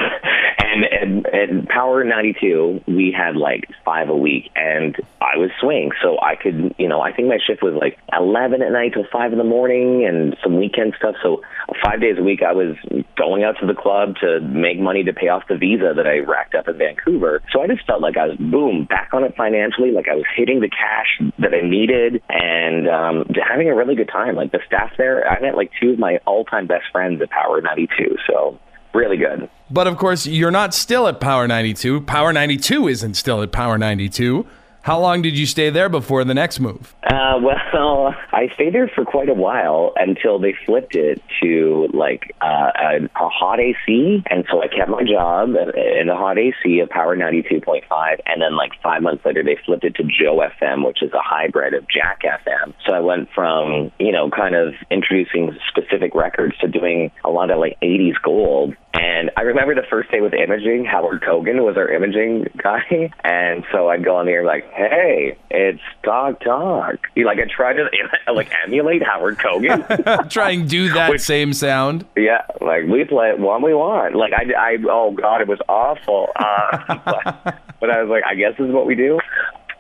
at 1.35 1.69
Power 1.69 2.05
92, 2.05 2.85
we 2.87 3.15
had 3.17 3.37
like 3.37 3.69
five 3.85 4.09
a 4.09 4.17
week, 4.17 4.51
and 4.55 4.97
I 5.21 5.37
was 5.37 5.51
swing, 5.61 5.91
so 6.03 6.19
I 6.21 6.37
could, 6.37 6.75
you 6.79 6.89
know, 6.89 7.01
I 7.01 7.13
think 7.13 7.29
my 7.29 7.39
shift 7.45 7.63
was 7.63 7.75
like 7.75 7.99
11 8.17 8.63
at 8.63 8.73
night 8.73 8.93
till 8.95 9.07
five 9.13 9.33
in 9.33 9.39
the 9.39 9.45
morning, 9.45 10.07
and 10.07 10.37
some 10.43 10.59
weekend 10.59 10.95
stuff. 10.99 11.17
So 11.23 11.43
five 11.83 12.01
days 12.01 12.17
a 12.19 12.23
week, 12.23 12.43
I 12.43 12.53
was 12.53 12.77
going 13.17 13.45
out 13.45 13.57
to 13.61 13.67
the 13.67 13.75
club 13.75 14.17
to 14.23 14.41
make 14.41 14.79
money 14.79 15.05
to 15.05 15.13
pay 15.13 15.29
off 15.29 15.45
the 15.49 15.57
visa 15.57 15.93
that 15.97 16.07
I 16.07 16.19
racked 16.19 16.55
up 16.55 16.69
in 16.69 16.79
Vancouver. 16.79 17.43
So 17.53 17.63
I 17.63 17.67
just 17.67 17.87
felt 17.87 18.01
like 18.01 18.17
I 18.17 18.27
was 18.27 18.37
boom 18.39 18.85
back 18.85 19.11
on 19.13 19.25
it 19.25 19.35
financially, 19.37 19.93
like 19.93 20.09
I 20.09 20.15
was 20.15 20.27
hitting 20.37 20.61
the 20.61 20.71
cash 20.71 21.21
that 21.39 21.55
I 21.55 21.67
needed, 21.67 22.23
and 22.29 22.89
um, 22.89 23.25
having 23.49 23.69
a 23.69 23.75
really 23.75 23.95
good 23.95 24.09
time. 24.09 24.37
Like 24.37 24.53
the 24.53 24.61
staff 24.67 24.93
there, 24.99 25.29
I 25.29 25.41
met 25.41 25.57
like 25.57 25.71
two 25.81 25.91
of 25.91 25.99
my 25.99 26.19
all-time 26.27 26.67
best 26.67 26.85
friends 26.93 27.21
at 27.23 27.31
Power 27.31 27.61
92. 27.61 28.17
So 28.27 28.59
really 28.99 29.17
good. 29.17 29.49
But 29.71 29.87
of 29.87 29.97
course, 29.97 30.27
you're 30.27 30.51
not 30.51 30.75
still 30.75 31.07
at 31.07 31.21
Power 31.21 31.47
92. 31.47 32.03
Power 32.03 32.33
92 32.33 32.89
isn't 32.89 33.15
still 33.15 33.43
at 33.43 33.53
Power 33.53 33.79
92. 33.79 34.45
How 34.83 34.99
long 34.99 35.23
did 35.23 35.37
you 35.37 35.47
stay 35.47 35.71
there 35.71 35.89
before 35.89 36.25
the 36.25 36.35
next 36.35 36.61
move? 36.61 36.95
Uh, 37.03 37.39
well, 37.43 38.15
I 38.33 38.49
stayed 38.55 38.75
there 38.75 38.89
for 38.89 39.05
quite 39.05 39.29
a 39.29 39.35
while 39.35 39.93
until 39.97 40.39
they 40.39 40.55
flipped 40.65 40.95
it 40.95 41.23
to 41.43 41.89
like 41.93 42.35
uh, 42.41 42.71
a, 42.75 43.05
a 43.05 43.29
hot 43.29 43.61
AC, 43.61 44.23
and 44.31 44.45
so 44.51 44.63
I 44.63 44.69
kept 44.69 44.91
my 44.91 45.03
job 45.03 45.51
in 45.51 46.07
the 46.07 46.17
hot 46.17 46.39
AC 46.39 46.81
of 46.81 46.89
Power 46.89 47.17
92.5, 47.17 48.21
and 48.27 48.41
then 48.41 48.57
like 48.57 48.73
five 48.83 49.03
months 49.03 49.25
later 49.25 49.43
they 49.43 49.59
flipped 49.65 49.85
it 49.85 49.95
to 49.97 50.05
Joe 50.05 50.43
FM, 50.61 50.87
which 50.87 51.03
is 51.03 51.13
a 51.13 51.23
hybrid 51.23 51.75
of 51.75 51.85
Jack 51.89 52.23
FM. 52.23 52.75
So 52.87 52.95
I 52.95 53.01
went 53.01 53.29
from 53.35 53.93
you 53.99 54.13
know 54.13 54.31
kind 54.31 54.55
of 54.55 54.75
introducing 54.91 55.57
specific 55.69 56.15
records 56.15 56.57
to 56.59 56.69
doing 56.69 57.11
a 57.25 57.31
lot 57.31 57.51
of 57.51 57.59
like 57.59 57.79
80s 57.83 58.21
gold, 58.23 58.75
and 58.95 59.31
I 59.37 59.43
remember 59.43 59.75
the 59.75 59.87
first 59.89 60.11
day 60.11 60.21
with 60.21 60.35
imaging, 60.35 60.85
Howard 60.85 61.23
Kogan 61.23 61.65
was 61.65 61.77
our 61.77 61.89
imaging 61.89 62.47
guy. 62.57 62.81
And 63.25 63.65
so 63.73 63.89
I'd 63.89 64.05
go 64.05 64.17
on 64.17 64.27
there 64.27 64.45
like, 64.45 64.65
hey, 64.75 65.39
it's 65.51 65.81
Dog 66.03 66.41
Talk. 66.41 66.97
You 67.15 67.27
like 67.27 67.39
I 67.39 67.45
try 67.45 67.73
to 67.73 67.89
like 68.33 68.51
emulate 68.65 69.03
Howard 69.03 69.39
Kogan. 69.39 70.31
try 70.31 70.51
and 70.51 70.69
do 70.69 70.93
that 70.93 71.11
Which, 71.11 71.21
same 71.21 71.53
sound. 71.53 72.05
Yeah, 72.17 72.43
like 72.61 72.85
we 72.87 73.05
play 73.05 73.31
it 73.31 73.39
one 73.39 73.63
we 73.63 73.75
want. 73.75 74.15
Like 74.15 74.33
I, 74.33 74.53
I 74.57 74.77
oh 74.91 75.13
god, 75.13 75.41
it 75.41 75.49
was 75.49 75.61
awful. 75.69 76.29
Uh, 76.37 76.99
but, 77.05 77.63
but 77.81 77.91
I 77.91 78.03
was 78.03 78.11
like, 78.11 78.25
I 78.27 78.35
guess 78.35 78.53
this 78.59 78.69
is 78.69 78.73
what 78.73 78.87
we 78.87 78.95
do. 78.95 79.19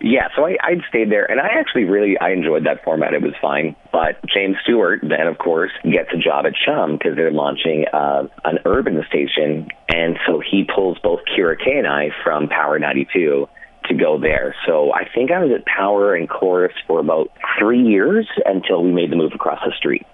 Yeah, 0.00 0.28
so 0.36 0.46
I, 0.46 0.56
I 0.62 0.76
stayed 0.88 1.10
there, 1.10 1.28
and 1.28 1.40
I 1.40 1.48
actually 1.58 1.82
really 1.82 2.16
I 2.18 2.30
enjoyed 2.30 2.64
that 2.66 2.84
format. 2.84 3.14
It 3.14 3.22
was 3.22 3.34
fine. 3.42 3.74
But 3.90 4.24
James 4.32 4.56
Stewart 4.62 5.00
then, 5.02 5.26
of 5.26 5.38
course, 5.38 5.72
gets 5.82 6.10
a 6.14 6.18
job 6.18 6.46
at 6.46 6.52
Chum 6.54 6.96
because 6.96 7.16
they're 7.16 7.32
launching 7.32 7.84
uh, 7.92 8.28
an 8.44 8.58
urban 8.64 9.02
station, 9.08 9.68
and 9.88 10.16
so 10.24 10.40
he 10.40 10.64
pulls 10.64 10.98
both 11.02 11.20
Kira 11.26 11.58
K 11.58 11.78
and 11.78 11.86
I 11.86 12.10
from 12.22 12.48
Power 12.48 12.78
92 12.78 13.48
to 13.88 13.94
go 13.94 14.18
there. 14.18 14.54
So 14.66 14.92
I 14.92 15.08
think 15.14 15.30
I 15.30 15.42
was 15.42 15.50
at 15.52 15.64
Power 15.66 16.14
and 16.14 16.28
Corus 16.28 16.72
for 16.86 17.00
about 17.00 17.30
three 17.58 17.82
years 17.82 18.26
until 18.46 18.82
we 18.82 18.92
made 18.92 19.10
the 19.10 19.16
move 19.16 19.32
across 19.34 19.60
the 19.64 19.72
street 19.76 20.06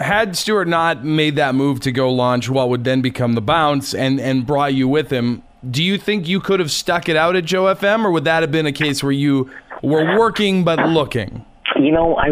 had 0.00 0.36
Stewart 0.36 0.68
not 0.68 1.04
made 1.04 1.36
that 1.36 1.54
move 1.54 1.80
to 1.80 1.92
go 1.92 2.12
launch 2.12 2.50
what 2.50 2.68
would 2.68 2.84
then 2.84 3.00
become 3.00 3.34
the 3.34 3.40
bounce 3.40 3.94
and 3.94 4.20
and 4.20 4.46
brought 4.46 4.74
you 4.74 4.88
with 4.88 5.10
him, 5.10 5.42
do 5.68 5.82
you 5.82 5.96
think 5.96 6.26
you 6.26 6.40
could 6.40 6.60
have 6.60 6.70
stuck 6.70 7.08
it 7.08 7.16
out 7.16 7.36
at 7.36 7.44
Joe 7.44 7.64
FM, 7.64 8.04
or 8.04 8.10
would 8.10 8.24
that 8.24 8.42
have 8.42 8.50
been 8.50 8.66
a 8.66 8.72
case 8.72 9.02
where 9.02 9.12
you 9.12 9.50
were 9.82 10.18
working 10.18 10.64
but 10.64 10.78
looking? 10.88 11.44
You 11.76 11.92
know, 11.92 12.16
I 12.16 12.30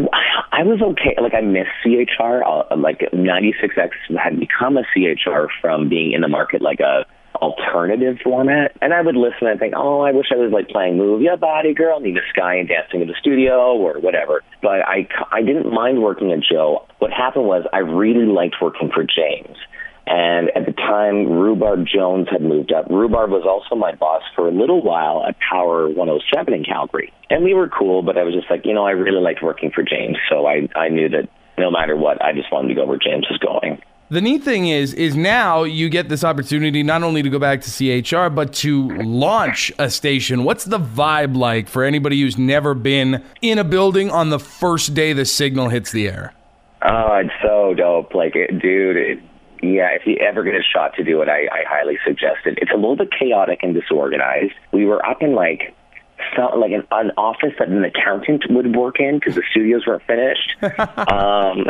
I 0.52 0.64
was 0.64 0.82
okay. 0.82 1.16
Like 1.20 1.34
I 1.34 1.40
missed 1.40 1.70
CHR. 1.82 2.42
Uh, 2.44 2.76
like 2.76 3.00
96X 3.12 3.90
had 4.18 4.38
become 4.38 4.76
a 4.76 4.82
CHR 4.92 5.46
from 5.60 5.88
being 5.88 6.12
in 6.12 6.20
the 6.20 6.28
market 6.28 6.60
like 6.60 6.80
a 6.80 7.06
alternative 7.40 8.18
format. 8.22 8.76
And 8.80 8.94
I 8.94 9.00
would 9.00 9.16
listen 9.16 9.48
and 9.48 9.58
think, 9.58 9.74
oh, 9.76 10.00
I 10.00 10.12
wish 10.12 10.26
I 10.32 10.36
was 10.36 10.52
like 10.52 10.68
playing 10.68 10.96
Move 10.96 11.22
Your 11.22 11.36
Body 11.36 11.74
Girl, 11.74 12.00
Nina 12.00 12.20
Sky 12.32 12.56
and 12.56 12.68
Dancing 12.68 13.00
in 13.00 13.08
the 13.08 13.14
Studio 13.18 13.76
or 13.76 13.98
whatever. 14.00 14.42
But 14.62 14.80
I, 14.86 15.08
I 15.32 15.42
didn't 15.42 15.72
mind 15.72 16.02
working 16.02 16.32
at 16.32 16.40
Joe. 16.40 16.86
What 16.98 17.10
happened 17.10 17.46
was 17.46 17.66
I 17.72 17.78
really 17.78 18.26
liked 18.26 18.56
working 18.60 18.90
for 18.92 19.02
James. 19.04 19.56
And 20.06 20.50
at 20.56 20.66
the 20.66 20.72
time, 20.72 21.30
Rhubarb 21.30 21.86
Jones 21.86 22.26
had 22.30 22.42
moved 22.42 22.72
up. 22.72 22.86
Rhubarb 22.90 23.30
was 23.30 23.44
also 23.46 23.78
my 23.78 23.94
boss 23.94 24.22
for 24.34 24.48
a 24.48 24.50
little 24.50 24.82
while 24.82 25.24
at 25.26 25.36
Power 25.38 25.88
107 25.88 26.52
in 26.52 26.64
Calgary. 26.64 27.12
And 27.28 27.44
we 27.44 27.54
were 27.54 27.68
cool, 27.68 28.02
but 28.02 28.18
I 28.18 28.24
was 28.24 28.34
just 28.34 28.50
like, 28.50 28.62
you 28.64 28.74
know, 28.74 28.84
I 28.84 28.90
really 28.90 29.20
liked 29.22 29.42
working 29.42 29.70
for 29.70 29.84
James. 29.84 30.16
So 30.28 30.46
I, 30.46 30.68
I 30.74 30.88
knew 30.88 31.08
that 31.10 31.28
no 31.58 31.70
matter 31.70 31.94
what, 31.94 32.20
I 32.24 32.32
just 32.32 32.50
wanted 32.50 32.68
to 32.68 32.74
go 32.74 32.86
where 32.86 32.98
James 32.98 33.26
was 33.30 33.38
going. 33.38 33.80
The 34.12 34.20
neat 34.20 34.42
thing 34.42 34.66
is, 34.66 34.92
is 34.94 35.14
now 35.14 35.62
you 35.62 35.88
get 35.88 36.08
this 36.08 36.24
opportunity 36.24 36.82
not 36.82 37.04
only 37.04 37.22
to 37.22 37.30
go 37.30 37.38
back 37.38 37.60
to 37.60 37.70
CHR, 38.02 38.28
but 38.28 38.52
to 38.54 38.88
launch 38.88 39.70
a 39.78 39.88
station. 39.88 40.42
What's 40.42 40.64
the 40.64 40.80
vibe 40.80 41.36
like 41.36 41.68
for 41.68 41.84
anybody 41.84 42.20
who's 42.20 42.36
never 42.36 42.74
been 42.74 43.22
in 43.40 43.60
a 43.60 43.62
building 43.62 44.10
on 44.10 44.30
the 44.30 44.40
first 44.40 44.94
day 44.94 45.12
the 45.12 45.24
signal 45.24 45.68
hits 45.68 45.92
the 45.92 46.08
air? 46.08 46.34
Oh, 46.82 47.20
it's 47.22 47.30
so 47.40 47.72
dope. 47.74 48.12
Like, 48.12 48.34
it, 48.34 48.58
dude, 48.60 48.96
it, 48.96 49.18
yeah, 49.62 49.90
if 49.92 50.04
you 50.04 50.16
ever 50.16 50.42
get 50.42 50.54
a 50.54 50.62
shot 50.64 50.94
to 50.96 51.04
do 51.04 51.22
it, 51.22 51.28
I, 51.28 51.42
I 51.42 51.62
highly 51.68 51.96
suggest 52.04 52.46
it. 52.46 52.58
It's 52.60 52.72
a 52.72 52.76
little 52.76 52.96
bit 52.96 53.10
chaotic 53.16 53.60
and 53.62 53.74
disorganized. 53.74 54.54
We 54.72 54.86
were 54.86 55.06
up 55.06 55.22
in 55.22 55.36
like 55.36 55.72
felt 56.34 56.58
like 56.58 56.72
an, 56.72 56.86
an 56.90 57.12
office 57.16 57.52
that 57.58 57.68
an 57.68 57.84
accountant 57.84 58.44
would 58.50 58.74
work 58.74 59.00
in 59.00 59.18
because 59.18 59.34
the 59.34 59.42
studios 59.50 59.86
weren't 59.86 60.02
finished. 60.06 60.54
um, 60.62 61.66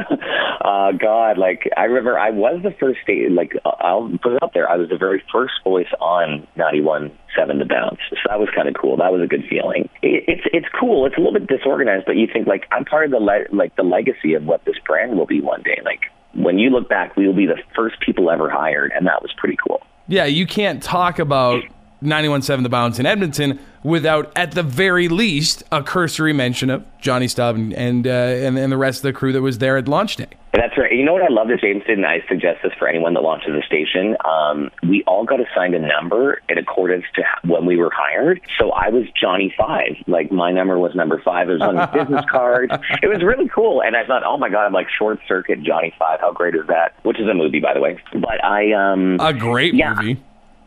uh, 0.60 0.92
God, 0.92 1.38
like 1.38 1.68
I 1.76 1.84
remember, 1.84 2.18
I 2.18 2.30
was 2.30 2.60
the 2.62 2.74
first 2.78 3.00
state. 3.02 3.30
Like 3.30 3.54
I'll 3.64 4.10
put 4.22 4.34
it 4.34 4.42
up 4.42 4.52
there. 4.54 4.68
I 4.68 4.76
was 4.76 4.88
the 4.88 4.98
very 4.98 5.22
first 5.32 5.54
voice 5.64 5.88
on 6.00 6.46
ninety 6.56 6.80
one 6.80 7.12
seven 7.36 7.58
to 7.58 7.64
bounce. 7.64 8.00
So 8.10 8.16
that 8.28 8.38
was 8.38 8.48
kind 8.54 8.68
of 8.68 8.74
cool. 8.74 8.96
That 8.96 9.12
was 9.12 9.22
a 9.22 9.26
good 9.26 9.44
feeling. 9.48 9.88
It, 10.02 10.24
it's 10.26 10.46
it's 10.52 10.66
cool. 10.78 11.06
It's 11.06 11.16
a 11.16 11.20
little 11.20 11.38
bit 11.38 11.46
disorganized, 11.46 12.06
but 12.06 12.16
you 12.16 12.26
think 12.32 12.46
like 12.46 12.66
I'm 12.70 12.84
part 12.84 13.06
of 13.06 13.10
the 13.10 13.18
le- 13.18 13.52
like 13.52 13.76
the 13.76 13.82
legacy 13.82 14.34
of 14.34 14.44
what 14.44 14.64
this 14.64 14.76
brand 14.86 15.16
will 15.16 15.26
be 15.26 15.40
one 15.40 15.62
day. 15.62 15.80
Like 15.84 16.02
when 16.34 16.58
you 16.58 16.70
look 16.70 16.88
back, 16.88 17.16
we 17.16 17.26
will 17.26 17.34
be 17.34 17.46
the 17.46 17.60
first 17.74 18.00
people 18.00 18.30
ever 18.30 18.48
hired, 18.48 18.92
and 18.92 19.06
that 19.06 19.22
was 19.22 19.32
pretty 19.36 19.56
cool. 19.56 19.82
Yeah, 20.08 20.24
you 20.24 20.46
can't 20.46 20.82
talk 20.82 21.18
about 21.18 21.62
91.7 22.02 22.62
The 22.62 22.68
Bounce 22.68 22.98
in 22.98 23.06
Edmonton 23.06 23.58
without, 23.82 24.32
at 24.36 24.52
the 24.52 24.62
very 24.62 25.08
least, 25.08 25.62
a 25.70 25.82
cursory 25.82 26.32
mention 26.32 26.70
of 26.70 26.84
Jonny 27.00 27.28
Staub 27.28 27.56
and 27.56 27.72
and, 27.74 28.06
uh, 28.06 28.10
and, 28.10 28.58
and 28.58 28.72
the 28.72 28.76
rest 28.76 28.98
of 28.98 29.02
the 29.02 29.12
crew 29.12 29.32
that 29.32 29.42
was 29.42 29.58
there 29.58 29.76
at 29.76 29.88
launch 29.88 30.16
day. 30.16 30.28
That's 30.52 30.76
right. 30.76 30.92
You 30.92 31.04
know 31.04 31.12
what 31.12 31.22
I 31.22 31.28
love 31.28 31.48
that 31.48 31.60
James 31.60 31.84
did, 31.86 31.98
and 31.98 32.06
I 32.06 32.22
suggest 32.28 32.60
this 32.62 32.72
for 32.78 32.88
anyone 32.88 33.14
that 33.14 33.20
launches 33.20 33.54
a 33.54 33.64
station. 33.64 34.16
Um, 34.24 34.70
we 34.82 35.04
all 35.06 35.24
got 35.24 35.38
assigned 35.40 35.74
a 35.74 35.78
number 35.78 36.42
in 36.48 36.58
accordance 36.58 37.04
to 37.14 37.22
when 37.48 37.66
we 37.66 37.76
were 37.76 37.90
hired. 37.94 38.40
So 38.58 38.72
I 38.72 38.88
was 38.88 39.04
Johnny 39.18 39.54
Five. 39.56 39.96
Like 40.06 40.32
my 40.32 40.50
number 40.50 40.78
was 40.78 40.94
number 40.94 41.20
five. 41.24 41.48
It 41.48 41.54
was 41.54 41.62
on 41.62 41.76
the 41.76 41.86
business 41.94 42.24
card. 42.30 42.72
It 43.02 43.06
was 43.06 43.22
really 43.22 43.48
cool. 43.48 43.82
And 43.82 43.96
I 43.96 44.04
thought, 44.04 44.22
oh 44.24 44.38
my 44.38 44.48
god, 44.48 44.66
I'm 44.66 44.72
like 44.72 44.88
short 44.90 45.20
circuit 45.28 45.62
Johnny 45.62 45.94
Five. 45.98 46.20
How 46.20 46.32
great 46.32 46.54
is 46.54 46.66
that? 46.66 46.94
Which 47.04 47.20
is 47.20 47.28
a 47.28 47.34
movie, 47.34 47.60
by 47.60 47.74
the 47.74 47.80
way. 47.80 47.98
But 48.12 48.44
I 48.44 48.72
um 48.72 49.18
a 49.20 49.32
great 49.32 49.74
yeah. 49.74 49.94
movie 49.94 50.20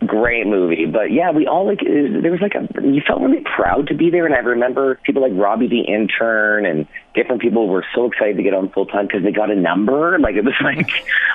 great 0.05 0.47
movie. 0.47 0.85
But 0.85 1.11
yeah, 1.11 1.31
we 1.31 1.47
all 1.47 1.65
like 1.65 1.81
uh, 1.81 2.21
there 2.21 2.31
was 2.31 2.41
like 2.41 2.55
a 2.55 2.67
you 2.81 3.01
felt 3.05 3.21
really 3.21 3.43
proud 3.55 3.87
to 3.87 3.95
be 3.95 4.09
there, 4.09 4.25
and 4.25 4.35
I 4.35 4.39
remember 4.39 4.99
people 5.03 5.21
like 5.21 5.33
Robbie 5.33 5.67
the 5.67 5.81
intern 5.81 6.65
and 6.65 6.87
different 7.13 7.41
people 7.41 7.67
were 7.67 7.85
so 7.95 8.05
excited 8.05 8.37
to 8.37 8.43
get 8.43 8.53
on 8.53 8.69
full 8.69 8.85
time 8.85 9.07
because 9.07 9.23
they 9.23 9.31
got 9.31 9.51
a 9.51 9.55
number. 9.55 10.17
Like 10.23 10.35
it 10.35 10.45
was 10.45 10.53
like 10.63 10.89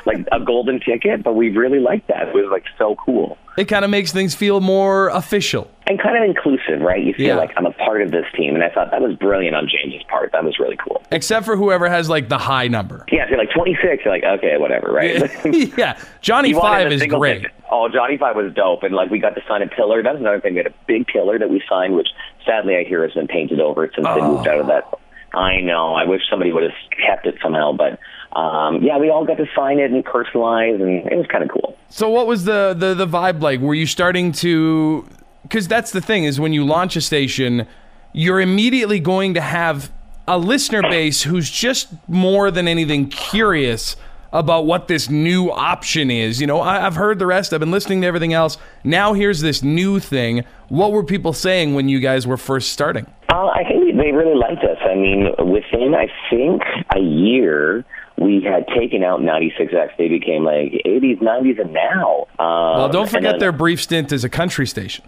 like 0.06 0.26
a 0.32 0.40
golden 0.40 0.80
ticket, 0.80 1.22
but 1.22 1.34
we 1.34 1.50
really 1.50 1.78
liked 1.78 2.08
that. 2.08 2.28
It 2.28 2.34
was 2.34 2.48
like 2.50 2.64
so 2.78 2.96
cool. 2.96 3.36
It 3.58 3.66
kind 3.66 3.84
of 3.84 3.90
makes 3.90 4.12
things 4.12 4.34
feel 4.34 4.60
more 4.60 5.08
official 5.08 5.70
and 5.88 5.98
kind 6.00 6.16
of 6.16 6.22
inclusive, 6.22 6.80
right? 6.80 7.02
You 7.02 7.14
feel 7.14 7.28
yeah. 7.28 7.36
like 7.36 7.52
I'm 7.56 7.64
a 7.64 7.72
part 7.72 8.02
of 8.02 8.10
this 8.10 8.26
team, 8.36 8.54
and 8.54 8.62
I 8.62 8.68
thought 8.68 8.90
that 8.90 9.00
was 9.00 9.16
brilliant 9.16 9.56
on 9.56 9.68
James's 9.68 10.02
part. 10.08 10.32
That 10.32 10.44
was 10.44 10.58
really 10.58 10.76
cool. 10.76 11.02
Except 11.10 11.46
for 11.46 11.56
whoever 11.56 11.88
has 11.88 12.10
like 12.10 12.28
the 12.28 12.36
high 12.36 12.68
number. 12.68 13.06
Yeah, 13.10 13.24
if 13.24 13.30
you're 13.30 13.38
like 13.38 13.50
26, 13.50 14.04
you're 14.04 14.14
like 14.14 14.24
okay, 14.24 14.58
whatever, 14.58 14.92
right? 14.92 15.30
yeah, 15.78 15.98
Johnny 16.20 16.52
Five 16.52 16.92
is 16.92 17.04
great. 17.06 17.42
Ticket. 17.42 17.52
Oh, 17.70 17.88
Johnny 17.88 18.18
Five 18.18 18.36
was 18.36 18.52
dope, 18.52 18.82
and 18.82 18.94
like 18.94 19.10
we 19.10 19.18
got 19.18 19.34
to 19.34 19.42
sign 19.48 19.62
a 19.62 19.66
pillar. 19.66 20.02
That's 20.02 20.18
another 20.18 20.40
thing. 20.40 20.54
We 20.54 20.58
had 20.58 20.66
a 20.66 20.74
big 20.86 21.06
pillar 21.06 21.38
that 21.38 21.48
we 21.48 21.62
signed, 21.68 21.94
which 21.94 22.08
sadly 22.44 22.76
I 22.76 22.84
hear 22.84 23.02
has 23.02 23.14
been 23.14 23.28
painted 23.28 23.60
over 23.60 23.90
since 23.94 24.06
oh. 24.08 24.14
they 24.14 24.20
moved 24.20 24.46
out 24.46 24.60
of 24.60 24.66
that. 24.66 24.84
I 25.32 25.60
know. 25.60 25.94
I 25.94 26.04
wish 26.04 26.22
somebody 26.30 26.52
would 26.52 26.62
have 26.62 26.72
kept 27.06 27.26
it 27.26 27.36
somehow, 27.42 27.72
but 27.72 27.98
um, 28.38 28.82
yeah, 28.82 28.98
we 28.98 29.10
all 29.10 29.24
got 29.24 29.36
to 29.38 29.46
sign 29.54 29.78
it 29.78 29.90
and 29.90 30.04
personalize, 30.04 30.80
and 30.80 31.10
it 31.10 31.16
was 31.16 31.26
kind 31.30 31.44
of 31.44 31.50
cool. 31.50 31.76
So, 31.90 32.08
what 32.08 32.26
was 32.26 32.44
the, 32.44 32.74
the 32.76 32.94
the 32.94 33.06
vibe 33.06 33.40
like? 33.40 33.60
Were 33.60 33.74
you 33.74 33.86
starting 33.86 34.32
to? 34.32 35.08
Because 35.42 35.68
that's 35.68 35.92
the 35.92 36.00
thing 36.00 36.24
is 36.24 36.38
when 36.38 36.52
you 36.52 36.64
launch 36.64 36.96
a 36.96 37.00
station, 37.00 37.66
you're 38.12 38.40
immediately 38.40 39.00
going 39.00 39.34
to 39.34 39.40
have 39.40 39.90
a 40.26 40.36
listener 40.36 40.82
base 40.82 41.22
who's 41.22 41.50
just 41.50 41.88
more 42.06 42.50
than 42.50 42.68
anything 42.68 43.08
curious 43.08 43.96
about 44.32 44.66
what 44.66 44.88
this 44.88 45.08
new 45.08 45.50
option 45.50 46.10
is. 46.10 46.40
You 46.40 46.46
know, 46.46 46.60
I, 46.60 46.80
have 46.80 46.96
heard 46.96 47.18
the 47.18 47.26
rest. 47.26 47.52
I've 47.52 47.60
been 47.60 47.70
listening 47.70 48.02
to 48.02 48.06
everything 48.06 48.34
else. 48.34 48.58
Now 48.84 49.14
here's 49.14 49.40
this 49.40 49.62
new 49.62 50.00
thing. 50.00 50.44
What 50.68 50.92
were 50.92 51.02
people 51.02 51.32
saying 51.32 51.74
when 51.74 51.88
you 51.88 51.98
guys 51.98 52.26
were 52.26 52.36
first 52.36 52.72
starting? 52.72 53.06
Uh, 53.30 53.46
I 53.46 53.64
think 53.64 53.96
they 53.96 54.12
really 54.12 54.36
liked 54.36 54.64
us. 54.64 54.77
Mean, 55.08 55.52
within 55.52 55.94
I 55.94 56.08
think 56.30 56.62
a 56.94 57.00
year, 57.00 57.84
we 58.18 58.42
had 58.42 58.66
taken 58.76 59.02
out 59.02 59.20
96X. 59.20 59.96
They 59.96 60.08
became 60.08 60.44
like 60.44 60.72
80s, 60.84 61.20
90s, 61.20 61.60
and 61.60 61.72
now. 61.72 62.26
Um, 62.38 62.78
well, 62.78 62.88
don't 62.88 63.08
forget 63.08 63.32
then, 63.32 63.38
their 63.40 63.52
brief 63.52 63.82
stint 63.82 64.12
as 64.12 64.24
a 64.24 64.28
country 64.28 64.66
station. 64.66 65.04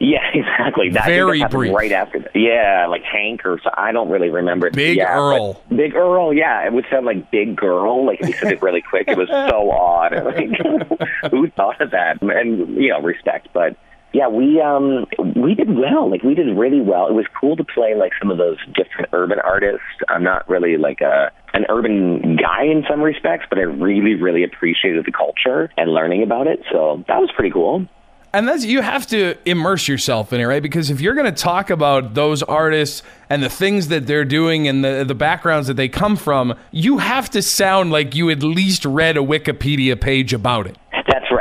Yeah, 0.00 0.18
exactly. 0.34 0.90
That, 0.90 1.06
Very 1.06 1.44
brief. 1.44 1.74
Right 1.74 1.92
after, 1.92 2.20
that. 2.20 2.34
yeah, 2.34 2.86
like 2.88 3.02
Hank 3.02 3.44
or 3.44 3.60
so, 3.62 3.70
I 3.76 3.92
don't 3.92 4.10
really 4.10 4.30
remember. 4.30 4.70
Big 4.70 4.96
yeah, 4.96 5.16
Earl. 5.16 5.62
Big 5.74 5.94
Earl, 5.94 6.32
yeah. 6.34 6.66
It 6.66 6.72
would 6.72 6.84
sound 6.90 7.06
like 7.06 7.30
Big 7.30 7.56
Girl. 7.56 8.04
Like 8.04 8.20
if 8.20 8.28
you 8.28 8.34
said 8.34 8.52
it 8.52 8.62
really 8.62 8.82
quick, 8.82 9.08
it 9.08 9.16
was 9.16 9.28
so 9.28 9.70
odd. 9.72 10.12
Like, 10.12 11.00
who 11.30 11.48
thought 11.50 11.80
of 11.80 11.90
that? 11.92 12.20
And 12.20 12.76
you 12.76 12.90
know, 12.90 13.00
respect, 13.00 13.48
but 13.52 13.76
yeah, 14.12 14.28
we 14.28 14.60
um 14.60 15.06
we 15.36 15.54
did 15.54 15.74
well. 15.74 16.10
Like 16.10 16.22
we 16.22 16.34
did 16.34 16.56
really 16.56 16.80
well. 16.80 17.08
It 17.08 17.14
was 17.14 17.26
cool 17.38 17.56
to 17.56 17.64
play 17.64 17.94
like 17.94 18.12
some 18.20 18.30
of 18.30 18.38
those 18.38 18.58
different 18.74 19.08
urban 19.12 19.38
artists. 19.40 19.86
I'm 20.08 20.22
not 20.22 20.48
really 20.48 20.76
like 20.76 21.00
a 21.00 21.30
an 21.54 21.64
urban 21.68 22.36
guy 22.36 22.64
in 22.64 22.84
some 22.88 23.00
respects, 23.00 23.46
but 23.48 23.58
I 23.58 23.62
really 23.62 24.14
really 24.14 24.44
appreciated 24.44 25.06
the 25.06 25.12
culture 25.12 25.70
and 25.76 25.92
learning 25.92 26.22
about 26.22 26.46
it. 26.46 26.60
So 26.70 27.04
that 27.08 27.18
was 27.18 27.30
pretty 27.34 27.50
cool. 27.50 27.86
And 28.34 28.48
that's 28.48 28.64
you 28.64 28.80
have 28.80 29.06
to 29.08 29.36
immerse 29.44 29.88
yourself 29.88 30.32
in 30.32 30.40
it, 30.40 30.44
right? 30.44 30.62
Because 30.62 30.88
if 30.88 31.02
you're 31.02 31.14
going 31.14 31.32
to 31.32 31.42
talk 31.42 31.68
about 31.68 32.14
those 32.14 32.42
artists 32.42 33.02
and 33.28 33.42
the 33.42 33.50
things 33.50 33.88
that 33.88 34.06
they're 34.06 34.24
doing 34.24 34.68
and 34.68 34.84
the 34.84 35.04
the 35.06 35.14
backgrounds 35.14 35.68
that 35.68 35.74
they 35.74 35.88
come 35.88 36.16
from, 36.16 36.54
you 36.70 36.98
have 36.98 37.30
to 37.30 37.42
sound 37.42 37.90
like 37.90 38.14
you 38.14 38.30
at 38.30 38.42
least 38.42 38.84
read 38.84 39.16
a 39.16 39.20
Wikipedia 39.20 39.98
page 39.98 40.32
about 40.32 40.66
it. 40.66 40.76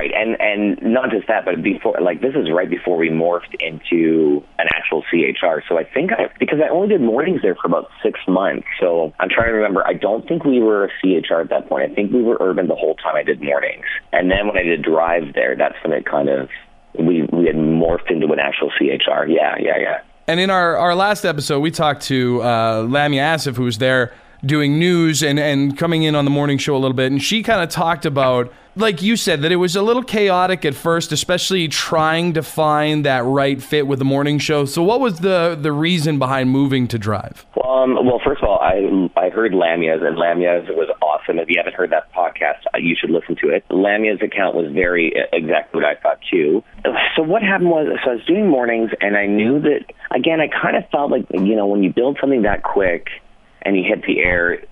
Right, 0.01 0.11
and 0.15 0.35
and 0.41 0.81
not 0.81 1.11
just 1.11 1.27
that, 1.27 1.45
but 1.45 1.61
before 1.61 1.95
like 2.01 2.21
this 2.21 2.33
is 2.33 2.49
right 2.51 2.67
before 2.67 2.97
we 2.97 3.09
morphed 3.09 3.53
into 3.59 4.43
an 4.57 4.65
actual 4.73 5.03
CHR. 5.11 5.61
So 5.69 5.77
I 5.77 5.83
think 5.83 6.11
I 6.11 6.33
because 6.39 6.57
I 6.59 6.69
only 6.69 6.87
did 6.87 7.01
mornings 7.01 7.43
there 7.43 7.53
for 7.53 7.67
about 7.67 7.87
six 8.01 8.19
months. 8.27 8.65
So 8.79 9.13
I'm 9.19 9.29
trying 9.29 9.49
to 9.49 9.53
remember. 9.53 9.85
I 9.85 9.93
don't 9.93 10.27
think 10.27 10.43
we 10.43 10.59
were 10.59 10.85
a 10.85 10.89
CHR 11.03 11.41
at 11.41 11.49
that 11.49 11.69
point. 11.69 11.91
I 11.91 11.93
think 11.93 12.11
we 12.11 12.23
were 12.23 12.35
urban 12.39 12.67
the 12.67 12.73
whole 12.73 12.95
time 12.95 13.15
I 13.15 13.21
did 13.21 13.43
mornings, 13.43 13.85
and 14.11 14.31
then 14.31 14.47
when 14.47 14.57
I 14.57 14.63
did 14.63 14.81
drive 14.81 15.35
there, 15.35 15.55
that's 15.55 15.75
when 15.83 15.93
it 15.93 16.03
kind 16.03 16.29
of 16.29 16.49
we 16.97 17.21
we 17.31 17.45
had 17.45 17.55
morphed 17.55 18.09
into 18.09 18.25
an 18.33 18.39
actual 18.39 18.71
CHR. 18.79 19.27
Yeah, 19.27 19.55
yeah, 19.59 19.77
yeah. 19.77 20.01
And 20.27 20.39
in 20.39 20.49
our, 20.49 20.77
our 20.77 20.95
last 20.95 21.25
episode, 21.25 21.59
we 21.59 21.69
talked 21.69 22.01
to 22.03 22.41
uh, 22.41 22.87
Lamia 22.89 23.21
Asif, 23.21 23.55
who 23.55 23.65
was 23.65 23.77
there 23.77 24.13
doing 24.43 24.79
news 24.79 25.21
and, 25.21 25.39
and 25.39 25.77
coming 25.77 26.03
in 26.03 26.15
on 26.15 26.25
the 26.25 26.31
morning 26.31 26.57
show 26.57 26.75
a 26.75 26.79
little 26.79 26.95
bit. 26.95 27.11
And 27.11 27.21
she 27.21 27.43
kind 27.43 27.61
of 27.61 27.69
talked 27.69 28.05
about, 28.05 28.51
like 28.75 29.01
you 29.01 29.15
said, 29.15 29.41
that 29.41 29.51
it 29.51 29.57
was 29.57 29.75
a 29.75 29.81
little 29.81 30.03
chaotic 30.03 30.65
at 30.65 30.75
first, 30.75 31.11
especially 31.11 31.67
trying 31.67 32.33
to 32.33 32.43
find 32.43 33.05
that 33.05 33.23
right 33.23 33.61
fit 33.61 33.87
with 33.87 33.99
the 33.99 34.05
morning 34.05 34.39
show. 34.39 34.65
So, 34.65 34.81
what 34.81 34.99
was 34.99 35.19
the, 35.19 35.57
the 35.59 35.71
reason 35.71 36.19
behind 36.19 36.49
moving 36.49 36.87
to 36.89 36.97
Drive? 36.97 37.45
Um, 37.63 37.95
well, 37.95 38.21
first 38.23 38.41
of 38.41 38.49
all, 38.49 38.59
I 38.59 39.09
I 39.19 39.29
heard 39.29 39.53
Lamia's, 39.53 40.01
and 40.03 40.17
Lamia's 40.17 40.67
was 40.69 40.89
awesome. 41.01 41.39
If 41.39 41.49
you 41.49 41.55
haven't 41.57 41.75
heard 41.75 41.91
that 41.91 42.11
podcast, 42.13 42.61
uh, 42.73 42.77
you 42.77 42.95
should 42.99 43.09
listen 43.09 43.35
to 43.41 43.49
it. 43.49 43.67
Lamia's 43.69 44.21
account 44.21 44.55
was 44.55 44.71
very 44.71 45.13
uh, 45.15 45.25
exactly 45.33 45.81
what 45.81 45.85
I 45.85 45.95
thought 45.95 46.19
too. 46.29 46.63
So 47.15 47.23
what 47.23 47.41
happened 47.41 47.69
was, 47.69 47.87
so 48.03 48.11
I 48.11 48.13
was 48.15 48.25
doing 48.25 48.47
mornings, 48.47 48.91
and 49.01 49.17
I 49.17 49.25
knew 49.25 49.59
that 49.61 49.85
again. 50.15 50.39
I 50.39 50.47
kind 50.47 50.75
of 50.75 50.87
felt 50.89 51.11
like 51.11 51.25
you 51.33 51.55
know 51.55 51.67
when 51.67 51.83
you 51.83 51.91
build 51.91 52.17
something 52.21 52.43
that 52.43 52.63
quick 52.63 53.07
and 53.63 53.75
you 53.77 53.83
hit 53.83 54.03
the 54.05 54.19
air. 54.19 54.63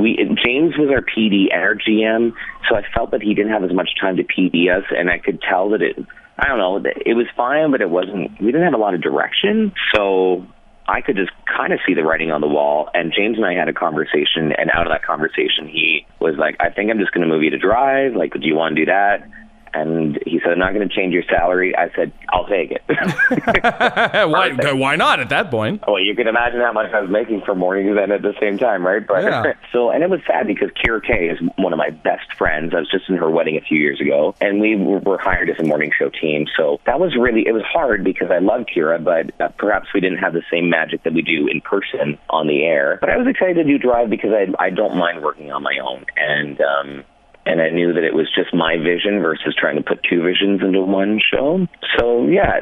We 0.00 0.16
James 0.44 0.76
was 0.76 0.90
our 0.90 1.02
PD 1.02 1.52
and 1.52 1.62
our 1.62 1.74
GM, 1.74 2.32
so 2.68 2.76
I 2.76 2.82
felt 2.94 3.10
that 3.12 3.22
he 3.22 3.34
didn't 3.34 3.52
have 3.52 3.64
as 3.64 3.72
much 3.72 3.90
time 4.00 4.16
to 4.16 4.24
PD 4.24 4.70
us, 4.74 4.84
and 4.90 5.10
I 5.10 5.18
could 5.18 5.40
tell 5.40 5.70
that 5.70 5.82
it. 5.82 5.96
I 6.38 6.46
don't 6.46 6.58
know. 6.58 6.90
It 7.04 7.14
was 7.14 7.26
fine, 7.36 7.70
but 7.72 7.80
it 7.80 7.90
wasn't. 7.90 8.40
We 8.40 8.46
didn't 8.46 8.62
have 8.62 8.74
a 8.74 8.78
lot 8.78 8.94
of 8.94 9.00
direction, 9.00 9.72
so 9.92 10.46
I 10.86 11.00
could 11.00 11.16
just 11.16 11.32
kind 11.44 11.72
of 11.72 11.80
see 11.86 11.94
the 11.94 12.02
writing 12.02 12.30
on 12.30 12.40
the 12.40 12.46
wall. 12.46 12.88
And 12.94 13.12
James 13.12 13.36
and 13.36 13.44
I 13.44 13.54
had 13.54 13.68
a 13.68 13.72
conversation, 13.72 14.52
and 14.56 14.70
out 14.72 14.86
of 14.86 14.92
that 14.92 15.04
conversation, 15.04 15.66
he 15.66 16.06
was 16.20 16.36
like, 16.38 16.56
"I 16.60 16.70
think 16.70 16.90
I'm 16.90 16.98
just 16.98 17.12
going 17.12 17.26
to 17.26 17.32
move 17.32 17.42
you 17.42 17.50
to 17.50 17.58
drive. 17.58 18.14
Like, 18.14 18.32
do 18.32 18.46
you 18.46 18.54
want 18.54 18.76
to 18.76 18.82
do 18.82 18.86
that?" 18.86 19.28
And 19.74 20.18
he 20.24 20.40
said, 20.40 20.52
I'm 20.52 20.58
not 20.58 20.74
going 20.74 20.88
to 20.88 20.94
change 20.94 21.12
your 21.12 21.24
salary. 21.24 21.74
I 21.76 21.90
said, 21.94 22.12
I'll 22.30 22.46
take 22.46 22.70
it. 22.70 22.82
why, 24.30 24.72
why 24.72 24.96
not 24.96 25.20
at 25.20 25.28
that 25.30 25.50
point? 25.50 25.82
well, 25.86 26.00
you 26.00 26.14
can 26.14 26.28
imagine 26.28 26.60
how 26.60 26.72
much 26.72 26.92
I 26.92 27.00
was 27.00 27.10
making 27.10 27.42
for 27.42 27.54
mornings 27.54 27.96
and 28.00 28.12
at 28.12 28.22
the 28.22 28.34
same 28.40 28.58
time, 28.58 28.86
right? 28.86 29.06
But 29.06 29.24
Yeah. 29.24 29.52
so, 29.72 29.90
and 29.90 30.02
it 30.02 30.10
was 30.10 30.20
sad 30.26 30.46
because 30.46 30.70
Kira 30.70 31.02
Kay 31.02 31.28
is 31.28 31.38
one 31.56 31.72
of 31.72 31.78
my 31.78 31.90
best 31.90 32.32
friends. 32.36 32.72
I 32.74 32.80
was 32.80 32.90
just 32.90 33.08
in 33.08 33.16
her 33.16 33.30
wedding 33.30 33.56
a 33.56 33.60
few 33.60 33.78
years 33.78 34.00
ago, 34.00 34.34
and 34.40 34.60
we 34.60 34.76
were 34.76 34.98
were 35.00 35.18
hired 35.18 35.50
as 35.50 35.58
a 35.58 35.64
morning 35.64 35.90
show 35.96 36.10
team. 36.10 36.46
So 36.56 36.80
that 36.86 37.00
was 37.00 37.16
really, 37.16 37.46
it 37.46 37.52
was 37.52 37.62
hard 37.62 38.04
because 38.04 38.30
I 38.30 38.38
love 38.38 38.66
Kira, 38.74 39.02
but 39.02 39.40
uh, 39.40 39.48
perhaps 39.58 39.88
we 39.94 40.00
didn't 40.00 40.18
have 40.18 40.32
the 40.32 40.42
same 40.50 40.70
magic 40.70 41.02
that 41.04 41.12
we 41.12 41.22
do 41.22 41.48
in 41.48 41.60
person 41.60 42.18
on 42.30 42.46
the 42.46 42.64
air. 42.64 42.98
But 43.00 43.10
I 43.10 43.16
was 43.16 43.26
excited 43.26 43.54
to 43.54 43.64
do 43.64 43.78
Drive 43.78 44.10
because 44.10 44.30
I, 44.32 44.46
I 44.62 44.70
don't 44.70 44.96
mind 44.96 45.22
working 45.22 45.50
on 45.50 45.62
my 45.62 45.78
own. 45.82 46.04
And, 46.16 46.60
um, 46.60 47.04
and 47.46 47.60
I 47.60 47.70
knew 47.70 47.92
that 47.94 48.04
it 48.04 48.14
was 48.14 48.28
just 48.34 48.52
my 48.52 48.76
vision 48.76 49.20
versus 49.20 49.54
trying 49.58 49.76
to 49.76 49.82
put 49.82 50.02
two 50.02 50.22
visions 50.22 50.60
into 50.62 50.82
one 50.82 51.20
show. 51.20 51.66
So 51.98 52.26
yeah, 52.26 52.60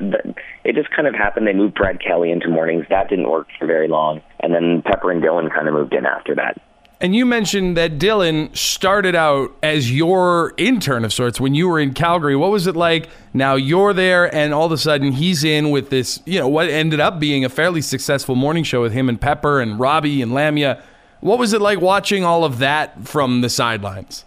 it 0.64 0.74
just 0.74 0.90
kind 0.90 1.08
of 1.08 1.14
happened. 1.14 1.46
They 1.46 1.52
moved 1.52 1.74
Brad 1.74 2.00
Kelly 2.00 2.30
into 2.30 2.48
mornings. 2.48 2.86
That 2.88 3.08
didn't 3.08 3.30
work 3.30 3.48
for 3.58 3.66
very 3.66 3.88
long, 3.88 4.22
and 4.40 4.54
then 4.54 4.82
Pepper 4.82 5.10
and 5.10 5.22
Dylan 5.22 5.52
kind 5.52 5.68
of 5.68 5.74
moved 5.74 5.92
in 5.92 6.06
after 6.06 6.34
that. 6.36 6.60
And 6.98 7.14
you 7.14 7.26
mentioned 7.26 7.76
that 7.76 7.98
Dylan 7.98 8.56
started 8.56 9.14
out 9.14 9.54
as 9.62 9.92
your 9.92 10.54
intern 10.56 11.04
of 11.04 11.12
sorts 11.12 11.38
when 11.38 11.54
you 11.54 11.68
were 11.68 11.78
in 11.78 11.92
Calgary. 11.92 12.34
What 12.36 12.50
was 12.50 12.66
it 12.66 12.74
like? 12.74 13.10
Now 13.34 13.54
you're 13.54 13.92
there, 13.92 14.34
and 14.34 14.54
all 14.54 14.64
of 14.64 14.72
a 14.72 14.78
sudden 14.78 15.12
he's 15.12 15.44
in 15.44 15.70
with 15.70 15.90
this, 15.90 16.22
you 16.24 16.38
know, 16.38 16.48
what 16.48 16.70
ended 16.70 17.00
up 17.00 17.20
being 17.20 17.44
a 17.44 17.50
fairly 17.50 17.82
successful 17.82 18.34
morning 18.34 18.64
show 18.64 18.80
with 18.80 18.92
him 18.92 19.10
and 19.10 19.20
Pepper 19.20 19.60
and 19.60 19.78
Robbie 19.78 20.22
and 20.22 20.32
Lamia. 20.32 20.82
What 21.20 21.38
was 21.38 21.52
it 21.52 21.60
like 21.60 21.80
watching 21.80 22.24
all 22.24 22.44
of 22.44 22.58
that 22.58 23.06
from 23.06 23.42
the 23.42 23.50
sidelines? 23.50 24.24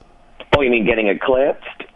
Oh, 0.59 0.61
you 0.61 0.69
mean 0.71 0.85
getting 0.85 1.07
eclipsed? 1.07 1.63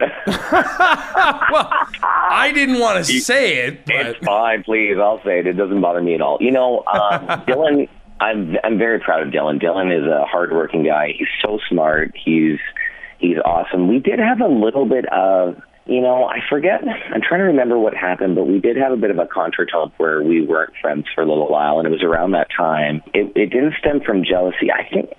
Well, 1.52 1.68
I 2.02 2.50
didn't 2.54 2.80
want 2.80 3.04
to 3.04 3.20
say 3.20 3.66
it, 3.66 3.84
but 3.84 3.94
It's 3.94 4.24
fine, 4.24 4.62
please. 4.62 4.96
I'll 4.98 5.22
say 5.22 5.40
it. 5.40 5.46
It 5.46 5.52
doesn't 5.52 5.80
bother 5.80 6.00
me 6.02 6.14
at 6.14 6.20
all. 6.20 6.38
You 6.40 6.50
know, 6.50 6.78
um, 6.92 7.26
Dylan. 7.46 7.88
I'm 8.20 8.56
I'm 8.64 8.78
very 8.78 9.00
proud 9.00 9.26
of 9.26 9.32
Dylan. 9.32 9.62
Dylan 9.62 9.92
is 9.96 10.06
a 10.06 10.24
hardworking 10.24 10.84
guy. 10.84 11.12
He's 11.18 11.28
so 11.42 11.58
smart. 11.68 12.12
He's 12.16 12.58
he's 13.18 13.36
awesome. 13.44 13.86
We 13.88 13.98
did 13.98 14.18
have 14.18 14.40
a 14.40 14.48
little 14.48 14.86
bit 14.86 15.04
of. 15.12 15.60
You 15.86 16.00
know, 16.00 16.24
I 16.24 16.38
forget. 16.48 16.80
I'm 16.82 17.20
trying 17.20 17.40
to 17.40 17.46
remember 17.46 17.78
what 17.78 17.94
happened, 17.94 18.36
but 18.36 18.44
we 18.44 18.58
did 18.58 18.76
have 18.78 18.92
a 18.92 18.96
bit 18.96 19.10
of 19.10 19.18
a 19.18 19.26
contretemps 19.26 19.92
where 19.98 20.22
we 20.22 20.40
weren't 20.40 20.72
friends 20.80 21.04
for 21.14 21.22
a 21.22 21.28
little 21.28 21.48
while, 21.50 21.78
and 21.78 21.86
it 21.86 21.90
was 21.90 22.02
around 22.02 22.30
that 22.30 22.46
time. 22.56 23.02
It, 23.12 23.30
it 23.36 23.50
didn't 23.50 23.74
stem 23.80 24.00
from 24.00 24.24
jealousy. 24.24 24.72
I 24.72 24.88
think 24.88 25.10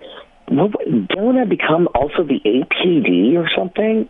what, 0.47 0.87
Dylan 0.87 1.37
had 1.37 1.49
become 1.49 1.87
also 1.93 2.23
the 2.23 2.39
APD 2.45 3.35
or 3.35 3.49
something. 3.55 4.09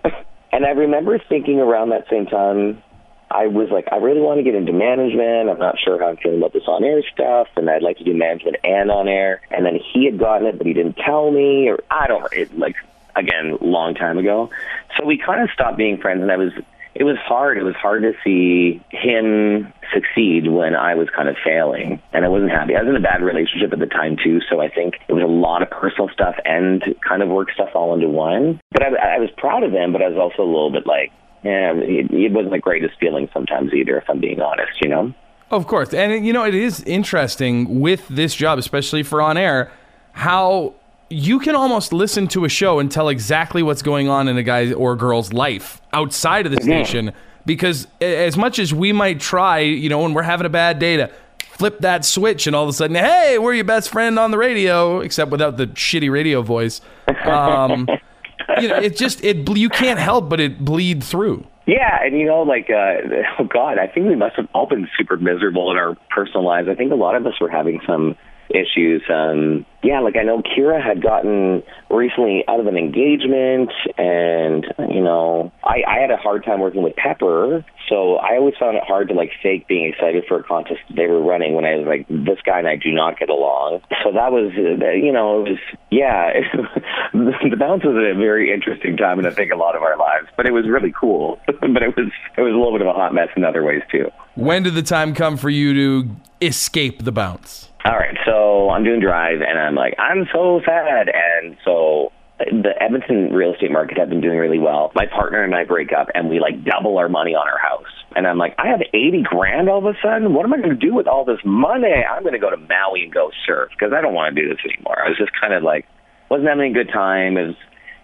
And 0.51 0.65
I 0.65 0.69
remember 0.69 1.19
thinking 1.19 1.59
around 1.59 1.89
that 1.89 2.07
same 2.09 2.25
time, 2.25 2.81
I 3.29 3.47
was 3.47 3.69
like, 3.71 3.87
I 3.91 3.97
really 3.97 4.21
want 4.21 4.37
to 4.39 4.43
get 4.43 4.55
into 4.55 4.71
management. 4.71 5.49
I'm 5.49 5.59
not 5.59 5.75
sure 5.83 5.99
how 5.99 6.09
I'm 6.09 6.17
feeling 6.17 6.37
about 6.37 6.53
this 6.53 6.63
on 6.67 6.83
air 6.83 7.01
stuff, 7.11 7.47
and 7.55 7.69
I'd 7.69 7.81
like 7.81 7.97
to 7.97 8.03
do 8.03 8.13
management 8.13 8.57
and 8.63 8.91
on 8.91 9.07
air. 9.07 9.41
And 9.51 9.65
then 9.65 9.79
he 9.93 10.05
had 10.05 10.19
gotten 10.19 10.47
it, 10.47 10.57
but 10.57 10.67
he 10.67 10.73
didn't 10.73 10.97
tell 10.97 11.31
me, 11.31 11.67
or 11.67 11.79
I 11.89 12.07
don't. 12.07 12.31
It 12.31 12.57
like 12.57 12.75
again, 13.15 13.57
long 13.61 13.95
time 13.95 14.17
ago. 14.17 14.51
So 14.97 15.05
we 15.05 15.17
kind 15.17 15.41
of 15.41 15.49
stopped 15.51 15.77
being 15.77 15.99
friends, 15.99 16.21
and 16.21 16.31
I 16.31 16.37
was. 16.37 16.53
It 16.95 17.03
was 17.03 17.17
hard. 17.17 17.57
It 17.57 17.63
was 17.63 17.75
hard 17.75 18.03
to 18.03 18.13
see 18.23 18.81
him 18.89 19.71
succeed 19.93 20.49
when 20.49 20.75
I 20.75 20.95
was 20.95 21.09
kind 21.13 21.27
of 21.27 21.35
failing, 21.43 22.01
and 22.13 22.23
I 22.23 22.29
wasn't 22.29 22.51
happy. 22.51 22.75
I 22.75 22.81
was 22.81 22.89
in 22.89 22.95
a 22.95 23.01
bad 23.01 23.21
relationship 23.21 23.73
at 23.73 23.79
the 23.79 23.85
time 23.85 24.15
too, 24.23 24.39
so 24.49 24.61
I 24.61 24.69
think 24.69 24.95
it 25.09 25.13
was 25.13 25.23
a 25.23 25.27
lot 25.27 25.61
of 25.61 25.69
personal 25.69 26.09
stuff 26.09 26.35
and 26.45 26.83
kind 27.07 27.21
of 27.21 27.27
work 27.27 27.51
stuff 27.53 27.69
all 27.75 27.93
into 27.93 28.07
one. 28.07 28.61
But 28.71 28.83
I, 28.83 29.15
I 29.15 29.19
was 29.19 29.29
proud 29.37 29.63
of 29.63 29.73
him, 29.73 29.91
but 29.91 30.01
I 30.01 30.07
was 30.07 30.17
also 30.17 30.41
a 30.41 30.49
little 30.49 30.71
bit 30.71 30.87
like, 30.87 31.11
yeah, 31.43 31.73
it, 31.75 32.11
it 32.11 32.31
wasn't 32.31 32.53
the 32.53 32.59
greatest 32.59 32.95
feeling 32.99 33.29
sometimes 33.33 33.73
either, 33.73 33.97
if 33.97 34.09
I'm 34.09 34.21
being 34.21 34.41
honest, 34.41 34.81
you 34.81 34.89
know? 34.89 35.13
Of 35.51 35.67
course. 35.67 35.93
And, 35.93 36.25
you 36.25 36.33
know, 36.33 36.43
it 36.43 36.55
is 36.55 36.81
interesting 36.83 37.81
with 37.81 38.07
this 38.07 38.33
job, 38.33 38.57
especially 38.57 39.03
for 39.03 39.21
on 39.21 39.37
air, 39.37 39.71
how 40.13 40.73
you 41.09 41.39
can 41.39 41.55
almost 41.55 41.93
listen 41.93 42.27
to 42.29 42.45
a 42.45 42.49
show 42.49 42.79
and 42.79 42.91
tell 42.91 43.09
exactly 43.09 43.61
what's 43.61 43.81
going 43.81 44.09
on 44.09 44.27
in 44.27 44.37
a 44.37 44.43
guy's 44.43 44.73
or 44.73 44.95
girl's 44.95 45.33
life 45.33 45.81
outside 45.93 46.45
of 46.45 46.51
the 46.51 46.61
station. 46.61 47.13
Because 47.45 47.87
as 48.01 48.35
much 48.37 48.57
as 48.57 48.73
we 48.73 48.91
might 48.91 49.19
try, 49.19 49.59
you 49.59 49.87
know, 49.87 49.99
when 49.99 50.13
we're 50.13 50.23
having 50.23 50.47
a 50.47 50.49
bad 50.49 50.79
day 50.79 50.97
to 50.97 51.11
flip 51.39 51.79
that 51.79 52.03
switch 52.03 52.47
and 52.47 52.55
all 52.55 52.63
of 52.63 52.69
a 52.69 52.73
sudden, 52.73 52.95
hey, 52.95 53.37
we're 53.37 53.53
your 53.53 53.65
best 53.65 53.89
friend 53.89 54.17
on 54.17 54.31
the 54.31 54.37
radio, 54.37 54.99
except 55.01 55.29
without 55.29 55.57
the 55.57 55.67
shitty 55.67 56.11
radio 56.11 56.41
voice. 56.41 56.81
Um, 57.23 57.87
you 58.59 58.67
know, 58.67 58.77
it 58.77 58.97
just, 58.97 59.23
it 59.23 59.47
you 59.55 59.69
can't 59.69 59.99
help 59.99 60.27
but 60.27 60.39
it 60.39 60.65
bleed 60.65 61.03
through. 61.03 61.45
Yeah, 61.67 62.03
and 62.03 62.17
you 62.17 62.25
know, 62.25 62.41
like, 62.43 62.69
uh, 62.69 62.97
oh 63.39 63.45
God, 63.45 63.79
I 63.79 63.87
think 63.87 64.07
we 64.07 64.15
must 64.15 64.35
have 64.35 64.47
all 64.53 64.67
been 64.67 64.87
super 64.97 65.17
miserable 65.17 65.71
in 65.71 65.77
our 65.77 65.95
personal 66.09 66.43
lives. 66.45 66.67
I 66.69 66.75
think 66.75 66.91
a 66.91 66.95
lot 66.95 67.15
of 67.15 67.25
us 67.25 67.39
were 67.39 67.49
having 67.49 67.79
some 67.87 68.15
issues. 68.55 69.03
Um, 69.09 69.65
yeah, 69.83 69.99
like 69.99 70.15
I 70.15 70.23
know 70.23 70.41
Kira 70.41 70.83
had 70.83 71.03
gotten 71.03 71.61
recently 71.89 72.43
out 72.47 72.59
of 72.59 72.67
an 72.67 72.77
engagement, 72.77 73.71
and 73.97 74.65
you 74.89 75.01
know, 75.01 75.51
I, 75.63 75.83
I 75.87 75.99
had 75.99 76.11
a 76.11 76.17
hard 76.17 76.43
time 76.43 76.59
working 76.59 76.81
with 76.81 76.95
Pepper, 76.95 77.63
so 77.89 78.15
I 78.15 78.37
always 78.37 78.55
found 78.59 78.77
it 78.77 78.83
hard 78.83 79.09
to 79.09 79.13
like 79.13 79.31
fake 79.43 79.67
being 79.67 79.85
excited 79.85 80.23
for 80.27 80.39
a 80.39 80.43
contest 80.43 80.79
they 80.95 81.07
were 81.07 81.21
running 81.21 81.53
when 81.53 81.65
I 81.65 81.75
was 81.75 81.85
like, 81.85 82.07
this 82.07 82.39
guy 82.45 82.59
and 82.59 82.67
I 82.67 82.75
do 82.75 82.91
not 82.91 83.19
get 83.19 83.29
along. 83.29 83.81
So 84.03 84.11
that 84.11 84.31
was, 84.31 84.51
uh, 84.57 84.89
you 84.91 85.11
know, 85.11 85.45
it 85.45 85.49
was, 85.49 85.59
yeah, 85.91 86.33
the 87.13 87.55
bounce 87.57 87.83
was 87.83 87.95
a 87.95 88.17
very 88.17 88.53
interesting 88.53 88.97
time 88.97 89.19
and 89.19 89.27
I 89.27 89.31
think 89.31 89.51
a 89.51 89.55
lot 89.55 89.75
of 89.75 89.83
our 89.83 89.97
lives, 89.97 90.27
but 90.37 90.45
it 90.45 90.51
was 90.51 90.67
really 90.67 90.93
cool. 90.99 91.39
but 91.45 91.83
it 91.83 91.95
was, 91.95 92.11
it 92.37 92.41
was 92.41 92.53
a 92.53 92.57
little 92.57 92.71
bit 92.71 92.81
of 92.81 92.87
a 92.87 92.93
hot 92.93 93.13
mess 93.13 93.29
in 93.35 93.43
other 93.43 93.63
ways 93.63 93.81
too. 93.91 94.09
When 94.35 94.63
did 94.63 94.73
the 94.73 94.83
time 94.83 95.13
come 95.13 95.37
for 95.37 95.49
you 95.49 95.73
to 95.73 96.15
escape 96.41 97.03
the 97.03 97.11
bounce? 97.11 97.64
All 97.85 97.93
right, 97.93 98.17
so 98.25 98.71
I'm 98.71 98.83
doing 98.83 98.99
drive, 98.99 99.41
and 99.47 99.59
I'm 99.59 99.75
like, 99.75 99.93
I'm 99.99 100.25
so 100.33 100.59
sad, 100.65 101.05
and 101.07 101.55
so 101.63 102.11
the 102.39 102.73
Edmonton 102.81 103.31
real 103.31 103.53
estate 103.53 103.71
market 103.71 103.99
had 103.99 104.09
been 104.09 104.21
doing 104.21 104.39
really 104.39 104.57
well. 104.57 104.91
My 104.95 105.05
partner 105.05 105.43
and 105.43 105.53
I 105.53 105.65
break 105.65 105.93
up, 105.93 106.07
and 106.15 106.27
we 106.27 106.39
like 106.39 106.65
double 106.65 106.97
our 106.97 107.07
money 107.07 107.35
on 107.35 107.47
our 107.47 107.59
house. 107.59 107.93
And 108.15 108.25
I'm 108.25 108.39
like, 108.39 108.55
I 108.57 108.69
have 108.69 108.81
80 108.81 109.23
grand 109.29 109.69
all 109.69 109.77
of 109.77 109.85
a 109.85 109.93
sudden. 110.01 110.33
What 110.33 110.45
am 110.45 110.53
I 110.53 110.57
going 110.57 110.69
to 110.69 110.75
do 110.75 110.95
with 110.95 111.05
all 111.05 111.25
this 111.25 111.37
money? 111.45 111.93
I'm 111.93 112.23
going 112.23 112.33
to 112.33 112.39
go 112.39 112.49
to 112.49 112.57
Maui 112.57 113.03
and 113.03 113.13
go 113.13 113.29
surf 113.45 113.69
because 113.77 113.93
I 113.93 114.01
don't 114.01 114.15
want 114.15 114.35
to 114.35 114.41
do 114.41 114.49
this 114.49 114.57
anymore. 114.65 114.97
I 114.97 115.09
was 115.09 115.17
just 115.17 115.31
kind 115.39 115.53
of 115.53 115.61
like, 115.61 115.85
wasn't 116.31 116.49
having 116.49 116.71
a 116.71 116.73
good 116.73 116.91
time. 116.91 117.37
It 117.37 117.53
was, 117.53 117.55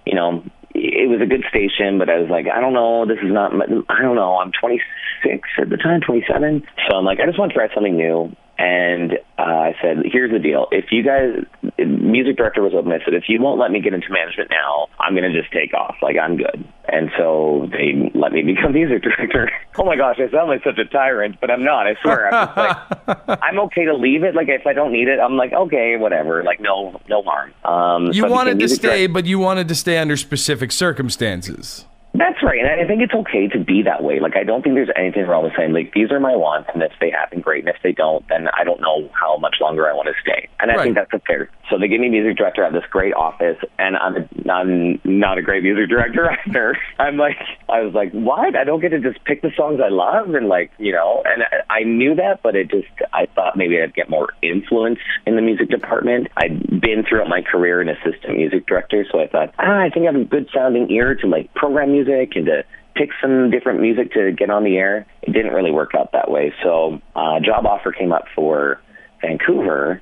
you 0.06 0.14
know, 0.14 0.44
it 0.76 1.10
was 1.10 1.22
a 1.22 1.26
good 1.26 1.44
station, 1.50 1.98
but 1.98 2.10
I 2.10 2.20
was 2.20 2.30
like, 2.30 2.46
I 2.48 2.62
don't 2.62 2.74
know, 2.74 3.06
this 3.06 3.18
is 3.18 3.32
not, 3.34 3.52
I 3.90 4.02
don't 4.02 4.16
know, 4.16 4.38
I'm 4.38 4.52
26 4.54 5.42
at 5.58 5.70
the 5.70 5.78
time, 5.78 6.02
27. 6.06 6.64
So 6.88 6.98
I'm 6.98 7.06
like, 7.06 7.20
I 7.20 7.26
just 7.26 7.40
want 7.40 7.52
to 7.52 7.58
try 7.58 7.74
something 7.74 7.98
new. 7.98 8.36
And 8.58 9.14
uh, 9.40 9.42
I 9.42 9.76
said, 9.82 10.04
here's 10.06 10.32
the 10.32 10.38
deal. 10.38 10.68
If 10.72 10.92
you 10.92 11.02
guys, 11.04 11.44
music 11.80 12.38
director 12.38 12.62
was 12.62 12.74
open. 12.76 12.92
I 12.92 13.04
said, 13.04 13.16
if 13.16 13.24
you 13.28 13.42
won't 13.42 13.60
let 13.60 13.72
me 13.72 13.82
get 13.82 13.94
into 13.96 14.12
management 14.12 14.52
now, 14.52 14.88
I'm 15.00 15.16
going 15.16 15.32
to 15.32 15.42
just 15.42 15.52
take 15.52 15.74
off. 15.74 15.96
Like, 16.02 16.16
I'm 16.22 16.38
good. 16.38 16.64
And 16.88 17.10
so 17.18 17.68
they 17.72 18.12
let 18.14 18.34
me 18.34 18.44
become 18.54 18.74
music 18.74 19.02
director. 19.02 19.50
oh 19.80 19.86
my 19.86 19.96
gosh, 19.96 20.18
I 20.20 20.30
sound 20.30 20.50
like 20.50 20.64
such 20.64 20.78
a 20.78 20.86
tyrant, 20.86 21.38
but 21.42 21.50
I'm 21.50 21.64
not. 21.64 21.88
I 21.88 21.96
swear. 22.04 22.32
I'm 22.32 22.48
just 22.48 23.08
like, 23.28 23.40
I'm 23.42 23.60
okay 23.62 23.86
to 23.86 23.96
leave 23.96 24.24
it. 24.24 24.36
Like, 24.36 24.48
if 24.50 24.68
I 24.68 24.74
don't 24.74 24.92
need 24.92 25.08
it, 25.08 25.20
I'm 25.20 25.38
like, 25.38 25.54
okay, 25.54 25.98
whatever. 25.98 26.44
Like, 26.44 26.60
no, 26.60 27.02
no 27.10 27.24
harm. 27.24 27.54
Um, 27.66 28.08
You 28.14 28.22
so 28.24 28.30
wanted 28.30 28.60
to 28.60 28.70
stay, 28.70 28.88
director. 29.08 29.14
but 29.14 29.26
you 29.26 29.40
wanted 29.40 29.68
to 29.70 29.76
stay 29.76 29.98
under 29.98 30.16
specific 30.18 30.72
circumstances. 30.72 31.86
That's 32.14 32.44
right, 32.44 32.60
and 32.60 32.68
I 32.68 32.86
think 32.86 33.02
it's 33.02 33.14
okay 33.14 33.48
to 33.48 33.60
be 33.64 33.84
that 33.84 34.04
way. 34.04 34.20
Like, 34.20 34.36
I 34.36 34.44
don't 34.44 34.62
think 34.62 34.76
there's 34.76 34.92
anything 34.98 35.26
wrong 35.28 35.44
with 35.44 35.54
saying 35.58 35.72
like 35.72 35.94
these 35.94 36.12
are 36.12 36.20
my 36.20 36.36
wants, 36.36 36.70
and 36.74 36.84
if 36.84 36.92
they 37.00 37.10
happen, 37.10 37.40
great, 37.40 37.66
and 37.66 37.74
if 37.74 37.82
they 37.84 37.94
don't, 37.94 38.28
then 38.28 38.50
I 38.50 38.66
don't 38.66 38.82
know 38.82 39.10
how 39.18 39.38
much 39.38 39.56
longer 39.62 39.90
I 39.90 39.94
want 39.94 40.08
to 40.10 40.14
stay. 40.22 40.50
And 40.60 40.72
I 40.72 40.76
Right. 40.76 40.84
think 40.84 40.96
that's 40.96 41.14
a 41.14 41.20
fair. 41.20 41.50
So 41.70 41.78
they 41.80 41.88
give 41.88 42.02
me 42.02 42.10
music 42.10 42.36
director 42.36 42.66
at 42.66 42.74
this 42.74 42.84
great 42.92 43.14
office, 43.14 43.58
and 43.80 43.96
I'm 43.96 44.18
a, 44.18 44.52
I'm 44.52 45.00
not 45.06 45.38
a 45.38 45.42
great 45.42 45.64
music 45.64 45.88
director 45.90 46.30
either. 46.46 46.78
I'm 47.00 47.16
like, 47.16 47.38
I 47.70 47.80
was 47.82 47.94
like, 47.94 48.12
what? 48.12 48.58
I 48.58 48.66
don't 48.66 48.82
get 48.82 48.90
to 48.90 49.00
just 49.00 49.24
pick 49.24 49.42
the 49.42 49.52
songs 49.56 49.80
I 49.84 49.88
love, 49.88 50.36
and 50.36 50.50
like, 50.50 50.72
you 50.80 50.92
know, 50.92 51.24
and 51.26 51.44
I, 51.70 51.80
I 51.80 51.84
knew 51.84 52.14
that, 52.16 52.42
but 52.44 52.58
it 52.58 52.70
just, 52.70 52.90
I 53.14 53.28
thought 53.34 53.56
maybe 53.56 53.82
I'd 53.82 53.96
get 53.96 54.10
more 54.10 54.28
influence 54.42 55.00
in 55.26 55.38
the 55.38 55.42
music 55.42 55.70
department. 55.70 56.28
I'd 56.36 56.82
been 56.82 57.06
throughout 57.08 57.30
my 57.30 57.42
career 57.42 57.80
an 57.80 57.88
assistant 57.88 58.36
music 58.36 58.68
director, 58.68 59.06
so 59.10 59.22
I 59.22 59.28
thought, 59.28 59.54
ah, 59.60 59.80
I 59.80 59.90
think 59.90 60.08
I 60.08 60.12
have 60.12 60.20
a 60.22 60.26
good 60.26 60.50
sounding 60.54 60.92
ear 60.92 61.16
to 61.16 61.28
like 61.28 61.54
program 61.54 61.94
music 61.94 62.01
and 62.08 62.46
to 62.46 62.64
pick 62.96 63.10
some 63.22 63.50
different 63.52 63.82
music 63.82 64.14
to 64.14 64.32
get 64.32 64.50
on 64.50 64.64
the 64.64 64.78
air. 64.78 65.06
It 65.22 65.32
didn't 65.32 65.54
really 65.54 65.72
work 65.72 65.92
out 65.98 66.12
that 66.14 66.30
way. 66.30 66.54
So 66.64 67.02
uh, 67.16 67.38
a 67.38 67.42
job 67.42 67.66
offer 67.66 67.92
came 67.92 68.12
up 68.12 68.26
for 68.36 68.82
Vancouver, 69.22 70.02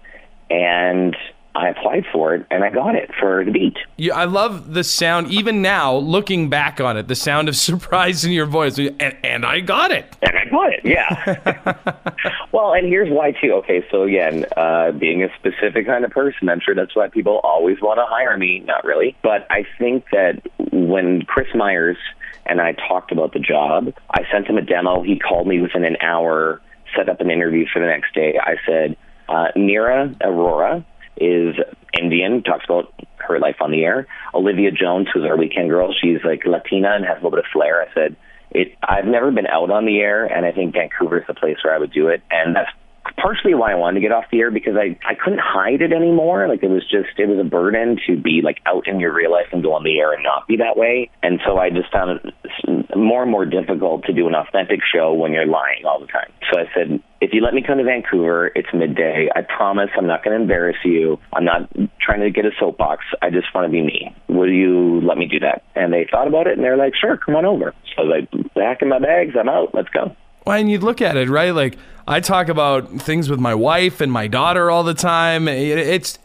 and 0.50 1.16
I 1.60 1.70
applied 1.70 2.06
for 2.12 2.34
it, 2.34 2.46
and 2.50 2.64
I 2.64 2.70
got 2.70 2.96
it 2.96 3.12
for 3.20 3.44
the 3.44 3.52
beat. 3.52 3.78
You, 3.98 4.14
I 4.14 4.24
love 4.24 4.74
the 4.74 4.84
sound, 4.84 5.30
even 5.30 5.62
now, 5.62 5.96
looking 5.96 6.50
back 6.50 6.80
on 6.80 6.96
it, 6.96 7.08
the 7.08 7.16
sound 7.16 7.50
of 7.50 7.56
surprise 7.70 8.24
in 8.24 8.32
your 8.32 8.46
voice. 8.46 8.78
And, 8.78 9.18
and 9.24 9.46
I 9.46 9.60
got 9.60 9.92
it. 9.92 10.16
And 10.22 10.38
I 10.38 10.46
got 10.46 10.74
it, 10.74 10.82
yeah. 10.86 12.08
well, 12.54 12.74
and 12.74 12.88
here's 12.88 13.10
why 13.10 13.32
too. 13.32 13.54
Okay, 13.56 13.86
so 13.92 14.04
again, 14.04 14.46
uh, 14.56 14.92
being 14.94 15.22
a 15.24 15.28
specific 15.38 15.86
kind 15.86 16.06
of 16.06 16.12
person, 16.12 16.48
I'm 16.48 16.62
sure 16.62 16.76
that's 16.76 16.96
why 16.96 17.10
people 17.10 17.42
always 17.44 17.82
want 17.82 18.00
to 18.00 18.06
hire 18.06 18.38
me. 18.38 18.60
Not 18.60 18.86
really, 18.86 19.18
but 19.22 19.46
I 19.50 19.66
think 19.78 20.06
that 20.12 20.42
when 20.72 21.24
Chris 21.24 21.54
Myers 21.54 21.98
and 22.46 22.60
I 22.60 22.74
talked 22.74 23.12
about 23.12 23.34
the 23.34 23.40
job. 23.40 23.94
I 24.10 24.24
sent 24.32 24.48
him 24.48 24.58
a 24.58 24.62
demo. 24.62 25.04
He 25.04 25.20
called 25.20 25.48
me 25.48 25.62
within 25.62 25.86
an 25.86 25.98
hour, 26.02 26.62
set 26.96 27.08
up 27.08 27.22
an 27.22 27.30
interview 27.30 27.66
for 27.72 27.80
the 27.80 27.86
next 27.86 28.14
day. 28.16 28.40
I 28.42 28.56
said, 28.66 28.98
uh, 29.30 29.50
Neera 29.56 30.16
Arora 30.18 30.84
is 31.20 31.56
Indian, 31.98 32.44
talks 32.44 32.66
about 32.66 32.94
her 33.18 33.40
life 33.40 33.58
on 33.62 33.72
the 33.72 33.84
air. 33.84 34.08
Olivia 34.34 34.72
Jones, 34.72 35.08
who's 35.14 35.26
our 35.26 35.38
weekend 35.38 35.70
girl, 35.70 35.94
she's 35.94 36.20
like 36.24 36.46
Latina 36.46 36.96
and 36.96 37.06
has 37.06 37.14
a 37.14 37.16
little 37.18 37.32
bit 37.32 37.40
of 37.40 37.46
flair. 37.52 37.82
I 37.82 37.94
said, 37.94 38.16
it, 38.52 38.76
I've 38.82 39.06
never 39.06 39.32
been 39.32 39.48
out 39.48 39.70
on 39.70 39.86
the 39.86 40.00
air, 40.00 40.26
and 40.26 40.46
I 40.46 40.52
think 40.52 40.74
Vancouver 40.74 41.20
is 41.20 41.28
the 41.28 41.34
place 41.34 41.58
where 41.64 41.74
I 41.74 41.78
would 41.78 41.92
do 41.92 42.08
it. 42.08 42.24
And 42.32 42.56
that's 42.56 42.72
partially 43.16 43.54
why 43.54 43.72
I 43.72 43.76
wanted 43.76 44.02
to 44.02 44.02
get 44.02 44.12
off 44.12 44.26
the 44.32 44.40
air 44.40 44.52
because 44.52 44.76
I, 44.76 44.98
I 45.08 45.16
couldn't 45.16 45.42
hide 45.42 45.82
it 45.82 45.94
anymore. 45.94 46.48
Like 46.48 46.64
it 46.64 46.70
was 46.70 46.84
just, 46.84 47.18
it 47.18 47.28
was 47.28 47.40
a 47.40 47.48
burden 47.48 47.98
to 48.08 48.18
be 48.18 48.42
like 48.44 48.60
out 48.66 48.88
in 48.88 49.00
your 49.00 49.14
real 49.14 49.32
life 49.32 49.48
and 49.52 49.64
go 49.64 49.74
on 49.74 49.84
the 49.84 50.00
air 50.00 50.14
and 50.14 50.24
not 50.24 50.48
be 50.48 50.58
that 50.58 50.78
way. 50.78 51.10
And 51.24 51.40
so 51.46 51.58
I 51.58 51.70
just 51.70 51.92
found 51.92 52.20
it 52.20 52.98
more 52.98 53.24
and 53.24 53.32
more 53.32 53.46
difficult 53.46 54.06
to 54.06 54.14
do 54.14 54.28
an 54.28 54.36
authentic 54.36 54.80
show 54.84 55.14
when 55.14 55.34
you're 55.34 55.46
lying 55.46 55.86
all 55.86 56.00
the 56.00 56.08
time. 56.08 56.32
So 56.52 56.60
I 56.60 56.66
said, 56.74 57.02
if 57.22 57.32
you 57.34 57.42
let 57.42 57.54
me 57.54 57.64
come 57.66 57.78
to 57.78 57.84
Vancouver, 57.84 58.48
it's 58.56 58.70
midday. 58.74 59.30
I 59.36 59.42
promise 59.42 59.90
I'm 59.98 60.08
not 60.08 60.24
going 60.24 60.36
to 60.36 60.42
embarrass 60.42 60.78
you. 60.84 61.20
I'm 61.34 61.46
not 61.46 61.70
trying 62.02 62.22
to 62.22 62.32
get 62.32 62.46
a 62.46 62.52
soapbox. 62.60 63.04
I 63.22 63.30
just 63.30 63.54
want 63.54 63.68
to 63.68 63.72
be 63.72 63.82
me. 63.82 64.16
Will 64.28 64.52
you 64.52 65.02
let 65.02 65.18
me 65.18 65.28
do 65.28 65.40
that? 65.42 65.64
And 65.76 65.94
they 65.94 66.08
thought 66.10 66.28
about 66.28 66.48
it 66.48 66.58
and 66.58 66.64
they're 66.64 66.78
like, 66.78 66.94
sure, 67.00 67.18
come 67.18 67.36
on 67.36 67.46
over. 67.46 67.74
So 67.96 68.04
I 68.04 68.06
was 68.06 68.28
like, 68.32 68.54
back 68.54 68.82
in 68.82 68.90
my 68.90 69.00
bags. 69.00 69.36
I'm 69.40 69.50
out. 69.50 69.74
Let's 69.74 69.90
go. 69.90 70.16
And 70.52 70.70
you 70.70 70.80
look 70.80 71.02
at 71.02 71.18
it, 71.18 71.30
right? 71.30 71.52
Like 71.52 71.78
I 72.08 72.20
talk 72.20 72.50
about 72.50 72.90
things 73.02 73.30
with 73.30 73.40
my 73.40 73.56
wife 73.56 74.02
and 74.02 74.12
my 74.12 74.28
daughter 74.28 74.72
all 74.72 74.84
the 74.84 74.94
time. 74.94 75.48
It's 75.48 76.18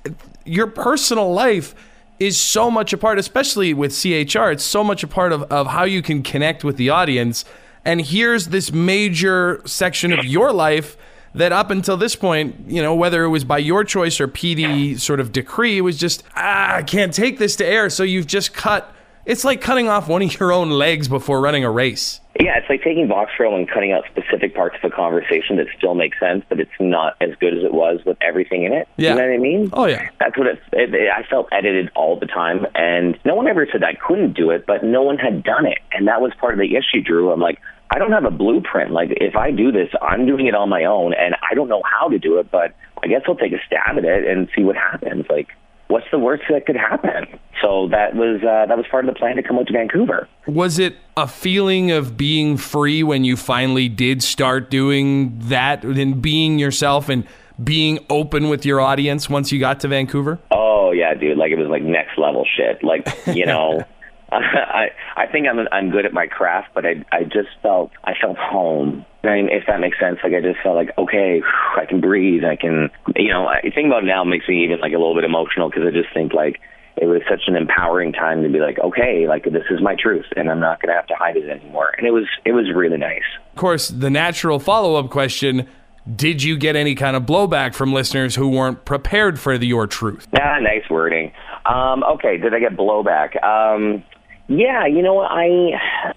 your 0.44 0.66
personal 0.66 1.32
life 1.32 1.74
is 2.18 2.40
so 2.40 2.70
much 2.70 2.92
a 2.92 2.98
part, 2.98 3.18
especially 3.18 3.74
with 3.74 3.92
CHR. 3.92 4.50
It's 4.50 4.64
so 4.64 4.84
much 4.84 5.02
a 5.02 5.08
part 5.08 5.32
of, 5.32 5.42
of 5.44 5.66
how 5.68 5.84
you 5.84 6.00
can 6.02 6.22
connect 6.22 6.64
with 6.64 6.76
the 6.76 6.90
audience. 6.90 7.44
And 7.84 8.00
here's 8.00 8.48
this 8.48 8.72
major 8.72 9.60
section 9.66 10.12
of 10.12 10.24
your 10.24 10.52
life 10.52 10.96
that 11.34 11.52
up 11.52 11.70
until 11.70 11.96
this 11.96 12.14
point, 12.14 12.54
you 12.68 12.80
know, 12.80 12.94
whether 12.94 13.24
it 13.24 13.28
was 13.28 13.44
by 13.44 13.58
your 13.58 13.84
choice 13.84 14.20
or 14.20 14.28
PD 14.28 14.98
sort 14.98 15.18
of 15.20 15.32
decree, 15.32 15.78
it 15.78 15.80
was 15.80 15.98
just, 15.98 16.22
ah, 16.36 16.76
I 16.76 16.82
can't 16.82 17.12
take 17.12 17.38
this 17.38 17.56
to 17.56 17.66
air. 17.66 17.90
So 17.90 18.04
you've 18.04 18.26
just 18.26 18.54
cut. 18.54 18.93
It's 19.26 19.44
like 19.44 19.60
cutting 19.60 19.88
off 19.88 20.06
one 20.08 20.22
of 20.22 20.38
your 20.38 20.52
own 20.52 20.70
legs 20.70 21.08
before 21.08 21.40
running 21.40 21.64
a 21.64 21.70
race. 21.70 22.20
Yeah, 22.38 22.58
it's 22.58 22.68
like 22.68 22.82
taking 22.82 23.06
Voxtrail 23.06 23.56
and 23.56 23.68
cutting 23.68 23.92
out 23.92 24.04
specific 24.10 24.54
parts 24.54 24.76
of 24.82 24.92
a 24.92 24.94
conversation 24.94 25.56
that 25.56 25.66
still 25.78 25.94
make 25.94 26.14
sense, 26.18 26.44
but 26.48 26.60
it's 26.60 26.70
not 26.80 27.16
as 27.20 27.30
good 27.40 27.56
as 27.56 27.62
it 27.62 27.72
was 27.72 28.00
with 28.04 28.18
everything 28.20 28.64
in 28.64 28.72
it. 28.72 28.88
Yeah. 28.96 29.10
You 29.10 29.16
know 29.16 29.26
what 29.26 29.34
I 29.34 29.38
mean? 29.38 29.70
Oh, 29.72 29.86
yeah. 29.86 30.08
That's 30.18 30.36
what 30.36 30.48
it, 30.48 30.60
it, 30.72 30.94
it, 30.94 31.10
I 31.10 31.22
felt 31.22 31.48
edited 31.52 31.90
all 31.94 32.18
the 32.18 32.26
time, 32.26 32.66
and 32.74 33.18
no 33.24 33.34
one 33.34 33.46
ever 33.46 33.66
said 33.70 33.84
I 33.84 33.94
couldn't 33.94 34.34
do 34.34 34.50
it, 34.50 34.66
but 34.66 34.82
no 34.82 35.02
one 35.02 35.16
had 35.16 35.44
done 35.44 35.64
it, 35.64 35.78
and 35.92 36.08
that 36.08 36.20
was 36.20 36.32
part 36.38 36.54
of 36.54 36.58
the 36.58 36.76
issue, 36.76 37.00
Drew. 37.02 37.32
I'm 37.32 37.40
like, 37.40 37.60
I 37.90 37.98
don't 37.98 38.12
have 38.12 38.24
a 38.24 38.30
blueprint. 38.30 38.90
Like, 38.90 39.10
if 39.12 39.36
I 39.36 39.52
do 39.52 39.70
this, 39.70 39.88
I'm 40.02 40.26
doing 40.26 40.46
it 40.46 40.54
on 40.54 40.68
my 40.68 40.84
own, 40.84 41.14
and 41.14 41.36
I 41.48 41.54
don't 41.54 41.68
know 41.68 41.82
how 41.84 42.08
to 42.08 42.18
do 42.18 42.38
it, 42.38 42.50
but 42.50 42.74
I 43.02 43.06
guess 43.06 43.22
I'll 43.28 43.36
take 43.36 43.52
a 43.52 43.60
stab 43.64 43.96
at 43.96 44.04
it 44.04 44.26
and 44.26 44.48
see 44.56 44.64
what 44.64 44.76
happens. 44.76 45.26
Like, 45.30 45.48
what's 45.88 46.06
the 46.10 46.18
worst 46.18 46.44
that 46.50 46.66
could 46.66 46.76
happen? 46.76 47.38
So 47.62 47.88
that 47.88 48.14
was 48.14 48.42
uh, 48.42 48.66
that 48.66 48.76
was 48.76 48.86
part 48.90 49.08
of 49.08 49.14
the 49.14 49.18
plan 49.18 49.36
to 49.36 49.42
come 49.42 49.58
out 49.58 49.66
to 49.68 49.72
Vancouver. 49.72 50.28
Was 50.46 50.78
it 50.78 50.96
a 51.16 51.26
feeling 51.26 51.90
of 51.90 52.16
being 52.16 52.56
free 52.56 53.02
when 53.02 53.24
you 53.24 53.36
finally 53.36 53.88
did 53.88 54.22
start 54.22 54.70
doing 54.70 55.38
that 55.38 55.84
and 55.84 56.20
being 56.20 56.58
yourself 56.58 57.08
and 57.08 57.26
being 57.62 58.04
open 58.10 58.48
with 58.48 58.66
your 58.66 58.80
audience 58.80 59.30
once 59.30 59.52
you 59.52 59.60
got 59.60 59.80
to 59.80 59.88
Vancouver? 59.88 60.38
Oh 60.50 60.90
yeah, 60.90 61.14
dude! 61.14 61.38
Like 61.38 61.52
it 61.52 61.58
was 61.58 61.68
like 61.68 61.82
next 61.82 62.18
level 62.18 62.46
shit. 62.56 62.82
Like 62.82 63.08
you 63.26 63.46
know. 63.46 63.84
I 64.32 64.88
I 65.16 65.26
think 65.26 65.46
I'm 65.46 65.68
I'm 65.70 65.90
good 65.90 66.06
at 66.06 66.12
my 66.12 66.26
craft, 66.26 66.70
but 66.74 66.84
I 66.84 67.04
I 67.12 67.22
just 67.24 67.50
felt 67.62 67.92
I 68.02 68.14
felt 68.20 68.36
home. 68.36 69.04
I 69.26 69.36
mean, 69.36 69.48
if 69.50 69.64
that 69.66 69.80
makes 69.80 69.98
sense, 69.98 70.18
like 70.22 70.32
I 70.32 70.40
just 70.40 70.60
felt 70.62 70.76
like 70.76 70.90
okay, 70.98 71.42
I 71.76 71.86
can 71.86 72.00
breathe. 72.00 72.44
I 72.44 72.56
can, 72.56 72.90
you 73.16 73.30
know, 73.30 73.46
I 73.46 73.60
think 73.74 73.86
about 73.86 74.04
it 74.04 74.06
now 74.06 74.24
makes 74.24 74.48
me 74.48 74.64
even 74.64 74.80
like 74.80 74.92
a 74.92 74.98
little 74.98 75.14
bit 75.14 75.24
emotional 75.24 75.68
because 75.68 75.84
I 75.86 75.90
just 75.90 76.12
think 76.14 76.32
like 76.32 76.60
it 76.96 77.06
was 77.06 77.22
such 77.28 77.42
an 77.46 77.56
empowering 77.56 78.12
time 78.12 78.42
to 78.42 78.48
be 78.48 78.60
like, 78.60 78.78
okay, 78.78 79.26
like 79.28 79.44
this 79.44 79.64
is 79.70 79.80
my 79.82 79.96
truth, 79.96 80.26
and 80.36 80.50
I'm 80.50 80.60
not 80.60 80.80
going 80.80 80.90
to 80.90 80.94
have 80.94 81.06
to 81.08 81.14
hide 81.16 81.36
it 81.36 81.48
anymore. 81.48 81.92
And 81.98 82.06
it 82.06 82.12
was 82.12 82.26
it 82.44 82.52
was 82.52 82.66
really 82.74 82.98
nice. 82.98 83.24
Of 83.52 83.58
course, 83.58 83.88
the 83.88 84.10
natural 84.10 84.58
follow 84.58 84.96
up 84.96 85.10
question. 85.10 85.68
Did 86.14 86.42
you 86.42 86.58
get 86.58 86.76
any 86.76 86.94
kind 86.94 87.16
of 87.16 87.22
blowback 87.22 87.74
from 87.74 87.94
listeners 87.94 88.34
who 88.34 88.50
weren't 88.50 88.84
prepared 88.84 89.40
for 89.40 89.56
the, 89.56 89.66
your 89.66 89.86
truth? 89.86 90.28
Ah, 90.38 90.58
nice 90.60 90.82
wording. 90.90 91.32
Um, 91.64 92.04
okay, 92.04 92.36
did 92.36 92.52
I 92.52 92.60
get 92.60 92.76
blowback? 92.76 93.42
Um, 93.42 94.04
yeah, 94.46 94.86
you 94.86 95.00
know 95.00 95.14
what? 95.14 95.30
I 95.30 96.12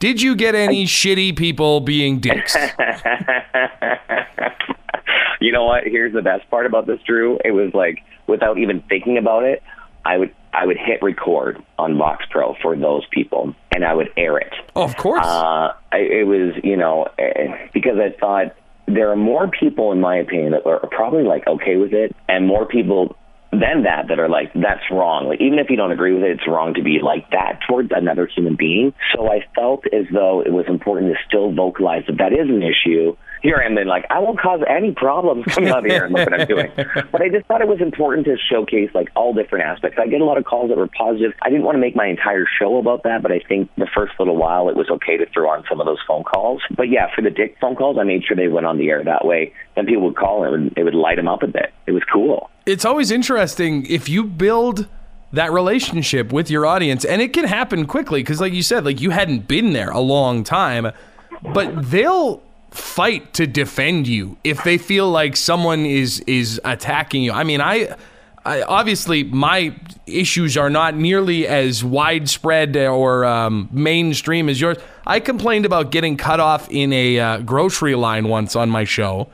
Did 0.00 0.22
you 0.22 0.34
get 0.34 0.54
any 0.54 0.86
shitty 0.86 1.36
people 1.36 1.80
being 1.80 2.20
dicks? 2.20 2.56
you 5.40 5.52
know 5.52 5.64
what? 5.64 5.84
Here's 5.84 6.14
the 6.14 6.22
best 6.22 6.48
part 6.50 6.64
about 6.64 6.86
this, 6.86 6.98
Drew. 7.06 7.38
It 7.44 7.50
was 7.50 7.74
like 7.74 7.98
without 8.26 8.56
even 8.56 8.82
thinking 8.88 9.18
about 9.18 9.44
it, 9.44 9.62
I 10.06 10.16
would 10.16 10.34
I 10.54 10.64
would 10.64 10.78
hit 10.78 11.02
record 11.02 11.62
on 11.78 11.98
Vox 11.98 12.24
Pro 12.30 12.56
for 12.62 12.74
those 12.76 13.04
people, 13.10 13.54
and 13.74 13.84
I 13.84 13.92
would 13.92 14.08
air 14.16 14.38
it. 14.38 14.54
Oh, 14.74 14.84
of 14.84 14.96
course. 14.96 15.24
Uh, 15.24 15.74
I, 15.92 15.98
it 15.98 16.26
was 16.26 16.54
you 16.64 16.78
know 16.78 17.06
eh, 17.18 17.68
because 17.74 17.98
I 17.98 18.18
thought 18.18 18.56
there 18.86 19.10
are 19.10 19.16
more 19.16 19.48
people, 19.48 19.92
in 19.92 20.00
my 20.00 20.16
opinion, 20.16 20.52
that 20.52 20.66
are 20.66 20.80
probably 20.90 21.24
like 21.24 21.46
okay 21.46 21.76
with 21.76 21.92
it, 21.92 22.16
and 22.26 22.46
more 22.46 22.64
people 22.64 23.16
than 23.52 23.82
that 23.82 24.06
that 24.08 24.18
are 24.18 24.28
like 24.28 24.52
that's 24.54 24.84
wrong 24.90 25.26
like 25.26 25.40
even 25.40 25.58
if 25.58 25.68
you 25.70 25.76
don't 25.76 25.90
agree 25.90 26.14
with 26.14 26.22
it 26.22 26.30
it's 26.30 26.46
wrong 26.46 26.74
to 26.74 26.82
be 26.82 27.00
like 27.02 27.28
that 27.30 27.58
towards 27.66 27.90
another 27.92 28.26
human 28.26 28.54
being 28.54 28.94
so 29.14 29.26
i 29.26 29.44
felt 29.54 29.84
as 29.92 30.06
though 30.12 30.40
it 30.40 30.52
was 30.52 30.66
important 30.68 31.12
to 31.12 31.18
still 31.26 31.52
vocalize 31.52 32.04
that 32.06 32.18
that 32.18 32.32
is 32.32 32.48
an 32.48 32.62
issue 32.62 33.16
here 33.42 33.56
I 33.56 33.66
am 33.66 33.74
then 33.74 33.86
like 33.86 34.04
I 34.10 34.18
won't 34.18 34.38
cause 34.38 34.60
any 34.68 34.92
problems 34.92 35.46
coming 35.46 35.70
out 35.70 35.84
here 35.84 36.04
and 36.04 36.14
look 36.14 36.28
what 36.28 36.40
I'm 36.40 36.46
doing. 36.46 36.70
But 37.10 37.22
I 37.22 37.28
just 37.28 37.46
thought 37.46 37.60
it 37.60 37.68
was 37.68 37.80
important 37.80 38.26
to 38.26 38.36
showcase 38.36 38.90
like 38.94 39.08
all 39.16 39.32
different 39.32 39.64
aspects. 39.64 39.98
I 40.00 40.06
get 40.06 40.20
a 40.20 40.24
lot 40.24 40.38
of 40.38 40.44
calls 40.44 40.68
that 40.68 40.76
were 40.76 40.88
positive. 40.88 41.32
I 41.42 41.48
didn't 41.48 41.64
want 41.64 41.76
to 41.76 41.80
make 41.80 41.96
my 41.96 42.06
entire 42.06 42.44
show 42.58 42.78
about 42.78 43.02
that, 43.04 43.22
but 43.22 43.32
I 43.32 43.40
think 43.40 43.70
the 43.76 43.88
first 43.94 44.12
little 44.18 44.36
while 44.36 44.68
it 44.68 44.76
was 44.76 44.88
okay 44.90 45.16
to 45.16 45.26
throw 45.32 45.50
on 45.50 45.64
some 45.68 45.80
of 45.80 45.86
those 45.86 45.98
phone 46.06 46.24
calls. 46.24 46.62
But 46.76 46.90
yeah, 46.90 47.08
for 47.14 47.22
the 47.22 47.30
dick 47.30 47.56
phone 47.60 47.76
calls, 47.76 47.96
I 47.98 48.04
made 48.04 48.24
sure 48.24 48.36
they 48.36 48.48
went 48.48 48.66
on 48.66 48.78
the 48.78 48.90
air 48.90 49.02
that 49.02 49.24
way. 49.24 49.52
Then 49.74 49.86
people 49.86 50.04
would 50.04 50.16
call 50.16 50.44
and 50.44 50.54
it 50.54 50.58
would, 50.58 50.78
it 50.78 50.84
would 50.84 50.94
light 50.94 51.16
them 51.16 51.28
up 51.28 51.42
a 51.42 51.46
bit. 51.48 51.72
It 51.86 51.92
was 51.92 52.02
cool. 52.12 52.50
It's 52.70 52.84
always 52.84 53.10
interesting 53.10 53.86
if 53.86 54.08
you 54.08 54.24
build 54.24 54.86
that 55.32 55.52
relationship 55.52 56.32
with 56.32 56.50
your 56.50 56.66
audience 56.66 57.04
and 57.04 57.22
it 57.22 57.32
can 57.32 57.44
happen 57.44 57.86
quickly 57.86 58.20
because 58.20 58.40
like 58.40 58.52
you 58.52 58.64
said 58.64 58.84
like 58.84 59.00
you 59.00 59.10
hadn't 59.10 59.46
been 59.46 59.72
there 59.74 59.90
a 59.90 60.00
long 60.00 60.42
time 60.42 60.90
but 61.54 61.88
they'll 61.88 62.42
fight 62.70 63.32
to 63.34 63.46
defend 63.46 64.06
you 64.06 64.36
if 64.44 64.62
they 64.64 64.78
feel 64.78 65.10
like 65.10 65.36
someone 65.36 65.84
is 65.84 66.20
is 66.20 66.60
attacking 66.64 67.22
you. 67.22 67.32
I 67.32 67.44
mean, 67.44 67.60
I, 67.60 67.94
I 68.44 68.62
obviously 68.62 69.24
my 69.24 69.74
issues 70.06 70.56
are 70.56 70.70
not 70.70 70.94
nearly 70.94 71.46
as 71.46 71.84
widespread 71.84 72.76
or 72.76 73.24
um, 73.24 73.68
mainstream 73.72 74.48
as 74.48 74.60
yours. 74.60 74.76
I 75.06 75.20
complained 75.20 75.66
about 75.66 75.90
getting 75.90 76.16
cut 76.16 76.40
off 76.40 76.70
in 76.70 76.92
a 76.92 77.18
uh, 77.18 77.38
grocery 77.38 77.94
line 77.94 78.28
once 78.28 78.54
on 78.54 78.70
my 78.70 78.84
show. 78.84 79.28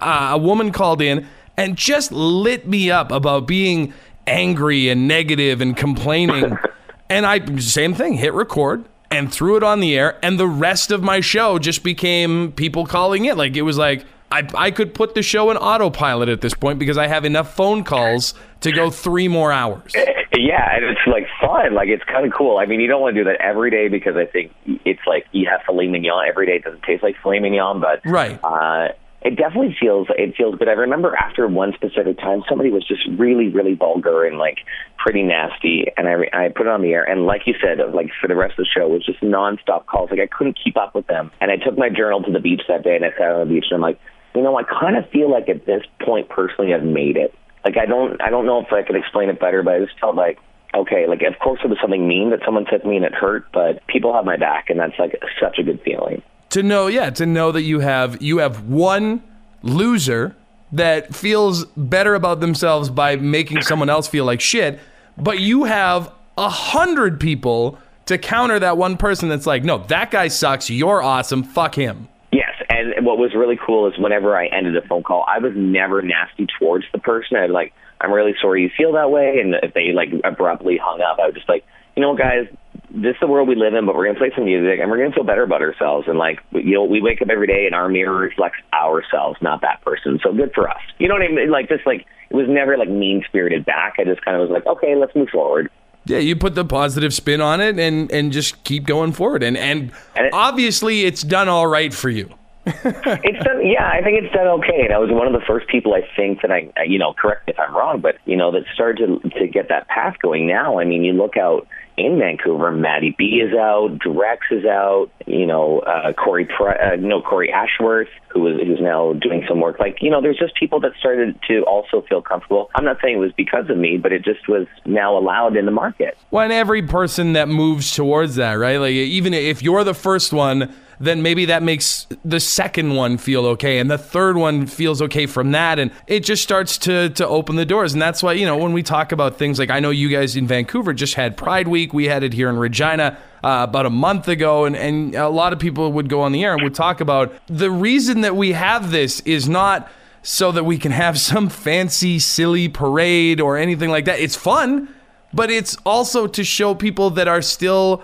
Uh, 0.00 0.30
a 0.32 0.38
woman 0.38 0.72
called 0.72 1.02
in 1.02 1.26
and 1.58 1.76
just 1.76 2.10
lit 2.12 2.66
me 2.66 2.90
up 2.90 3.12
about 3.12 3.46
being 3.46 3.92
angry 4.26 4.88
and 4.88 5.06
negative 5.06 5.60
and 5.60 5.76
complaining. 5.76 6.56
and 7.10 7.26
I 7.26 7.58
same 7.58 7.92
thing, 7.92 8.14
hit 8.14 8.32
record 8.32 8.86
and 9.10 9.32
threw 9.32 9.56
it 9.56 9.62
on 9.62 9.80
the 9.80 9.98
air 9.98 10.18
and 10.22 10.38
the 10.38 10.46
rest 10.46 10.90
of 10.90 11.02
my 11.02 11.20
show 11.20 11.58
just 11.58 11.82
became 11.82 12.52
people 12.52 12.84
calling 12.84 13.24
it 13.24 13.38
like 13.38 13.56
it 13.56 13.62
was 13.62 13.78
like 13.78 14.04
I, 14.30 14.46
I 14.54 14.70
could 14.70 14.92
put 14.94 15.14
the 15.14 15.22
show 15.22 15.50
in 15.50 15.56
autopilot 15.56 16.28
at 16.28 16.42
this 16.42 16.52
point 16.52 16.78
because 16.78 16.98
I 16.98 17.06
have 17.06 17.24
enough 17.24 17.54
phone 17.54 17.82
calls 17.82 18.34
to 18.60 18.70
go 18.72 18.90
three 18.90 19.28
more 19.28 19.52
hours. 19.52 19.92
Yeah, 20.30 20.76
and 20.76 20.84
it's 20.84 21.00
like 21.06 21.26
fun. 21.40 21.74
Like 21.74 21.88
it's 21.88 22.04
kind 22.04 22.24
of 22.24 22.32
cool. 22.32 22.58
I 22.58 22.66
mean, 22.66 22.80
you 22.80 22.86
don't 22.86 23.00
want 23.00 23.16
to 23.16 23.20
do 23.20 23.24
that 23.28 23.40
every 23.40 23.70
day 23.70 23.88
because 23.88 24.14
I 24.16 24.24
think 24.24 24.54
it's 24.66 25.00
like 25.04 25.26
you 25.32 25.48
have 25.50 25.62
filet 25.66 25.88
mignon 25.88 26.28
every 26.28 26.46
day. 26.46 26.56
It 26.56 26.64
doesn't 26.64 26.82
taste 26.84 27.02
like 27.02 27.16
filet 27.22 27.40
mignon, 27.40 27.80
but 27.80 28.00
right. 28.04 28.38
Uh, 28.44 28.88
it 29.20 29.36
definitely 29.36 29.76
feels 29.80 30.06
it 30.10 30.36
feels 30.36 30.54
good. 30.56 30.68
I 30.68 30.72
remember 30.72 31.16
after 31.16 31.48
one 31.48 31.72
specific 31.74 32.18
time, 32.18 32.42
somebody 32.48 32.70
was 32.70 32.86
just 32.86 33.02
really, 33.18 33.48
really 33.48 33.74
vulgar 33.74 34.24
and 34.24 34.38
like 34.38 34.58
pretty 34.96 35.22
nasty, 35.22 35.86
and 35.96 36.06
I 36.06 36.14
I 36.32 36.48
put 36.54 36.66
it 36.66 36.70
on 36.70 36.82
the 36.82 36.92
air, 36.92 37.02
and 37.02 37.26
like 37.26 37.42
you 37.46 37.54
said, 37.60 37.78
like 37.92 38.10
for 38.20 38.28
the 38.28 38.36
rest 38.36 38.52
of 38.58 38.64
the 38.64 38.70
show, 38.72 38.86
it 38.86 38.92
was 38.92 39.06
just 39.06 39.20
nonstop 39.20 39.86
calls. 39.86 40.10
Like 40.10 40.20
I 40.20 40.28
couldn't 40.28 40.58
keep 40.62 40.76
up 40.76 40.94
with 40.94 41.08
them, 41.08 41.32
and 41.40 41.50
I 41.50 41.56
took 41.56 41.76
my 41.76 41.88
journal 41.88 42.22
to 42.22 42.30
the 42.30 42.38
beach 42.38 42.62
that 42.68 42.84
day, 42.84 42.94
and 42.94 43.04
I 43.04 43.10
sat 43.18 43.32
on 43.32 43.48
the 43.48 43.52
beach, 43.52 43.66
and 43.70 43.76
I'm 43.76 43.82
like, 43.82 43.98
you 44.36 44.42
know, 44.42 44.56
I 44.56 44.62
kind 44.62 44.96
of 44.96 45.10
feel 45.10 45.30
like 45.30 45.48
at 45.48 45.66
this 45.66 45.82
point, 46.00 46.28
personally, 46.28 46.72
I've 46.72 46.84
made 46.84 47.16
it. 47.16 47.34
Like 47.64 47.76
I 47.76 47.86
don't 47.86 48.22
I 48.22 48.30
don't 48.30 48.46
know 48.46 48.60
if 48.60 48.72
I 48.72 48.82
could 48.82 48.96
explain 48.96 49.30
it 49.30 49.40
better, 49.40 49.64
but 49.64 49.74
I 49.74 49.80
just 49.80 49.98
felt 49.98 50.14
like 50.14 50.38
okay, 50.72 51.08
like 51.08 51.22
of 51.26 51.34
course 51.42 51.58
it 51.64 51.68
was 51.68 51.78
something 51.82 52.06
mean 52.06 52.30
that 52.30 52.40
someone 52.44 52.66
said 52.70 52.82
to 52.82 52.88
me 52.88 52.96
and 52.96 53.04
it 53.04 53.14
hurt, 53.14 53.50
but 53.52 53.84
people 53.88 54.14
have 54.14 54.24
my 54.24 54.36
back, 54.36 54.70
and 54.70 54.78
that's 54.78 54.96
like 54.96 55.18
such 55.42 55.58
a 55.58 55.64
good 55.64 55.80
feeling 55.84 56.22
to 56.50 56.62
know 56.62 56.86
yeah 56.86 57.10
to 57.10 57.26
know 57.26 57.52
that 57.52 57.62
you 57.62 57.80
have 57.80 58.20
you 58.22 58.38
have 58.38 58.64
one 58.64 59.22
loser 59.62 60.34
that 60.70 61.14
feels 61.14 61.64
better 61.76 62.14
about 62.14 62.40
themselves 62.40 62.90
by 62.90 63.16
making 63.16 63.62
someone 63.62 63.88
else 63.88 64.06
feel 64.06 64.24
like 64.24 64.40
shit 64.40 64.78
but 65.16 65.40
you 65.40 65.64
have 65.64 66.12
a 66.36 66.48
hundred 66.48 67.18
people 67.18 67.78
to 68.06 68.16
counter 68.16 68.58
that 68.58 68.78
one 68.78 68.96
person 68.96 69.28
that's 69.28 69.46
like, 69.46 69.64
no, 69.64 69.78
that 69.88 70.10
guy 70.10 70.28
sucks. 70.28 70.70
You're 70.70 71.02
awesome. 71.02 71.42
Fuck 71.42 71.74
him. 71.74 72.08
Yes, 72.32 72.54
and 72.70 73.04
what 73.04 73.18
was 73.18 73.34
really 73.34 73.58
cool 73.64 73.86
is 73.86 73.98
whenever 73.98 74.36
I 74.36 74.46
ended 74.46 74.76
a 74.76 74.86
phone 74.86 75.02
call, 75.02 75.24
I 75.28 75.38
was 75.38 75.52
never 75.54 76.00
nasty 76.00 76.46
towards 76.58 76.86
the 76.92 76.98
person. 76.98 77.36
I'd 77.36 77.50
like, 77.50 77.74
I'm 78.00 78.12
really 78.12 78.34
sorry 78.40 78.62
you 78.62 78.70
feel 78.76 78.92
that 78.92 79.10
way, 79.10 79.40
and 79.40 79.54
if 79.62 79.74
they 79.74 79.92
like 79.92 80.08
abruptly 80.24 80.78
hung 80.82 81.00
up, 81.00 81.18
I 81.18 81.26
was 81.26 81.34
just 81.34 81.48
like, 81.48 81.64
you 81.96 82.02
know, 82.02 82.14
guys, 82.14 82.46
this 82.90 83.14
is 83.14 83.20
the 83.20 83.26
world 83.26 83.48
we 83.48 83.54
live 83.54 83.74
in, 83.74 83.84
but 83.86 83.94
we're 83.94 84.06
gonna 84.06 84.18
play 84.18 84.30
some 84.34 84.44
music 84.44 84.78
and 84.80 84.90
we're 84.90 84.98
gonna 84.98 85.12
feel 85.14 85.24
better 85.24 85.42
about 85.42 85.62
ourselves. 85.62 86.08
And 86.08 86.18
like, 86.18 86.40
you 86.52 86.74
know, 86.74 86.84
we 86.84 87.00
wake 87.02 87.20
up 87.22 87.28
every 87.30 87.46
day 87.46 87.66
and 87.66 87.74
our 87.74 87.88
mirror 87.88 88.14
reflects 88.16 88.58
ourselves, 88.72 89.38
not 89.42 89.60
that 89.62 89.82
person. 89.84 90.18
So 90.22 90.32
good 90.32 90.52
for 90.54 90.68
us. 90.70 90.80
You 90.98 91.08
know 91.08 91.14
what 91.14 91.22
I 91.22 91.28
mean? 91.28 91.50
Like, 91.50 91.68
just 91.68 91.86
like 91.86 92.06
it 92.30 92.34
was 92.36 92.46
never 92.48 92.76
like 92.76 92.88
mean 92.88 93.24
spirited 93.28 93.64
back. 93.64 93.94
I 93.98 94.04
just 94.04 94.24
kind 94.24 94.36
of 94.40 94.48
was 94.48 94.50
like, 94.50 94.66
okay, 94.66 94.94
let's 94.96 95.14
move 95.14 95.28
forward. 95.30 95.70
Yeah, 96.04 96.18
you 96.18 96.36
put 96.36 96.54
the 96.54 96.64
positive 96.64 97.12
spin 97.12 97.40
on 97.42 97.60
it 97.60 97.78
and 97.78 98.10
and 98.10 98.32
just 98.32 98.64
keep 98.64 98.86
going 98.86 99.12
forward. 99.12 99.42
And 99.42 99.56
and, 99.58 99.92
And 100.16 100.26
it- 100.26 100.32
obviously, 100.32 101.04
it's 101.04 101.22
done 101.22 101.48
all 101.48 101.66
right 101.66 101.92
for 101.92 102.08
you. 102.08 102.30
it's 102.66 103.44
done. 103.44 103.66
Yeah, 103.66 103.88
I 103.88 104.02
think 104.02 104.22
it's 104.22 104.34
done 104.34 104.46
okay. 104.46 104.82
And 104.84 104.92
I 104.92 104.98
was 104.98 105.10
one 105.10 105.26
of 105.26 105.32
the 105.32 105.44
first 105.46 105.68
people 105.68 105.94
I 105.94 106.02
think 106.16 106.42
that 106.42 106.50
I, 106.50 106.70
you 106.86 106.98
know, 106.98 107.14
correct 107.14 107.46
me 107.46 107.54
if 107.54 107.58
I'm 107.58 107.74
wrong, 107.74 108.00
but 108.00 108.16
you 108.26 108.36
know, 108.36 108.50
that 108.52 108.64
started 108.74 109.22
to 109.22 109.28
to 109.38 109.46
get 109.48 109.68
that 109.68 109.88
path 109.88 110.16
going. 110.20 110.46
Now, 110.46 110.78
I 110.78 110.84
mean, 110.84 111.02
you 111.04 111.12
look 111.14 111.36
out 111.38 111.66
in 111.98 112.18
Vancouver, 112.18 112.70
Maddie 112.70 113.14
B 113.16 113.42
is 113.44 113.54
out, 113.54 113.98
Drex 113.98 114.38
is 114.50 114.64
out. 114.64 115.10
You 115.26 115.46
know, 115.46 115.80
uh, 115.80 116.12
Corey, 116.12 116.46
Pri- 116.46 116.76
uh, 116.76 116.96
no 116.96 117.20
Corey 117.20 117.52
Ashworth, 117.52 118.08
who 118.28 118.46
is 118.48 118.66
who's 118.66 118.80
now 118.80 119.12
doing 119.14 119.44
some 119.48 119.60
work. 119.60 119.78
Like, 119.78 119.98
you 120.00 120.10
know, 120.10 120.22
there's 120.22 120.38
just 120.38 120.54
people 120.54 120.80
that 120.80 120.92
started 120.98 121.38
to 121.48 121.62
also 121.62 122.02
feel 122.08 122.22
comfortable. 122.22 122.70
I'm 122.74 122.84
not 122.84 122.98
saying 123.02 123.16
it 123.16 123.20
was 123.20 123.32
because 123.32 123.68
of 123.68 123.76
me, 123.76 123.98
but 123.98 124.12
it 124.12 124.24
just 124.24 124.48
was 124.48 124.66
now 124.86 125.18
allowed 125.18 125.56
in 125.56 125.66
the 125.66 125.72
market. 125.72 126.16
Well, 126.30 126.44
and 126.44 126.52
every 126.52 126.82
person 126.82 127.34
that 127.34 127.48
moves 127.48 127.94
towards 127.94 128.36
that, 128.36 128.54
right? 128.54 128.78
Like 128.78 128.92
even 128.92 129.34
if 129.34 129.62
you're 129.62 129.84
the 129.84 129.94
first 129.94 130.32
one, 130.32 130.74
then 131.00 131.22
maybe 131.22 131.46
that 131.46 131.62
makes 131.62 132.06
the 132.24 132.40
second 132.40 132.94
one 132.94 133.18
feel 133.18 133.46
okay, 133.46 133.78
and 133.78 133.90
the 133.90 133.98
third 133.98 134.36
one 134.36 134.66
feels 134.66 135.00
okay 135.02 135.26
from 135.26 135.52
that, 135.52 135.78
and 135.78 135.90
it 136.06 136.20
just 136.20 136.42
starts 136.42 136.78
to 136.78 137.10
to 137.10 137.26
open 137.26 137.56
the 137.56 137.64
doors. 137.64 137.92
And 137.92 138.02
that's 138.02 138.22
why 138.22 138.32
you 138.32 138.46
know 138.46 138.56
when 138.56 138.72
we 138.72 138.82
talk 138.82 139.12
about 139.12 139.36
things 139.36 139.58
like 139.58 139.70
I 139.70 139.80
know 139.80 139.90
you 139.90 140.08
guys 140.08 140.36
in 140.36 140.46
Vancouver 140.46 140.92
just 140.92 141.14
had 141.14 141.36
Pride 141.36 141.68
Week, 141.68 141.92
we 141.92 142.06
had 142.06 142.22
it 142.22 142.32
here 142.32 142.48
in 142.48 142.56
Regina. 142.56 143.18
Uh, 143.40 143.64
about 143.68 143.86
a 143.86 143.90
month 143.90 144.26
ago, 144.26 144.64
and, 144.64 144.74
and 144.74 145.14
a 145.14 145.28
lot 145.28 145.52
of 145.52 145.60
people 145.60 145.92
would 145.92 146.08
go 146.08 146.22
on 146.22 146.32
the 146.32 146.42
air 146.42 146.54
and 146.54 146.62
would 146.64 146.74
talk 146.74 147.00
about 147.00 147.32
the 147.46 147.70
reason 147.70 148.22
that 148.22 148.34
we 148.34 148.50
have 148.50 148.90
this 148.90 149.20
is 149.20 149.48
not 149.48 149.88
so 150.22 150.50
that 150.50 150.64
we 150.64 150.76
can 150.76 150.90
have 150.90 151.18
some 151.30 151.48
fancy, 151.48 152.18
silly 152.18 152.68
parade 152.68 153.40
or 153.40 153.56
anything 153.56 153.90
like 153.90 154.06
that. 154.06 154.18
It's 154.18 154.34
fun, 154.34 154.92
but 155.32 155.50
it's 155.50 155.76
also 155.86 156.26
to 156.26 156.42
show 156.42 156.74
people 156.74 157.10
that 157.10 157.28
are 157.28 157.42
still 157.42 158.02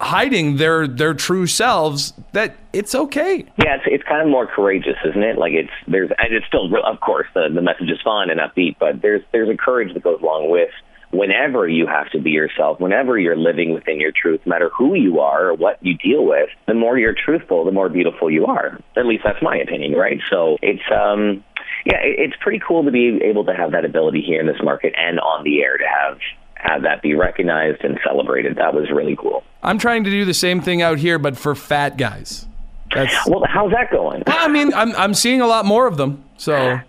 hiding 0.00 0.56
their 0.56 0.86
their 0.86 1.14
true 1.14 1.46
selves 1.46 2.12
that 2.32 2.56
it's 2.72 2.94
okay. 2.94 3.44
Yeah, 3.58 3.76
it's 3.76 3.84
it's 3.86 4.04
kind 4.04 4.22
of 4.22 4.28
more 4.28 4.46
courageous, 4.46 4.96
isn't 5.08 5.22
it? 5.22 5.38
Like 5.38 5.52
it's 5.52 5.70
there's 5.88 6.10
and 6.18 6.34
it's 6.34 6.46
still 6.46 6.70
of 6.84 7.00
course 7.00 7.26
the 7.34 7.48
the 7.52 7.62
message 7.62 7.90
is 7.90 8.00
fun 8.02 8.30
and 8.30 8.40
upbeat, 8.40 8.76
but 8.78 9.02
there's 9.02 9.22
there's 9.32 9.48
a 9.48 9.56
courage 9.56 9.94
that 9.94 10.02
goes 10.02 10.20
along 10.20 10.50
with 10.50 10.70
whenever 11.10 11.68
you 11.68 11.86
have 11.86 12.10
to 12.10 12.20
be 12.20 12.30
yourself, 12.30 12.80
whenever 12.80 13.18
you're 13.18 13.36
living 13.36 13.72
within 13.72 14.00
your 14.00 14.12
truth, 14.12 14.40
no 14.44 14.50
matter 14.50 14.70
who 14.76 14.94
you 14.94 15.20
are 15.20 15.48
or 15.48 15.54
what 15.54 15.78
you 15.80 15.96
deal 15.96 16.24
with, 16.26 16.48
the 16.66 16.74
more 16.74 16.98
you're 16.98 17.14
truthful, 17.14 17.64
the 17.64 17.72
more 17.72 17.88
beautiful 17.88 18.30
you 18.30 18.46
are. 18.46 18.78
At 18.96 19.06
least 19.06 19.22
that's 19.24 19.42
my 19.42 19.56
opinion, 19.56 19.92
right? 19.92 20.20
So 20.30 20.58
it's 20.62 20.82
um 20.92 21.44
yeah, 21.84 21.98
it, 22.02 22.18
it's 22.18 22.36
pretty 22.40 22.60
cool 22.66 22.84
to 22.84 22.90
be 22.90 23.20
able 23.24 23.44
to 23.46 23.54
have 23.54 23.72
that 23.72 23.84
ability 23.84 24.22
here 24.22 24.40
in 24.40 24.46
this 24.46 24.62
market 24.62 24.94
and 24.96 25.20
on 25.20 25.44
the 25.44 25.62
air 25.62 25.78
to 25.78 25.84
have 25.84 26.18
have 26.54 26.82
that 26.82 27.02
be 27.02 27.14
recognized 27.14 27.84
and 27.84 27.98
celebrated. 28.04 28.56
That 28.56 28.74
was 28.74 28.90
really 28.90 29.16
cool. 29.16 29.44
I'm 29.62 29.78
trying 29.78 30.04
to 30.04 30.10
do 30.10 30.24
the 30.24 30.34
same 30.34 30.60
thing 30.60 30.82
out 30.82 30.98
here, 30.98 31.18
but 31.18 31.36
for 31.36 31.54
fat 31.54 31.96
guys. 31.96 32.46
That's 32.94 33.14
Well, 33.26 33.42
how's 33.48 33.72
that 33.72 33.90
going? 33.90 34.22
I 34.26 34.48
mean, 34.48 34.72
I'm 34.74 34.94
I'm 34.96 35.14
seeing 35.14 35.40
a 35.40 35.46
lot 35.46 35.64
more 35.64 35.86
of 35.86 35.96
them. 35.96 36.22
So 36.36 36.52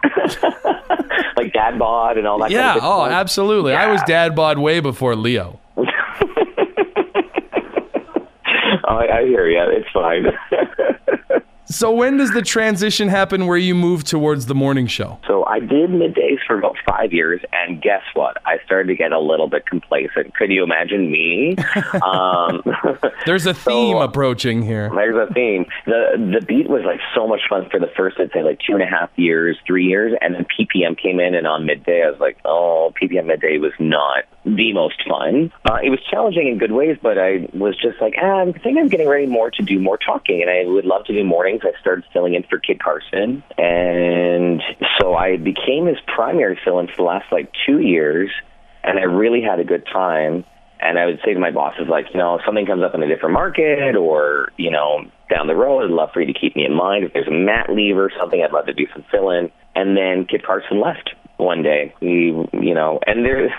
like 1.38 1.54
dad 1.54 1.80
bod 1.80 2.18
and 2.18 2.28
all 2.28 2.40
that. 2.40 2.52
yeah, 2.52 2.74
kind 2.74 2.78
of 2.80 2.84
oh, 2.86 3.06
stuff? 3.06 3.12
absolutely. 3.12 3.74
I 3.74 3.92
was 3.92 4.02
dad 4.04 4.36
bod 4.36 4.60
way 4.60 4.80
before 4.80 5.16
Leo. 5.16 5.60
Oh, 8.90 8.96
I, 8.96 9.18
I 9.18 9.26
hear 9.26 9.48
you. 9.50 9.62
It's 9.70 9.90
fine. 9.92 10.26
So 11.70 11.92
when 11.92 12.16
does 12.16 12.32
the 12.32 12.42
transition 12.42 13.10
happen 13.10 13.46
where 13.46 13.58
you 13.58 13.76
move 13.76 14.06
towards 14.06 14.46
the 14.46 14.56
morning 14.56 14.88
show? 14.88 15.20
so 15.28 15.44
I 15.46 15.60
did 15.60 15.90
middays 15.90 16.37
for 16.48 16.58
about 16.58 16.78
five 16.90 17.14
years, 17.14 17.42
and 17.54 17.82
guess 17.82 18.02
what? 18.14 18.38
I 18.46 18.58
started 18.66 18.88
to 18.88 18.96
get 18.96 19.12
a 19.12 19.20
little 19.20 19.48
bit 19.50 19.66
complacent. 19.68 20.34
Could 20.36 20.50
you 20.52 20.64
imagine 20.64 21.12
me? 21.12 21.56
um, 22.04 22.62
There's 23.26 23.46
a 23.46 23.54
theme 23.68 23.98
So- 23.98 24.02
approaching 24.02 24.62
here. 24.62 24.90
There's 24.96 25.30
a 25.30 25.34
theme. 25.34 25.66
The 25.86 26.38
the 26.40 26.46
beat 26.46 26.70
was 26.70 26.84
like 26.86 27.00
so 27.14 27.28
much 27.28 27.42
fun 27.50 27.68
for 27.70 27.80
the 27.80 27.92
first, 27.96 28.18
I'd 28.20 28.32
say, 28.32 28.44
like 28.44 28.60
two 28.66 28.74
and 28.74 28.82
a 28.82 28.88
half 28.88 29.10
years, 29.18 29.58
three 29.68 29.86
years, 29.86 30.14
and 30.22 30.34
then 30.34 30.46
PPM 30.46 30.98
came 30.98 31.20
in, 31.20 31.36
and 31.36 31.46
on 31.46 31.66
midday, 31.66 32.04
I 32.06 32.10
was 32.10 32.20
like, 32.20 32.38
oh, 32.46 32.94
PPM 33.02 33.26
midday 33.26 33.58
was 33.58 33.74
not 33.80 34.24
the 34.46 34.72
most 34.74 34.96
fun. 35.08 35.52
Uh, 35.70 35.80
it 35.84 35.90
was 35.90 36.00
challenging 36.10 36.48
in 36.48 36.58
good 36.58 36.72
ways, 36.72 36.98
but 37.02 37.18
I 37.18 37.50
was 37.54 37.76
just 37.76 38.00
like, 38.00 38.14
ah, 38.22 38.42
I 38.46 38.52
think 38.54 38.78
I'm 38.80 38.88
getting 38.88 39.08
ready 39.10 39.26
more 39.26 39.52
to 39.52 39.62
do 39.64 39.80
more 39.80 39.98
talking, 39.98 40.42
and 40.42 40.50
I 40.50 40.64
would 40.66 40.86
love 40.86 41.04
to 41.06 41.14
do 41.14 41.24
mornings. 41.26 41.62
I 41.64 41.78
started 41.82 42.06
filling 42.14 42.34
in 42.36 42.44
for 42.44 42.58
Kid 42.58 42.82
Carson, 42.82 43.44
and 43.58 44.62
so 45.00 45.16
I 45.16 45.36
became 45.38 45.86
his 45.88 45.98
primary 46.38 46.60
fill-in 46.64 46.88
for 46.88 46.96
the 46.98 47.04
last 47.04 47.26
like 47.32 47.52
two 47.66 47.80
years, 47.80 48.30
and 48.84 49.00
I 49.00 49.04
really 49.04 49.42
had 49.42 49.60
a 49.60 49.64
good 49.64 49.86
time. 49.92 50.46
And 50.80 51.00
I 51.00 51.08
would 51.08 51.20
say 51.26 51.34
to 51.34 51.40
my 51.40 51.50
bosses, 51.50 51.88
like, 51.90 52.06
you 52.14 52.20
know, 52.20 52.36
if 52.36 52.42
something 52.46 52.68
comes 52.68 52.84
up 52.84 52.94
in 52.94 53.02
a 53.02 53.08
different 53.08 53.34
market 53.34 53.96
or, 53.96 54.52
you 54.58 54.70
know, 54.70 55.10
down 55.28 55.48
the 55.48 55.56
road, 55.56 55.84
I'd 55.84 55.90
love 55.90 56.10
for 56.14 56.22
you 56.22 56.32
to 56.32 56.40
keep 56.40 56.56
me 56.56 56.66
in 56.66 56.76
mind. 56.76 57.04
If 57.04 57.14
there's 57.14 57.28
a 57.28 57.32
mat 57.32 57.72
leave 57.72 57.98
or 57.98 58.12
something, 58.20 58.40
I'd 58.40 58.54
love 58.54 58.68
to 58.68 58.74
do 58.74 58.86
some 58.94 59.04
fill 59.10 59.32
in. 59.32 59.52
And 59.74 59.98
then 59.98 60.28
Kid 60.30 60.46
Carson 60.46 60.80
left 60.80 61.16
one 61.38 61.64
day. 61.64 61.96
He, 62.00 62.32
you 62.54 62.76
know, 62.76 63.00
and 63.08 63.26
there's, 63.26 63.50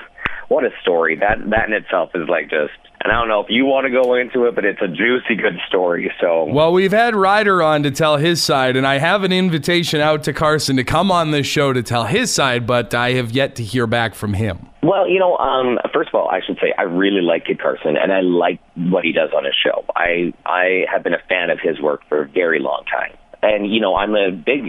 what 0.48 0.64
a 0.64 0.70
story. 0.82 1.16
That, 1.16 1.38
that 1.50 1.68
in 1.68 1.74
itself 1.74 2.10
is 2.14 2.28
like 2.28 2.50
just, 2.50 2.72
and 3.02 3.12
I 3.12 3.20
don't 3.20 3.28
know 3.28 3.40
if 3.40 3.46
you 3.48 3.64
want 3.64 3.86
to 3.86 3.90
go 3.90 4.14
into 4.14 4.46
it, 4.46 4.54
but 4.54 4.64
it's 4.64 4.80
a 4.82 4.88
juicy, 4.88 5.36
good 5.36 5.58
story. 5.68 6.12
So, 6.20 6.44
Well, 6.44 6.72
we've 6.72 6.92
had 6.92 7.14
Ryder 7.14 7.62
on 7.62 7.82
to 7.84 7.90
tell 7.90 8.16
his 8.16 8.42
side, 8.42 8.76
and 8.76 8.86
I 8.86 8.98
have 8.98 9.22
an 9.22 9.32
invitation 9.32 10.00
out 10.00 10.24
to 10.24 10.32
Carson 10.32 10.76
to 10.76 10.84
come 10.84 11.10
on 11.12 11.30
this 11.30 11.46
show 11.46 11.72
to 11.72 11.82
tell 11.82 12.04
his 12.04 12.34
side, 12.34 12.66
but 12.66 12.94
I 12.94 13.12
have 13.12 13.30
yet 13.30 13.56
to 13.56 13.62
hear 13.62 13.86
back 13.86 14.14
from 14.14 14.34
him. 14.34 14.68
Well, 14.82 15.08
you 15.08 15.18
know, 15.18 15.36
um, 15.36 15.78
first 15.92 16.08
of 16.08 16.14
all, 16.14 16.28
I 16.28 16.40
should 16.44 16.56
say 16.56 16.72
I 16.78 16.82
really 16.82 17.20
like 17.20 17.46
Kid 17.46 17.60
Carson, 17.60 17.96
and 17.96 18.12
I 18.12 18.20
like 18.20 18.60
what 18.74 19.04
he 19.04 19.12
does 19.12 19.30
on 19.36 19.44
his 19.44 19.54
show. 19.54 19.84
I 19.94 20.32
I 20.46 20.86
have 20.90 21.02
been 21.02 21.14
a 21.14 21.22
fan 21.28 21.50
of 21.50 21.58
his 21.60 21.80
work 21.80 22.02
for 22.08 22.22
a 22.22 22.28
very 22.28 22.60
long 22.60 22.84
time. 22.90 23.16
And 23.42 23.72
you 23.72 23.80
know, 23.80 23.94
I'm 23.94 24.14
a 24.14 24.30
big 24.30 24.64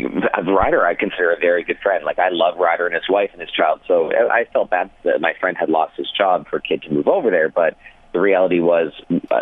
Ryder. 0.48 0.86
I 0.86 0.96
consider 0.96 1.32
a 1.32 1.40
very 1.40 1.64
good 1.64 1.80
friend. 1.82 2.06
Like 2.06 2.20
I 2.20 2.30
love 2.30 2.58
Ryder 2.58 2.86
and 2.86 2.94
his 2.94 3.10
wife 3.10 3.32
and 3.34 3.42
his 3.42 3.52
child. 3.52 3.82
So 3.88 4.12
I 4.12 4.46
felt 4.54 4.70
bad 4.70 4.92
that 5.04 5.22
my 5.22 5.34
friend 5.40 5.58
had 5.58 5.70
lost 5.70 5.96
his 5.98 6.08
job 6.16 6.48
for 6.50 6.58
a 6.58 6.62
kid 6.62 6.84
to 6.84 6.92
move 6.92 7.08
over 7.08 7.32
there. 7.32 7.50
But 7.50 7.78
the 8.14 8.20
reality 8.20 8.60
was, 8.60 8.92
uh, 9.32 9.42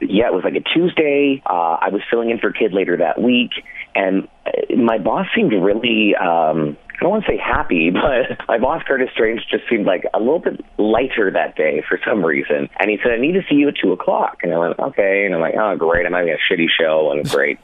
yeah, 0.00 0.26
it 0.26 0.34
was 0.34 0.44
like 0.44 0.54
a 0.54 0.60
Tuesday. 0.60 1.42
Uh, 1.46 1.78
I 1.80 1.88
was 1.90 2.02
filling 2.10 2.30
in 2.30 2.38
for 2.38 2.52
kid 2.52 2.72
later 2.72 2.96
that 2.96 3.20
week, 3.20 3.50
and 3.94 4.28
uh, 4.46 4.76
my 4.76 4.98
boss 4.98 5.26
seemed 5.34 5.52
really. 5.52 6.14
Um, 6.16 6.76
I 6.96 7.02
don't 7.02 7.10
want 7.10 7.24
to 7.24 7.32
say 7.32 7.38
happy, 7.38 7.90
but 7.94 8.46
my 8.48 8.58
boss 8.58 8.82
Curtis 8.86 9.08
Strange 9.12 9.42
just 9.50 9.64
seemed 9.68 9.86
like 9.86 10.04
a 10.14 10.18
little 10.18 10.38
bit 10.38 10.64
lighter 10.78 11.30
that 11.30 11.56
day 11.56 11.82
for 11.88 11.98
some 12.06 12.24
reason. 12.24 12.68
And 12.78 12.90
he 12.90 12.98
said, 13.02 13.12
"I 13.12 13.18
need 13.18 13.32
to 13.32 13.42
see 13.48 13.56
you 13.56 13.68
at 13.68 13.74
two 13.80 13.92
o'clock." 13.92 14.38
And 14.42 14.52
I 14.52 14.58
went, 14.58 14.78
"Okay." 14.78 15.24
And 15.26 15.34
I'm 15.34 15.40
like, 15.40 15.54
"Oh, 15.58 15.76
great! 15.76 16.06
I'm 16.06 16.12
having 16.12 16.30
a 16.30 16.52
shitty 16.52 16.66
show, 16.68 17.12
and 17.12 17.28
great." 17.30 17.58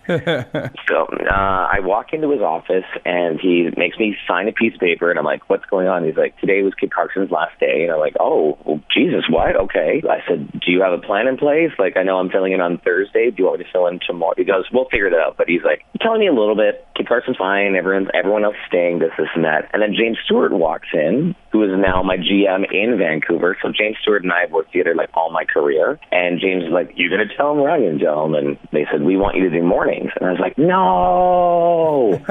so 0.88 1.06
uh, 1.30 1.68
I 1.72 1.80
walk 1.80 2.12
into 2.12 2.30
his 2.30 2.40
office, 2.40 2.84
and 3.04 3.40
he 3.40 3.68
makes 3.76 3.98
me 3.98 4.16
sign 4.26 4.48
a 4.48 4.52
piece 4.52 4.74
of 4.74 4.80
paper, 4.80 5.10
and 5.10 5.18
I'm 5.18 5.24
like, 5.24 5.48
"What's 5.48 5.64
going 5.66 5.88
on?" 5.88 6.04
He's 6.04 6.16
like, 6.16 6.38
"Today 6.38 6.62
was 6.62 6.74
Kid 6.74 6.92
Carson's 6.92 7.30
last 7.30 7.58
day," 7.60 7.84
and 7.84 7.92
I'm 7.92 8.00
like, 8.00 8.14
"Oh, 8.18 8.58
well, 8.64 8.80
Jesus, 8.92 9.24
what? 9.28 9.56
Okay." 9.56 10.02
I 10.08 10.26
said, 10.28 10.50
"Do 10.52 10.72
you 10.72 10.82
have 10.82 10.92
a 10.92 10.98
plan 10.98 11.26
in 11.26 11.36
place? 11.36 11.70
Like, 11.78 11.96
I 11.96 12.02
know 12.02 12.18
I'm 12.18 12.30
filling 12.30 12.52
in 12.52 12.60
on 12.60 12.78
Thursday. 12.78 13.30
Do 13.30 13.36
you 13.38 13.44
want 13.46 13.58
me 13.58 13.64
to 13.64 13.70
fill 13.70 13.86
in 13.86 14.00
tomorrow?" 14.06 14.34
He 14.36 14.44
goes, 14.44 14.64
"We'll 14.72 14.88
figure 14.90 15.10
that 15.10 15.18
out." 15.20 15.36
But 15.36 15.48
he's 15.48 15.62
like, 15.62 15.84
telling 16.00 16.20
me 16.20 16.26
a 16.26 16.32
little 16.32 16.56
bit. 16.56 16.86
Kid 16.96 17.08
Carson's 17.08 17.36
fine. 17.36 17.76
Everyone's 17.76 18.08
everyone 18.14 18.44
else 18.44 18.56
is 18.56 18.66
staying. 18.68 18.98
This, 18.98 19.12
this, 19.20 19.28
and 19.34 19.44
that. 19.44 19.68
And 19.72 19.82
then 19.82 19.94
James 19.94 20.18
Stewart 20.24 20.52
walks 20.52 20.88
in, 20.92 21.34
who 21.52 21.62
is 21.64 21.70
now 21.76 22.02
my 22.02 22.16
GM 22.16 22.64
in 22.72 22.96
Vancouver. 22.98 23.56
So 23.62 23.72
James 23.72 23.96
Stewart 24.02 24.22
and 24.22 24.32
I 24.32 24.42
have 24.42 24.52
worked 24.52 24.72
together 24.72 24.94
like 24.94 25.10
all 25.14 25.30
my 25.32 25.44
career. 25.44 25.98
And 26.12 26.40
James 26.40 26.64
is 26.64 26.70
like, 26.70 26.92
"You're 26.94 27.10
gonna 27.10 27.32
tell 27.36 27.52
him 27.52 27.58
what 27.58 27.70
I'm 27.70 27.82
gonna 27.82 27.98
tell 27.98 28.24
him." 28.26 28.34
And 28.34 28.58
they 28.72 28.86
said, 28.90 29.02
"We 29.02 29.16
want 29.16 29.36
you 29.36 29.48
to 29.48 29.50
do 29.50 29.62
mornings." 29.62 30.10
And 30.16 30.26
I 30.26 30.30
was 30.30 30.40
like, 30.40 30.56
"No," 30.58 32.20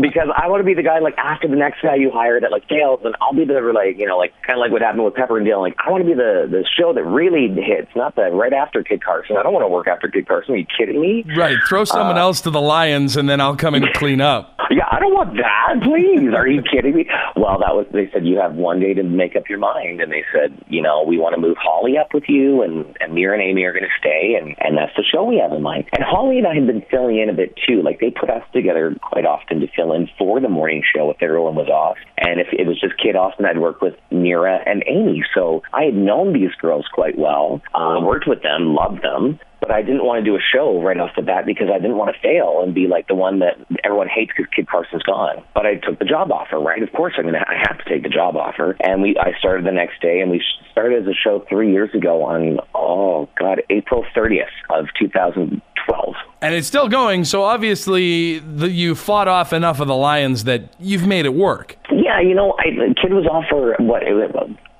because 0.00 0.28
I 0.36 0.48
want 0.48 0.60
to 0.60 0.64
be 0.64 0.74
the 0.74 0.82
guy 0.82 0.98
like 1.00 1.18
after 1.18 1.48
the 1.48 1.56
next 1.56 1.82
guy 1.82 1.96
you 1.96 2.10
hire 2.10 2.40
that 2.40 2.50
like 2.50 2.68
fails, 2.68 3.00
and 3.04 3.14
I'll 3.20 3.34
be 3.34 3.44
the 3.44 3.60
like 3.74 3.98
you 3.98 4.06
know 4.06 4.18
like 4.18 4.32
kind 4.46 4.58
of 4.58 4.60
like 4.60 4.70
what 4.70 4.82
happened 4.82 5.04
with 5.04 5.14
Pepper 5.14 5.36
and 5.36 5.46
Dale. 5.46 5.60
Like 5.60 5.74
I 5.84 5.90
want 5.90 6.02
to 6.02 6.08
be 6.08 6.14
the 6.14 6.46
the 6.50 6.64
show 6.78 6.92
that 6.92 7.04
really 7.04 7.48
hits, 7.60 7.90
not 7.96 8.14
the 8.14 8.30
right 8.30 8.52
after 8.52 8.82
Kid 8.82 9.04
Carson. 9.04 9.36
I 9.36 9.42
don't 9.42 9.52
want 9.52 9.64
to 9.64 9.68
work 9.68 9.88
after 9.88 10.08
Kid 10.08 10.28
Carson. 10.28 10.54
Are 10.54 10.58
you 10.58 10.66
kidding 10.78 11.00
me? 11.00 11.24
Right, 11.36 11.56
throw 11.68 11.84
someone 11.84 12.18
uh, 12.18 12.22
else 12.22 12.40
to 12.42 12.50
the 12.50 12.60
Lions, 12.60 13.16
and 13.16 13.28
then 13.28 13.40
I'll 13.40 13.56
come 13.56 13.74
in 13.74 13.84
and 13.84 13.94
clean 13.94 14.20
up. 14.20 14.58
Yeah, 14.72 14.86
I 14.90 15.00
don't 15.00 15.12
want 15.12 15.36
that. 15.36 15.82
Please, 15.82 16.32
are 16.34 16.48
you 16.48 16.62
kidding 16.62 16.94
me? 16.94 17.06
Well, 17.36 17.58
that 17.58 17.74
was 17.74 17.84
they 17.92 18.08
said, 18.12 18.26
"You 18.26 18.38
have 18.38 18.54
one 18.54 18.80
day 18.80 18.94
to 18.94 19.02
make 19.02 19.36
up 19.36 19.48
your 19.48 19.58
mind." 19.58 20.00
And 20.00 20.12
they 20.12 20.24
said, 20.32 20.52
"You 20.68 20.82
know, 20.82 21.02
we 21.02 21.18
want 21.18 21.34
to 21.34 21.40
move 21.40 21.56
Holly 21.56 21.96
up 21.98 22.14
with 22.14 22.28
you, 22.28 22.62
and 22.62 22.96
and 23.00 23.14
Mira 23.14 23.34
and 23.34 23.42
Amy 23.42 23.64
are 23.64 23.72
going 23.72 23.84
to 23.84 23.98
stay, 23.98 24.38
and 24.40 24.54
and 24.60 24.76
that's 24.76 24.94
the 24.96 25.04
show 25.04 25.24
we 25.24 25.38
have 25.38 25.52
in 25.52 25.62
mind." 25.62 25.84
And 25.92 26.04
Holly 26.04 26.38
and 26.38 26.46
I 26.46 26.54
had 26.54 26.66
been 26.66 26.84
filling 26.90 27.18
in 27.18 27.28
a 27.28 27.32
bit 27.32 27.54
too. 27.66 27.82
Like 27.82 28.00
they 28.00 28.10
put 28.10 28.30
us 28.30 28.42
together 28.52 28.94
quite 29.02 29.26
often 29.26 29.60
to 29.60 29.66
fill 29.74 29.92
in 29.92 30.08
for 30.18 30.40
the 30.40 30.48
morning 30.48 30.82
show 30.94 31.10
if 31.10 31.22
everyone 31.22 31.54
was 31.54 31.68
off, 31.68 31.96
and 32.18 32.40
if 32.40 32.48
it 32.52 32.66
was 32.66 32.80
just 32.80 32.96
Kid 32.98 33.16
Austin, 33.16 33.46
I'd 33.46 33.58
work 33.58 33.80
with 33.80 33.94
Mira 34.10 34.60
and 34.66 34.84
Amy. 34.86 35.24
So 35.34 35.62
I 35.72 35.84
had 35.84 35.94
known 35.94 36.32
these 36.32 36.54
girls 36.60 36.86
quite 36.92 37.18
well, 37.18 37.60
uh, 37.74 38.00
worked 38.02 38.26
with 38.26 38.42
them, 38.42 38.74
loved 38.74 39.02
them 39.02 39.38
but 39.62 39.70
I 39.70 39.80
didn't 39.80 40.04
want 40.04 40.24
to 40.24 40.28
do 40.28 40.34
a 40.34 40.40
show 40.42 40.82
right 40.82 40.98
off 40.98 41.10
the 41.14 41.22
bat 41.22 41.46
because 41.46 41.68
I 41.72 41.78
didn't 41.78 41.96
want 41.96 42.12
to 42.12 42.20
fail 42.20 42.62
and 42.64 42.74
be 42.74 42.88
like 42.88 43.06
the 43.06 43.14
one 43.14 43.38
that 43.38 43.54
everyone 43.84 44.08
hates 44.08 44.32
because 44.36 44.50
Kid 44.54 44.66
Carson's 44.66 45.04
gone. 45.04 45.44
But 45.54 45.66
I 45.66 45.76
took 45.76 46.00
the 46.00 46.04
job 46.04 46.32
offer, 46.32 46.58
right? 46.58 46.82
Of 46.82 46.92
course, 46.92 47.14
I'm 47.16 47.26
gonna 47.26 47.44
I 47.46 47.62
have 47.68 47.78
to 47.78 47.84
take 47.88 48.02
the 48.02 48.08
job 48.08 48.34
offer. 48.34 48.76
And 48.80 49.00
we 49.00 49.16
I 49.16 49.38
started 49.38 49.64
the 49.64 49.70
next 49.70 50.02
day, 50.02 50.20
and 50.20 50.32
we 50.32 50.42
started 50.72 51.02
as 51.02 51.08
a 51.08 51.14
show 51.14 51.46
three 51.48 51.70
years 51.70 51.94
ago 51.94 52.24
on 52.24 52.58
oh 52.74 53.28
god 53.38 53.62
April 53.70 54.04
30th 54.16 54.50
of 54.70 54.86
2012. 54.98 56.14
And 56.40 56.54
it's 56.56 56.66
still 56.66 56.88
going, 56.88 57.24
so 57.24 57.44
obviously 57.44 58.40
the, 58.40 58.68
you 58.68 58.96
fought 58.96 59.28
off 59.28 59.52
enough 59.52 59.78
of 59.78 59.86
the 59.86 59.94
Lions 59.94 60.42
that 60.44 60.74
you've 60.80 61.06
made 61.06 61.24
it 61.24 61.34
work. 61.34 61.76
Yeah, 61.88 62.20
you 62.20 62.34
know, 62.34 62.56
I, 62.58 62.70
kid 63.00 63.12
was 63.12 63.26
off 63.26 63.44
for 63.48 63.76
what 63.78 64.02
it 64.02 64.12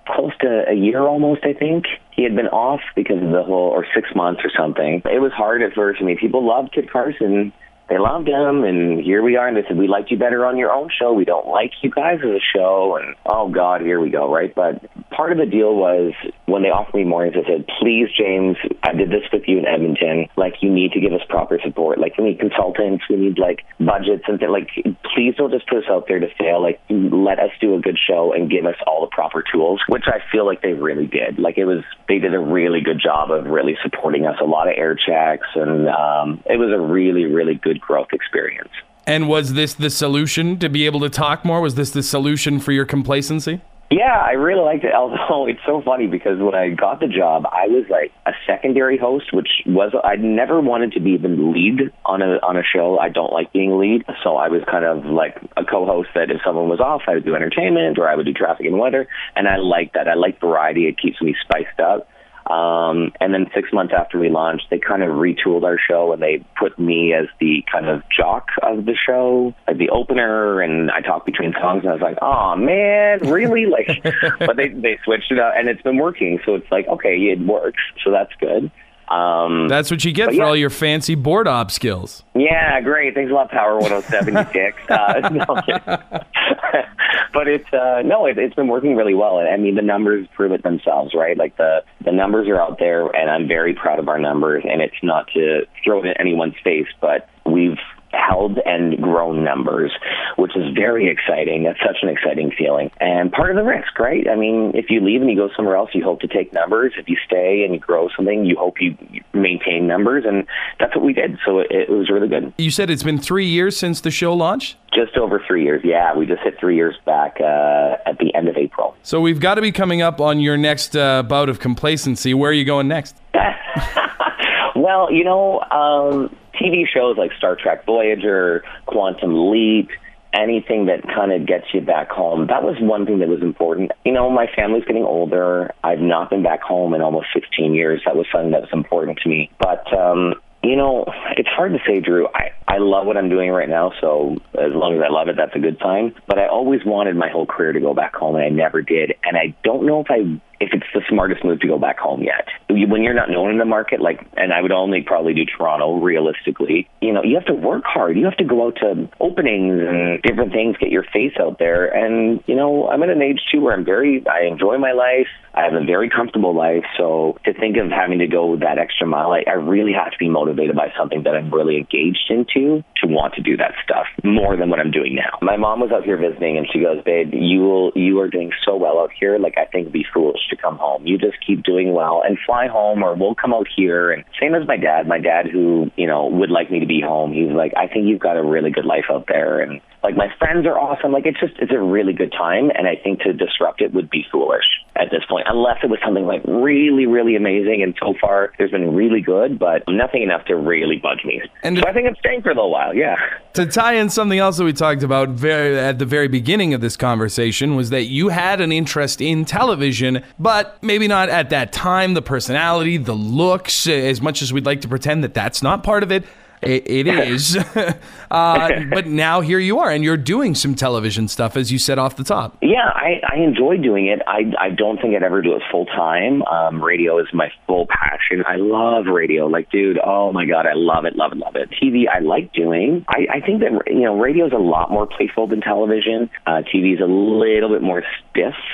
close 0.07 0.33
to 0.41 0.64
a 0.68 0.74
year 0.74 1.01
almost, 1.01 1.45
I 1.45 1.53
think. 1.53 1.85
He 2.15 2.23
had 2.23 2.37
been 2.37 2.49
off 2.49 2.81
because 2.95 3.23
of 3.23 3.31
the 3.31 3.43
whole, 3.43 3.71
or 3.71 3.87
six 3.95 4.09
months 4.15 4.43
or 4.45 4.51
something. 4.57 5.03
It 5.05 5.21
was 5.21 5.33
hard 5.33 5.63
at 5.63 5.73
first. 5.73 6.01
I 6.01 6.05
mean, 6.05 6.19
people 6.19 6.47
loved 6.47 6.73
Kid 6.73 6.91
Carson 6.91 7.53
they 7.93 7.99
loved 7.99 8.27
him, 8.27 8.65
and 8.65 9.01
here 9.01 9.23
we 9.23 9.37
are. 9.37 9.47
And 9.47 9.55
they 9.55 9.65
said, 9.69 9.77
"We 9.77 9.87
liked 9.87 10.11
you 10.11 10.17
better 10.17 10.47
on 10.47 10.57
your 10.57 10.73
own 10.73 10.89
show. 10.89 11.13
We 11.13 11.27
don't 11.27 11.49
like 11.49 11.73
you 11.83 11.91
guys 11.91 12.21
as 12.25 12.31
a 12.31 12.41
show." 12.41 12.97
And 12.97 13.15
oh 13.27 13.49
God, 13.49 13.83
here 13.83 14.01
we 14.01 14.09
go, 14.09 14.33
right? 14.33 14.55
But 14.55 14.83
part 15.11 15.31
of 15.33 15.39
the 15.39 15.45
deal 15.45 15.75
was 15.75 16.13
when 16.47 16.62
they 16.62 16.70
offered 16.70 16.97
me 16.97 17.05
mornings, 17.05 17.34
they 17.34 17.45
said, 17.45 17.66
"Please, 17.78 18.09
James, 18.16 18.57
I 18.82 18.93
did 18.93 19.11
this 19.11 19.22
with 19.32 19.43
you 19.47 19.59
in 19.59 19.66
Edmonton. 19.66 20.26
Like, 20.36 20.62
you 20.62 20.70
need 20.70 20.93
to 20.93 21.01
give 21.01 21.12
us 21.12 21.20
proper 21.28 21.59
support. 21.62 21.99
Like, 21.99 22.18
we 22.18 22.24
need 22.24 22.40
consultants, 22.40 23.05
we 23.09 23.16
need 23.16 23.38
like 23.38 23.64
budgets 23.78 24.24
and 24.26 24.38
th- 24.38 24.51
like, 24.51 24.68
please 25.14 25.34
don't 25.36 25.51
just 25.51 25.68
put 25.68 25.78
us 25.78 25.90
out 25.90 26.09
there 26.09 26.18
to 26.18 26.28
fail. 26.38 26.61
Like, 26.61 26.80
let 26.88 27.38
us 27.38 27.51
do 27.61 27.74
a 27.74 27.80
good 27.80 27.99
show 27.99 28.32
and 28.32 28.51
give 28.51 28.66
us 28.66 28.76
all 28.86 29.01
the 29.01 29.09
proper 29.14 29.43
tools." 29.43 29.80
Which 29.88 30.05
I 30.07 30.20
feel 30.30 30.47
like 30.47 30.62
they 30.62 30.72
really 30.72 31.07
did. 31.07 31.38
Like, 31.38 31.59
it 31.59 31.64
was 31.64 31.84
they 32.09 32.18
did 32.18 32.34
a 32.34 32.38
really 32.38 32.80
good 32.80 33.01
job 33.01 33.30
of 33.30 33.47
really 33.47 33.76
supporting 33.82 34.26
us. 34.26 34.36
A 34.40 34.45
lot 34.45 34.68
of 34.68 34.74
air 34.76 34.95
checks, 34.95 35.47
and 35.55 35.88
um, 35.88 36.43
it 36.47 36.59
was 36.59 36.70
a 36.72 36.80
really, 36.80 37.24
really 37.26 37.55
good 37.55 37.80
growth 37.80 38.09
experience. 38.12 38.70
And 39.07 39.28
was 39.28 39.55
this 39.55 39.74
the 39.74 39.90
solution 39.90 40.59
to 40.59 40.68
be 40.68 40.86
able 40.86 41.01
to 41.01 41.11
talk 41.11 41.45
more? 41.45 41.61
Was 41.61 41.74
this 41.74 41.90
the 41.90 42.03
solution 42.03 42.61
for 42.61 42.72
your 42.72 42.84
complacency? 42.84 43.61
Yeah, 43.93 44.16
I 44.16 44.32
really 44.32 44.64
liked 44.64 44.84
it. 44.84 44.93
Although 44.97 45.47
it's 45.47 45.61
so 45.66 45.82
funny 45.84 46.07
because 46.07 46.38
when 46.40 46.55
I 46.55 46.70
got 46.70 47.01
the 47.01 47.09
job, 47.09 47.45
I 47.45 47.68
was 47.68 47.84
like 47.90 48.11
a 48.24 48.32
secondary 48.47 48.97
host, 48.97 49.34
which 49.34 49.61
was 49.66 49.93
I 50.03 50.16
never 50.16 50.61
wanted 50.62 50.93
to 50.93 51.01
be 51.01 51.18
the 51.18 51.28
lead 51.28 51.93
on 52.07 52.22
a 52.22 52.40
on 52.40 52.57
a 52.57 52.62
show. 52.64 52.99
I 52.99 53.11
don't 53.11 53.32
like 53.32 53.53
being 53.53 53.78
lead, 53.78 54.05
so 54.24 54.36
I 54.36 54.49
was 54.49 54.62
kind 54.70 54.86
of 54.86 55.05
like 55.05 55.36
a 55.59 55.64
co-host 55.64 56.09
that 56.14 56.30
if 56.30 56.40
someone 56.43 56.70
was 56.70 56.80
off, 56.80 57.03
I 57.07 57.14
would 57.14 57.26
do 57.26 57.34
entertainment 57.34 57.99
or 57.99 58.09
I 58.09 58.16
would 58.16 58.24
do 58.24 58.32
traffic 58.32 58.64
and 58.64 58.78
weather, 58.78 59.07
and 59.36 59.47
I 59.47 59.57
like 59.57 59.93
that. 59.93 60.09
I 60.09 60.14
like 60.14 60.40
variety. 60.40 60.88
It 60.88 60.97
keeps 60.99 61.20
me 61.20 61.36
spiced 61.45 61.78
up. 61.78 62.09
Um, 62.47 63.12
and 63.20 63.32
then 63.32 63.47
six 63.55 63.72
months 63.72 63.95
after 63.97 64.18
we 64.18 64.28
launched, 64.28 64.66
they 64.70 64.78
kind 64.78 65.03
of 65.03 65.11
retooled 65.11 65.62
our 65.62 65.78
show 65.78 66.12
and 66.12 66.20
they 66.20 66.45
put 66.59 66.78
me 66.78 67.12
as 67.14 67.26
the 67.40 67.64
kind 67.70 67.88
of 67.88 68.03
jock 68.14 68.49
of 68.62 68.84
the 68.84 68.97
show, 69.07 69.55
like 69.68 69.78
the 69.78 69.90
opener, 69.90 70.61
and 70.61 70.90
I 70.90 71.01
talk 71.01 71.24
between 71.24 71.53
songs. 71.61 71.84
And 71.84 71.90
I 71.90 71.93
was 71.93 72.03
like, 72.03 72.18
"Oh 72.20 72.57
man, 72.57 73.20
really?" 73.30 73.66
like, 73.66 74.03
but 74.40 74.57
they 74.57 74.68
they 74.68 74.99
switched 75.05 75.30
it 75.30 75.38
up, 75.38 75.55
and 75.57 75.68
it's 75.68 75.82
been 75.82 75.99
working. 75.99 76.40
So 76.45 76.57
it's 76.57 76.70
like, 76.70 76.88
okay, 76.88 77.16
it 77.16 77.40
works, 77.40 77.82
so 78.05 78.11
that's 78.11 78.32
good. 78.40 78.70
Um, 79.13 79.69
That's 79.69 79.91
what 79.91 80.05
you 80.05 80.13
get 80.13 80.29
for 80.29 80.35
yeah. 80.35 80.45
all 80.45 80.57
your 80.57 80.71
fancy 80.71 81.15
board 81.15 81.47
op 81.47 81.71
skills. 81.71 82.25
Yeah, 82.35 82.81
great. 82.81 83.15
Thanks 83.15 83.31
a 83.31 83.35
lot, 83.35 83.51
Power 83.51 83.79
107 83.79 84.37
uh, 84.89 85.29
no, 85.29 85.45
but 87.35 87.47
it's 87.47 87.71
uh, 87.75 88.03
no, 88.05 88.25
it, 88.25 88.39
it's 88.39 88.55
been 88.55 88.69
working 88.69 88.97
really 88.97 89.15
well. 89.15 89.39
I 89.39 89.57
mean, 89.59 89.75
the 89.75 89.83
numbers 89.83 90.27
prove 90.35 90.53
it 90.53 90.63
themselves, 90.63 91.13
right? 91.15 91.37
Like 91.37 91.59
the 91.59 91.85
the 92.03 92.13
numbers 92.13 92.49
are 92.49 92.59
out 92.59 92.79
there, 92.79 93.07
and 93.15 93.31
I'm 93.31 93.47
very 93.47 93.75
proud 93.75 93.99
of 93.99 94.09
our 94.09 94.19
numbers. 94.19 94.65
And 94.67 94.81
it's 94.81 95.03
not 95.03 95.27
to 95.35 95.67
throw 95.85 96.03
it 96.03 96.07
in 96.07 96.15
anyone's 96.19 96.55
face, 96.65 96.89
but 97.01 97.29
we've 97.45 97.79
held 98.13 98.59
and 98.65 99.01
grown 99.01 99.45
numbers, 99.45 99.93
which 100.37 100.57
is 100.57 100.75
very 100.75 101.09
exciting. 101.11 101.65
That's 101.65 101.81
such 101.81 101.99
an 102.03 102.09
exciting 102.09 102.53
feeling. 102.57 102.91
And 103.01 103.33
part 103.33 103.51
of 103.51 103.57
the 103.57 103.63
risk, 103.63 103.99
right? 103.99 104.29
I 104.29 104.37
mean, 104.37 104.73
if 104.75 104.91
you 104.91 105.01
leave 105.01 105.21
and 105.21 105.31
you 105.31 105.37
go 105.37 105.49
somewhere 105.57 105.77
else, 105.77 105.91
you 105.95 106.05
hope 106.05 106.21
to 106.21 106.29
take 106.29 106.53
numbers. 106.53 106.93
If 106.99 107.09
you 107.09 107.17
stay 107.27 107.65
and 107.65 107.75
you 107.75 107.81
grow 107.81 108.09
something, 108.17 108.45
you 108.45 108.57
hope 108.57 108.81
you 108.81 108.97
maintain 109.33 109.87
numbers. 109.87 110.25
And 110.27 110.47
that's 110.79 110.95
what 110.95 111.05
we 111.05 111.13
did. 111.13 111.39
So 111.45 111.61
it, 111.61 111.69
it 111.71 111.91
was 111.91 112.11
really 112.11 112.29
good. 112.29 112.53
You 112.59 112.71
said 112.71 112.91
it's 112.91 113.03
been 113.03 113.19
three 113.19 113.47
years 113.47 113.77
since 113.77 114.01
the 114.01 114.11
show 114.11 114.35
launched? 114.35 114.77
Just 114.95 115.17
over 115.17 115.43
three 115.47 115.65
years. 115.65 115.81
Yeah, 115.85 116.15
we 116.15 116.27
just 116.27 116.43
hit 116.43 116.59
three 116.61 116.77
years 116.77 116.95
back 117.07 117.39
uh, 117.41 117.97
at 118.05 118.19
the 118.19 118.35
end 118.35 118.49
of 118.49 118.57
April. 118.57 118.95
So 119.03 119.21
we've 119.21 119.41
got 119.41 119.55
to 119.55 119.63
be 119.63 119.73
coming 119.73 120.03
up 120.03 120.21
on 120.21 120.41
your 120.41 120.57
next 120.57 120.95
uh, 120.97 121.23
bout 121.23 121.49
of 121.49 121.61
complacency. 121.61 122.35
Where 122.35 122.51
are 122.51 122.55
you 122.55 122.65
going 122.65 122.89
next? 122.89 123.17
well, 124.77 125.11
you 125.11 125.25
know, 125.25 125.61
um, 125.71 126.37
TV 126.63 126.85
shows 126.87 127.17
like 127.19 127.33
Star 127.37 127.57
Trek 127.57 127.85
Voyager, 127.85 128.63
Quantum 128.87 129.51
Leap, 129.51 129.91
anything 130.33 130.87
that 130.87 131.03
kind 131.03 131.33
of 131.33 131.47
gets 131.47 131.67
you 131.75 131.81
back 131.81 132.11
home. 132.11 132.47
That 132.47 132.63
was 132.63 132.77
one 132.81 133.05
thing 133.05 133.19
that 133.19 133.29
was 133.29 133.43
important. 133.43 133.93
You 134.05 134.13
know, 134.13 134.31
my 134.31 134.47
family's 134.55 134.85
getting 134.85 135.05
older. 135.05 135.75
I've 135.83 136.01
not 136.01 136.31
been 136.31 136.43
back 136.43 136.63
home 136.63 136.95
in 136.95 137.03
almost 137.03 137.27
16 137.35 137.75
years. 137.75 138.03
That 138.07 138.17
was 138.17 138.27
something 138.33 138.53
that 138.53 138.63
was 138.63 138.71
important 138.73 139.19
to 139.19 139.29
me. 139.29 139.51
But 139.59 139.93
um, 139.93 140.35
you 140.63 140.77
know, 140.77 141.05
it's 141.37 141.49
hard 141.49 141.73
to 141.73 141.79
say, 141.87 142.01
Drew. 142.01 142.29
I, 142.29 142.53
I 142.69 142.79
love 142.79 143.07
what 143.07 143.17
I'm 143.17 143.29
doing 143.29 143.51
right 143.51 143.69
now, 143.69 143.93
so 144.01 144.37
as 144.55 144.73
long 144.73 144.95
as 144.95 145.03
I 145.05 145.13
love 145.13 145.29
it, 145.29 145.37
that's 145.37 145.55
a 145.57 145.59
good 145.59 145.77
sign. 145.83 146.15
But 146.29 146.39
I 146.39 146.47
always 146.47 146.85
wanted 146.85 147.17
my 147.17 147.29
whole 147.29 147.47
career 147.47 147.73
to 147.73 147.81
go 147.81 147.95
back 147.95 148.15
home, 148.15 148.37
and 148.37 148.45
I 148.45 148.49
never 148.49 148.81
did. 148.81 149.13
And 149.25 149.37
I 149.37 149.55
don't 149.65 149.85
know 149.85 150.01
if 150.01 150.07
I 150.09 150.41
if 150.63 150.71
it's 150.73 150.87
the 150.95 151.03
smartest 151.09 151.45
move 151.45 151.59
to 151.59 151.67
go 151.67 151.77
back 151.77 151.99
home 151.99 152.23
yet. 152.23 152.47
When 152.71 153.03
you're 153.03 153.15
not 153.15 153.29
known 153.29 153.51
in 153.51 153.59
the 153.59 153.65
market, 153.65 154.01
like, 154.01 154.25
and 154.37 154.53
I 154.53 154.63
would 154.63 154.71
only 154.71 155.03
probably 155.03 155.35
do 155.35 155.45
Toronto 155.45 155.99
realistically, 155.99 156.89
you 157.01 157.13
know, 157.13 157.23
you 157.25 157.35
have 157.35 157.47
to 157.47 157.55
work 157.55 157.83
hard. 157.85 158.17
You 158.17 158.25
have 158.27 158.37
to 158.37 158.45
go 158.45 158.67
out 158.67 158.77
to 158.77 159.11
openings 159.21 159.83
and 159.83 160.23
different 160.23 160.53
things, 160.53 160.77
get 160.79 160.91
your 160.91 161.05
face 161.13 161.35
out 161.41 161.59
there. 161.59 161.87
And, 161.87 162.43
you 162.47 162.55
know, 162.55 162.89
I'm 162.89 163.03
at 163.03 163.11
an 163.11 163.21
age 163.21 163.41
too 163.51 163.61
where 163.61 163.75
I'm 163.75 163.85
very, 163.85 164.25
I 164.27 164.47
enjoy 164.47 164.79
my 164.79 164.93
life. 164.93 165.27
I 165.55 165.65
have 165.65 165.75
a 165.75 165.85
very 165.85 166.09
comfortable 166.09 166.55
life. 166.55 166.85
So 166.97 167.37
to 167.45 167.53
think 167.53 167.77
of 167.77 167.91
having 167.91 168.21
to 168.21 168.27
go 168.27 168.57
that 168.57 168.79
extra 168.79 169.07
mile, 169.07 169.33
I, 169.33 169.43
I 169.47 169.55
really 169.55 169.93
have 169.93 170.13
to 170.13 170.19
be 170.19 170.29
motivated 170.29 170.77
by 170.77 170.93
something 170.97 171.25
that 171.25 171.35
I'm 171.35 171.53
really 171.53 171.77
engaged 171.77 172.31
into 172.31 172.83
to 173.03 173.07
want 173.07 173.35
to 173.35 173.43
do 173.43 173.57
that 173.59 173.75
stuff 173.85 174.07
more 174.25 174.57
than 174.57 174.71
what 174.71 174.79
I'm 174.79 174.91
doing 174.91 175.15
now. 175.15 175.39
My 175.43 175.57
mom 175.57 175.81
was 175.81 175.91
out 175.93 176.05
here 176.05 176.17
visiting 176.17 176.57
and 176.57 176.67
she 176.73 176.81
goes, 176.81 177.03
babe, 177.05 177.35
you 177.35 177.61
will, 177.61 177.93
you 177.95 178.21
are 178.21 178.29
doing 178.29 178.53
so 178.65 178.77
well 178.77 178.99
out 179.01 179.11
here. 179.19 179.39
Like, 179.39 179.59
I 179.59 179.67
think 179.67 179.83
it'd 179.83 179.93
be 179.93 180.07
foolish 180.15 180.41
to 180.53 180.57
come 180.57 180.78
home. 180.78 181.07
You 181.07 181.18
just 181.18 181.36
keep 181.44 181.64
doing 181.64 181.92
well 181.92 182.22
and 182.24 182.38
fly 182.46 182.68
home 182.68 183.03
or 183.03 183.14
we'll 183.14 183.34
come 183.34 183.53
out 183.53 183.66
here. 183.74 184.12
And 184.12 184.24
same 184.40 184.55
as 184.55 184.66
my 184.68 184.76
dad, 184.76 185.09
my 185.09 185.18
dad 185.18 185.46
who, 185.46 185.90
you 185.96 186.07
know, 186.07 186.26
would 186.26 186.50
like 186.50 186.70
me 186.70 186.78
to 186.80 186.86
be 186.86 187.00
home. 187.00 187.32
He's 187.32 187.50
like, 187.50 187.72
I 187.76 187.88
think 187.88 188.07
you've 188.07 188.20
got 188.20 188.36
a 188.36 188.42
really 188.42 188.70
good 188.70 188.84
life 188.84 189.07
out 189.11 189.26
there. 189.28 189.61
And 189.61 189.80
like 190.03 190.16
my 190.16 190.28
friends 190.38 190.66
are 190.66 190.78
awesome. 190.78 191.12
Like 191.12 191.26
it's 191.26 191.40
just, 191.40 191.55
it's 191.59 191.72
a 191.72 191.80
really 191.80 192.12
good 192.12 192.32
time. 192.32 192.70
And 192.76 192.86
I 192.86 192.96
think 193.03 193.20
to 193.20 193.32
disrupt 193.32 193.80
it 193.80 193.92
would 193.92 194.11
be 194.11 194.24
foolish 194.30 194.64
at 194.96 195.11
this 195.11 195.22
point, 195.28 195.46
unless 195.48 195.78
it 195.82 195.90
was 195.90 195.98
something 196.05 196.26
like 196.26 196.42
really, 196.46 197.07
really 197.07 197.34
amazing. 197.34 197.82
And 197.82 197.94
so 198.00 198.14
far 198.20 198.53
there's 198.59 198.70
been 198.70 198.94
really 198.94 199.20
good, 199.20 199.59
but 199.59 199.82
nothing 199.88 200.22
enough 200.22 200.44
to 200.46 200.57
really 200.57 200.98
budge 201.03 201.24
me. 201.24 201.40
And 201.62 201.78
so 201.78 201.84
I 201.86 201.92
think 201.92 202.07
I'm 202.07 202.16
staying 202.16 202.42
for 202.42 202.50
a 202.50 202.55
little 202.55 202.70
while. 202.70 202.94
Yeah. 202.94 203.16
To 203.55 203.66
tie 203.66 203.94
in 203.94 204.11
something 204.11 204.38
else 204.38 204.59
that 204.59 204.64
we 204.64 204.72
talked 204.72 205.03
about 205.03 205.30
very 205.30 205.78
at 205.78 205.98
the 205.98 206.07
very 206.07 206.28
beginning 206.28 206.74
of 206.74 206.80
this 206.80 206.96
conversation 206.96 207.76
was 207.76 207.90
that 207.90 208.05
you 208.05 208.28
had 208.28 208.61
an 208.61 208.72
interest 208.72 209.20
in 209.20 209.44
television, 209.44 210.22
but 210.39 210.83
maybe 210.83 211.09
not 211.09 211.28
at 211.28 211.51
that 211.51 211.72
time. 211.72 212.14
The 212.14 212.22
personality, 212.22 212.97
the 212.97 213.14
looks, 213.14 213.87
as 213.87 214.20
much 214.20 214.43
as 214.43 214.53
we'd 214.53 214.66
like 214.66 214.80
to 214.83 214.89
pretend 214.89 215.24
that 215.24 215.35
that's 215.35 215.62
not 215.62 215.83
part 215.83 216.03
of 216.03 216.12
it. 216.12 216.24
It, 216.62 216.89
it 216.89 217.07
is. 217.09 217.57
uh, 218.30 218.70
but 218.91 219.07
now 219.07 219.41
here 219.41 219.59
you 219.59 219.80
are, 219.80 219.91
and 219.91 220.05
you're 220.05 220.16
doing 220.16 220.55
some 220.55 220.74
television 220.74 221.28
stuff, 221.28 221.57
as 221.57 221.72
you 221.72 221.78
said 221.78 221.99
off 221.99 222.16
the 222.16 222.24
top. 222.24 222.57
Yeah, 222.62 222.89
I, 222.89 223.20
I 223.28 223.37
enjoy 223.39 223.78
doing 223.78 224.07
it. 224.07 224.20
I, 224.26 224.53
I 224.59 224.70
don't 224.70 225.01
think 225.01 225.14
I'd 225.16 225.22
ever 225.22 225.43
do 225.43 225.55
it 225.57 225.62
full 225.70 225.87
time. 225.87 226.43
Um, 226.45 226.83
radio 226.83 227.18
is 227.18 227.26
my 227.33 227.51
full 227.66 227.87
passion. 227.87 228.45
I 228.47 228.57
love 228.57 229.07
radio. 229.07 229.47
Like, 229.47 229.70
dude, 229.70 229.99
oh 229.99 230.33
my 230.33 230.47
God, 230.47 230.66
I 230.66 230.74
love 230.74 231.05
it, 231.05 231.16
love 231.16 231.33
it, 231.33 231.39
love 231.39 231.57
it. 231.57 231.70
TV, 231.83 232.05
I 232.09 232.20
like 232.20 232.53
doing. 232.53 233.05
I, 233.09 233.26
I 233.35 233.41
think 233.41 233.61
that, 233.61 233.72
you 233.89 234.03
know, 234.03 234.18
radio 234.18 234.47
is 234.47 234.53
a 234.53 234.59
lot 234.59 234.91
more 234.91 235.07
playful 235.07 235.49
than 235.49 235.61
television. 235.61 236.30
Uh, 236.47 236.62
TV 236.72 236.95
is 236.95 237.01
a 237.01 237.07
little 237.07 237.68
bit 237.68 237.83
more 237.83 238.05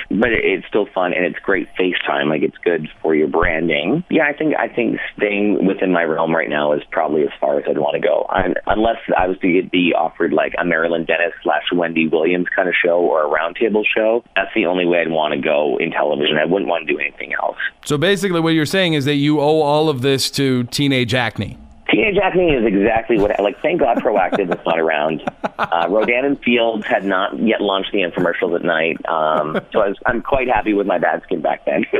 but 0.09 0.29
it, 0.31 0.43
it's 0.43 0.67
still 0.67 0.87
fun, 0.93 1.13
and 1.13 1.25
it's 1.25 1.39
great 1.39 1.67
FaceTime. 1.79 2.29
Like, 2.29 2.41
it's 2.41 2.57
good 2.57 2.87
for 3.01 3.15
your 3.15 3.27
branding. 3.27 4.03
Yeah, 4.09 4.23
I 4.25 4.33
think, 4.33 4.55
I 4.57 4.67
think 4.67 4.99
staying 5.17 5.65
within 5.65 5.91
my 5.91 6.03
realm 6.03 6.35
right 6.35 6.49
now 6.49 6.73
is 6.73 6.81
probably 6.91 7.23
as 7.23 7.29
far 7.39 7.59
as 7.59 7.65
I'd 7.69 7.77
want 7.77 7.95
to 7.95 8.07
go. 8.07 8.25
I'm, 8.29 8.53
unless 8.67 8.97
I 9.17 9.27
was 9.27 9.37
to 9.39 9.69
be 9.69 9.93
offered 9.97 10.33
like 10.33 10.53
a 10.57 10.65
Marilyn 10.65 11.05
Denis 11.05 11.33
slash 11.43 11.63
Wendy 11.73 12.07
Williams 12.07 12.47
kind 12.55 12.67
of 12.67 12.75
show 12.75 12.99
or 12.99 13.25
a 13.25 13.29
roundtable 13.29 13.83
show, 13.85 14.23
that's 14.35 14.51
the 14.55 14.65
only 14.65 14.85
way 14.85 15.01
I'd 15.01 15.11
want 15.11 15.33
to 15.33 15.39
go 15.39 15.77
in 15.79 15.91
television. 15.91 16.37
I 16.37 16.45
wouldn't 16.45 16.69
want 16.69 16.87
to 16.87 16.93
do 16.93 16.99
anything 16.99 17.33
else. 17.33 17.57
So 17.85 17.97
basically, 17.97 18.39
what 18.39 18.53
you're 18.53 18.65
saying 18.65 18.93
is 18.93 19.05
that 19.05 19.15
you 19.15 19.39
owe 19.39 19.61
all 19.61 19.89
of 19.89 20.01
this 20.01 20.29
to 20.31 20.63
teenage 20.65 21.13
acne. 21.13 21.57
Teenage 21.91 22.17
acne 22.17 22.51
is 22.51 22.65
exactly 22.65 23.17
what, 23.17 23.37
like, 23.39 23.61
thank 23.61 23.79
God 23.79 23.97
Proactiv 23.97 24.51
is 24.51 24.65
not 24.65 24.79
around. 24.79 25.23
Uh, 25.57 25.87
Rodan 25.89 26.25
and 26.25 26.39
Fields 26.43 26.85
had 26.85 27.03
not 27.03 27.37
yet 27.39 27.61
launched 27.61 27.91
the 27.91 27.99
infomercials 27.99 28.55
at 28.55 28.63
night. 28.63 28.97
Um, 29.09 29.59
so 29.71 29.81
I 29.81 29.87
was, 29.89 29.97
I'm 30.05 30.21
quite 30.21 30.47
happy 30.47 30.73
with 30.73 30.85
my 30.87 30.99
bad 30.99 31.23
skin 31.23 31.41
back 31.41 31.65
then. 31.65 31.85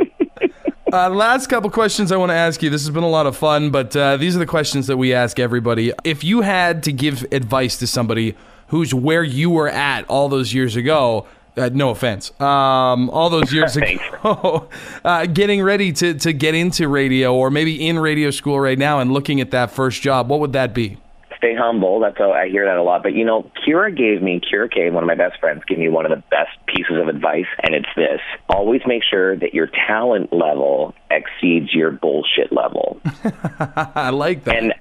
Uh, 0.92 1.08
last 1.08 1.46
couple 1.46 1.70
questions 1.70 2.10
I 2.10 2.16
want 2.16 2.30
to 2.30 2.34
ask 2.34 2.64
you. 2.64 2.68
This 2.68 2.82
has 2.82 2.90
been 2.90 3.04
a 3.04 3.08
lot 3.08 3.24
of 3.24 3.36
fun, 3.36 3.70
but 3.70 3.94
uh, 3.94 4.16
these 4.16 4.34
are 4.34 4.40
the 4.40 4.46
questions 4.46 4.88
that 4.88 4.96
we 4.96 5.14
ask 5.14 5.38
everybody. 5.38 5.92
If 6.02 6.24
you 6.24 6.40
had 6.40 6.82
to 6.82 6.92
give 6.92 7.24
advice 7.30 7.76
to 7.76 7.86
somebody 7.86 8.34
who's 8.68 8.92
where 8.92 9.22
you 9.22 9.50
were 9.50 9.68
at 9.68 10.04
all 10.08 10.28
those 10.28 10.52
years 10.52 10.74
ago, 10.74 11.28
uh, 11.56 11.70
no 11.72 11.90
offense, 11.90 12.32
um, 12.40 13.10
all 13.10 13.30
those 13.30 13.52
years 13.52 13.76
ago, 14.22 14.68
uh, 15.04 15.26
getting 15.26 15.62
ready 15.62 15.92
to, 15.92 16.14
to 16.14 16.32
get 16.32 16.54
into 16.54 16.88
radio 16.88 17.34
or 17.34 17.50
maybe 17.50 17.86
in 17.86 17.98
radio 17.98 18.30
school 18.30 18.60
right 18.60 18.78
now 18.78 19.00
and 19.00 19.12
looking 19.12 19.40
at 19.40 19.50
that 19.50 19.70
first 19.70 20.02
job, 20.02 20.28
what 20.28 20.40
would 20.40 20.52
that 20.52 20.74
be? 20.74 20.98
stay 21.40 21.54
humble. 21.56 22.00
That's 22.00 22.18
how 22.18 22.32
I 22.32 22.50
hear 22.50 22.66
that 22.66 22.76
a 22.76 22.82
lot. 22.82 23.02
But 23.02 23.14
you 23.14 23.24
know, 23.24 23.50
Kira 23.66 23.96
gave 23.96 24.22
me 24.22 24.40
Kira 24.40 24.70
K, 24.70 24.90
one 24.90 25.02
of 25.02 25.06
my 25.06 25.14
best 25.14 25.40
friends, 25.40 25.62
gave 25.66 25.78
me 25.78 25.88
one 25.88 26.04
of 26.04 26.10
the 26.10 26.22
best 26.30 26.50
pieces 26.66 26.96
of 27.00 27.08
advice, 27.08 27.46
and 27.62 27.74
it's 27.74 27.88
this: 27.96 28.20
always 28.48 28.82
make 28.86 29.02
sure 29.02 29.36
that 29.36 29.54
your 29.54 29.68
talent 29.88 30.32
level 30.32 30.94
exceeds 31.10 31.72
your 31.74 31.90
bullshit 31.90 32.52
level. 32.52 33.00
I 33.94 34.10
like 34.10 34.44
that. 34.44 34.56
And 34.56 34.74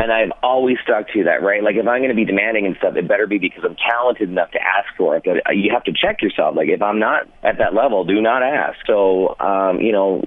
and 0.00 0.12
I've 0.12 0.32
always 0.42 0.78
stuck 0.82 1.08
to 1.12 1.24
that, 1.24 1.42
right? 1.42 1.62
Like 1.62 1.76
if 1.76 1.86
I'm 1.86 2.00
going 2.00 2.10
to 2.10 2.14
be 2.14 2.24
demanding 2.24 2.66
and 2.66 2.76
stuff, 2.76 2.96
it 2.96 3.06
better 3.06 3.26
be 3.26 3.38
because 3.38 3.62
I'm 3.64 3.76
talented 3.76 4.28
enough 4.28 4.50
to 4.52 4.58
ask 4.58 4.88
for 4.96 5.16
it. 5.16 5.24
But 5.24 5.54
you 5.54 5.70
have 5.72 5.84
to 5.84 5.92
check 5.92 6.22
yourself. 6.22 6.56
Like 6.56 6.68
if 6.68 6.82
I'm 6.82 6.98
not 6.98 7.28
at 7.42 7.58
that 7.58 7.74
level, 7.74 8.04
do 8.04 8.20
not 8.20 8.42
ask. 8.42 8.78
So, 8.86 9.36
um, 9.38 9.80
you 9.80 9.92
know, 9.92 10.22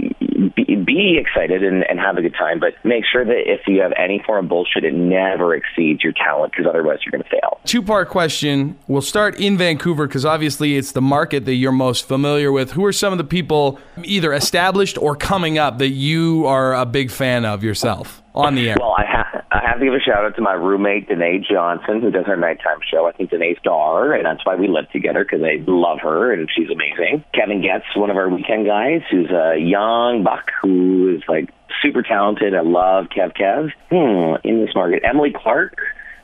be, 0.56 0.76
be 0.76 1.20
excited 1.20 1.64
and, 1.64 1.84
and 1.84 2.00
have 2.00 2.18
a 2.18 2.22
good 2.22 2.36
time, 2.36 2.60
but 2.60 2.74
make 2.84 3.04
sure 3.12 3.26
that 3.26 3.44
if 3.46 3.62
you 3.68 3.82
have 3.82 3.94
any 3.98 4.22
form 4.26 4.46
of 4.46 4.50
bullshit, 4.50 4.84
it 4.84 4.94
never 4.94 5.56
exceeds 5.56 6.04
your 6.04 6.14
talent 6.14 6.52
because 6.52 6.68
otherwise 6.68 7.00
you're 7.06 7.12
going 7.12 7.24
to 7.24 7.30
fail. 7.30 7.60
Two 7.66 7.82
part 7.82 8.10
question. 8.10 8.78
We'll 8.88 9.02
start 9.02 9.40
in 9.40 9.58
Vancouver 9.58 10.08
because 10.08 10.26
obviously 10.26 10.78
it's 10.78 10.92
the 10.92 11.02
market 11.02 11.46
that 11.46 11.56
you're 11.56 11.72
most 11.72 12.08
familiar 12.08 12.52
with. 12.52 12.72
Who 12.74 12.86
are 12.86 12.94
some 12.94 13.12
of 13.12 13.18
the 13.18 13.24
people 13.24 13.80
either 14.04 14.34
established 14.34 14.98
or 14.98 15.16
coming 15.16 15.58
up 15.58 15.80
that 15.80 15.90
you 15.90 16.46
are 16.46 16.76
a 16.76 16.86
big 16.86 17.10
fan 17.10 17.46
of 17.46 17.64
yourself? 17.64 18.23
On 18.36 18.56
the 18.56 18.70
air? 18.70 18.78
Well, 18.80 18.96
I 18.98 19.06
have 19.06 19.46
I 19.52 19.62
have 19.68 19.80
to 19.80 19.86
give 19.86 19.94
a 19.94 20.00
shout 20.00 20.26
out 20.26 20.36
to 20.36 20.42
my 20.42 20.54
roommate 20.54 21.08
Danae 21.08 21.40
Johnson, 21.40 22.02
who 22.02 22.12
does 22.12 22.26
our 22.28 22.36
nighttime 22.36 22.80
show. 22.90 23.08
I 23.08 23.12
think 23.12 23.30
Danae's 23.30 23.58
star, 23.60 24.14
and 24.14 24.26
that's 24.26 24.46
why 24.46 24.56
we 24.56 24.68
live 24.68 24.90
together 24.92 25.24
because 25.24 25.44
I 25.44 25.64
love 25.68 26.00
her 26.02 26.34
and 26.34 26.50
she's 26.56 26.70
amazing. 26.70 27.24
Kevin 27.34 27.62
Getz, 27.62 27.86
one 27.96 28.10
of 28.10 28.18
our 28.18 28.30
weekend 28.30 28.66
guys, 28.66 29.02
who's 29.10 29.30
a 29.30 29.58
young 29.58 30.24
buck 30.24 30.52
who 30.62 31.16
is 31.16 31.24
like 31.28 31.50
super 31.82 32.02
talented. 32.02 32.56
I 32.56 32.62
love 32.62 33.06
Kev 33.16 33.36
Kev. 33.38 33.72
Hmm, 33.90 34.48
in 34.48 34.66
this 34.66 34.74
market, 34.76 35.04
Emily 35.06 35.34
Clark 35.36 35.76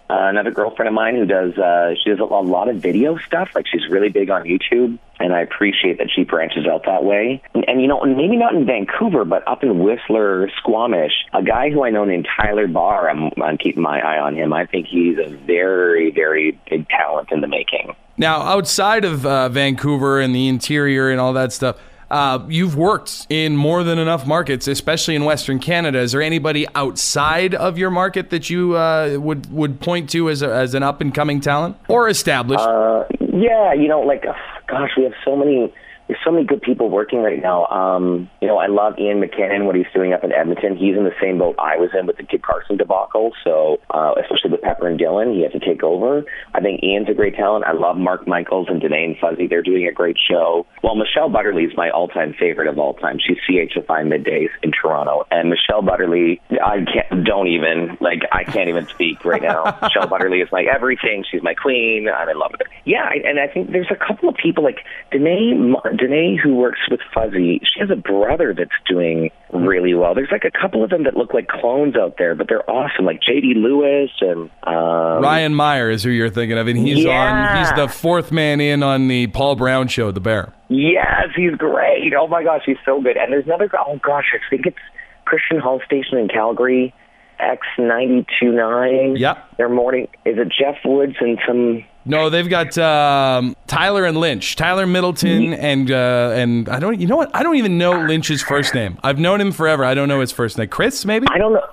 uh, 0.09 0.27
another 0.27 0.51
girlfriend 0.51 0.87
of 0.87 0.93
mine 0.93 1.15
who 1.15 1.25
does 1.25 1.57
uh, 1.57 1.93
she 2.03 2.09
does 2.09 2.19
a 2.19 2.23
lot 2.23 2.67
of 2.67 2.77
video 2.77 3.17
stuff. 3.17 3.49
Like 3.53 3.65
she's 3.67 3.87
really 3.89 4.09
big 4.09 4.29
on 4.29 4.43
YouTube, 4.43 4.97
and 5.19 5.33
I 5.33 5.41
appreciate 5.41 5.99
that 5.99 6.09
she 6.13 6.23
branches 6.23 6.65
out 6.65 6.85
that 6.85 7.03
way. 7.03 7.41
And, 7.53 7.63
and 7.67 7.81
you 7.81 7.87
know, 7.87 8.03
maybe 8.03 8.35
not 8.35 8.55
in 8.55 8.65
Vancouver, 8.65 9.23
but 9.23 9.47
up 9.47 9.63
in 9.63 9.79
Whistler, 9.79 10.49
Squamish, 10.57 11.13
a 11.33 11.43
guy 11.43 11.69
who 11.69 11.83
I 11.83 11.91
know 11.91 12.05
named 12.05 12.27
Tyler 12.37 12.67
Barr. 12.67 13.09
I'm, 13.09 13.31
I'm 13.41 13.57
keeping 13.57 13.83
my 13.83 13.99
eye 13.99 14.19
on 14.19 14.35
him. 14.35 14.51
I 14.51 14.65
think 14.65 14.87
he's 14.87 15.17
a 15.19 15.29
very, 15.29 16.09
very 16.11 16.59
big 16.69 16.87
talent 16.89 17.31
in 17.31 17.41
the 17.41 17.47
making. 17.47 17.95
Now, 18.17 18.41
outside 18.41 19.05
of 19.05 19.25
uh, 19.25 19.49
Vancouver 19.49 20.19
and 20.19 20.33
the 20.35 20.47
interior 20.47 21.09
and 21.09 21.21
all 21.21 21.33
that 21.33 21.53
stuff 21.53 21.77
uh, 22.11 22.39
you've 22.47 22.75
worked 22.75 23.27
in 23.29 23.55
more 23.55 23.83
than 23.83 23.99
enough 23.99 24.25
markets, 24.25 24.67
especially 24.67 25.15
in 25.15 25.25
Western 25.25 25.59
Canada. 25.59 25.99
Is 25.99 26.11
there 26.11 26.21
anybody 26.21 26.65
outside 26.75 27.53
of 27.55 27.77
your 27.77 27.91
market 27.91 28.29
that 28.31 28.49
you 28.49 28.75
uh, 28.75 29.17
would 29.19 29.51
would 29.51 29.79
point 29.79 30.09
to 30.11 30.29
as, 30.29 30.41
a, 30.41 30.53
as 30.53 30.73
an 30.73 30.83
up 30.83 31.01
and 31.01 31.13
coming 31.13 31.39
talent 31.41 31.77
or 31.87 32.09
established? 32.09 32.63
Uh, 32.63 33.03
yeah, 33.19 33.73
you 33.73 33.87
know, 33.87 34.01
like, 34.01 34.25
gosh, 34.67 34.91
we 34.97 35.03
have 35.03 35.13
so 35.23 35.35
many 35.35 35.73
there's 36.09 36.19
so 36.25 36.31
many 36.31 36.43
good 36.43 36.63
people 36.63 36.89
working 36.89 37.21
right 37.21 37.39
now. 37.39 37.67
Um, 37.67 38.31
you 38.41 38.47
know, 38.47 38.57
I 38.57 38.65
love 38.65 38.97
Ian 38.97 39.21
McKinnon, 39.21 39.65
what 39.65 39.75
he's 39.75 39.85
doing 39.93 40.11
up 40.11 40.23
in 40.23 40.31
Edmonton. 40.33 40.75
He's 40.75 40.97
in 40.97 41.03
the 41.03 41.13
same 41.21 41.37
boat 41.37 41.55
I 41.59 41.77
was 41.77 41.91
in 41.97 42.07
with 42.07 42.17
the 42.17 42.23
Kid 42.23 42.41
Carson 42.41 42.77
debacle. 42.77 43.31
So, 43.43 43.79
uh, 43.91 44.15
especially 44.19 44.49
with 44.49 44.61
Pepper 44.61 44.87
and 44.87 44.99
Dylan, 44.99 45.35
he 45.35 45.43
had 45.43 45.51
to 45.51 45.59
take 45.59 45.83
over. 45.83 46.25
I 46.55 46.61
think 46.61 46.81
Ian's 46.81 47.09
a 47.09 47.13
great 47.13 47.35
talent. 47.35 47.65
I 47.65 47.73
love 47.73 47.95
Mark 47.95 48.27
Michaels 48.27 48.69
and 48.69 48.81
Danae 48.81 49.05
and 49.05 49.17
Fuzzy. 49.19 49.45
They're 49.45 49.61
doing 49.61 49.85
a 49.85 49.91
great 49.91 50.17
show. 50.17 50.65
Well, 50.81 50.95
Michelle 50.95 51.29
Butterly 51.29 51.63
is 51.63 51.77
my 51.77 51.91
all-time 51.91 52.33
favorite 52.39 52.67
of 52.67 52.79
all 52.79 52.95
time. 52.95 53.19
She's 53.19 53.37
CHFI 53.47 54.01
middays 54.01 54.49
in 54.63 54.71
Toronto, 54.71 55.27
and 55.29 55.51
Michelle 55.51 55.83
Butterly, 55.83 56.41
I 56.49 56.85
can't, 56.91 57.23
don't 57.23 57.47
even 57.47 57.99
like, 58.01 58.23
I 58.31 58.45
can't 58.45 58.69
even 58.69 58.87
speak 58.87 59.23
right 59.25 59.43
now. 59.43 59.77
Michelle 59.83 60.07
Butterly 60.07 60.39
is 60.39 60.49
my 60.51 60.63
everything. 60.63 61.23
She's 61.29 61.43
my 61.43 61.53
queen. 61.53 62.09
I'm 62.09 62.29
in 62.29 62.39
love 62.39 62.51
with 62.53 62.61
her. 62.61 62.73
Yeah, 62.85 63.11
and 63.11 63.39
I 63.39 63.47
think 63.47 63.71
there's 63.71 63.91
a 63.91 63.95
couple 63.95 64.27
of 64.27 64.35
people 64.35 64.63
like 64.63 64.79
Danae. 65.11 65.53
Danae, 65.99 66.37
who 66.41 66.55
works 66.55 66.79
with 66.89 66.99
Fuzzy, 67.13 67.61
she 67.63 67.79
has 67.79 67.89
a 67.89 67.95
brother 67.95 68.53
that's 68.57 68.71
doing 68.87 69.31
really 69.53 69.93
well. 69.93 70.15
There's 70.15 70.31
like 70.31 70.45
a 70.45 70.51
couple 70.51 70.83
of 70.83 70.89
them 70.89 71.03
that 71.03 71.15
look 71.15 71.33
like 71.33 71.47
clones 71.47 71.95
out 71.95 72.15
there, 72.17 72.35
but 72.35 72.47
they're 72.47 72.67
awesome, 72.69 73.05
like 73.05 73.21
J.D. 73.21 73.55
Lewis 73.55 74.09
and 74.21 74.49
um, 74.63 75.23
Ryan 75.23 75.53
Meyer 75.53 75.89
is 75.89 76.03
who 76.03 76.09
you're 76.09 76.29
thinking 76.29 76.57
of, 76.57 76.67
and 76.67 76.77
he's 76.77 77.03
yeah. 77.03 77.57
on. 77.57 77.57
He's 77.59 77.73
the 77.75 77.87
fourth 77.87 78.31
man 78.31 78.61
in 78.61 78.83
on 78.83 79.07
the 79.07 79.27
Paul 79.27 79.55
Brown 79.55 79.87
show, 79.87 80.11
The 80.11 80.19
Bear. 80.19 80.53
Yes, 80.69 81.29
he's 81.35 81.55
great. 81.55 82.13
Oh 82.17 82.27
my 82.27 82.43
gosh, 82.43 82.61
he's 82.65 82.77
so 82.85 83.01
good. 83.01 83.17
And 83.17 83.31
there's 83.31 83.45
another. 83.45 83.69
Oh 83.77 83.99
gosh, 84.03 84.31
I 84.33 84.49
think 84.49 84.65
it's 84.65 84.77
Christian 85.25 85.59
Hall 85.59 85.81
Station 85.85 86.17
in 86.17 86.27
Calgary. 86.27 86.93
X 87.39 87.65
ninety 87.77 88.25
two 88.39 88.51
nine. 88.51 89.15
Yep. 89.15 89.57
Their 89.57 89.69
morning 89.69 90.07
is 90.25 90.37
it 90.37 90.49
Jeff 90.49 90.75
Woods 90.83 91.15
and 91.21 91.39
some 91.47 91.85
no, 92.05 92.29
they've 92.29 92.49
got 92.49 92.77
um, 92.77 93.55
Tyler 93.67 94.05
and 94.05 94.17
Lynch, 94.17 94.55
Tyler 94.55 94.87
Middleton, 94.87 95.53
and 95.53 95.91
uh, 95.91 96.31
and 96.33 96.69
I 96.69 96.79
don't, 96.79 96.99
you 96.99 97.07
know 97.07 97.17
what? 97.17 97.35
I 97.35 97.43
don't 97.43 97.57
even 97.57 97.77
know 97.77 98.05
Lynch's 98.05 98.41
first 98.41 98.73
name. 98.73 98.97
I've 99.03 99.19
known 99.19 99.41
him 99.41 99.51
forever. 99.51 99.83
I 99.83 99.93
don't 99.93 100.07
know 100.07 100.21
his 100.21 100.31
first 100.31 100.57
name. 100.57 100.69
Chris, 100.69 101.05
maybe. 101.05 101.27
I 101.29 101.37
don't 101.37 101.53
know. 101.53 101.63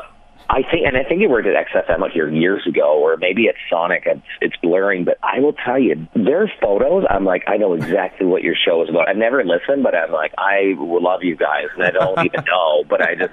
I 0.48 0.62
think, 0.62 0.86
and 0.86 0.96
I 0.96 1.02
think 1.02 1.20
he 1.20 1.26
worked 1.26 1.48
at 1.48 1.66
XFM 1.66 1.98
like 1.98 2.12
here 2.12 2.30
years 2.30 2.66
ago, 2.66 2.98
or 2.98 3.16
maybe 3.16 3.48
at 3.48 3.56
Sonic. 3.68 4.04
It's, 4.06 4.22
it's 4.40 4.56
blurring, 4.62 5.04
but 5.04 5.18
I 5.22 5.40
will 5.40 5.52
tell 5.52 5.78
you, 5.78 6.06
their 6.14 6.50
photos. 6.60 7.04
I'm 7.10 7.24
like, 7.24 7.42
I 7.48 7.56
know 7.56 7.72
exactly 7.72 8.26
what 8.26 8.42
your 8.42 8.54
show 8.54 8.82
is 8.82 8.88
about. 8.88 9.08
I've 9.08 9.16
never 9.16 9.44
listened, 9.44 9.82
but 9.82 9.94
I'm 9.94 10.12
like, 10.12 10.32
I 10.38 10.74
will 10.78 11.02
love 11.02 11.24
you 11.24 11.36
guys, 11.36 11.66
and 11.74 11.82
I 11.82 11.90
don't 11.90 12.24
even 12.24 12.44
know, 12.46 12.84
but 12.88 13.02
I 13.02 13.16
just 13.16 13.32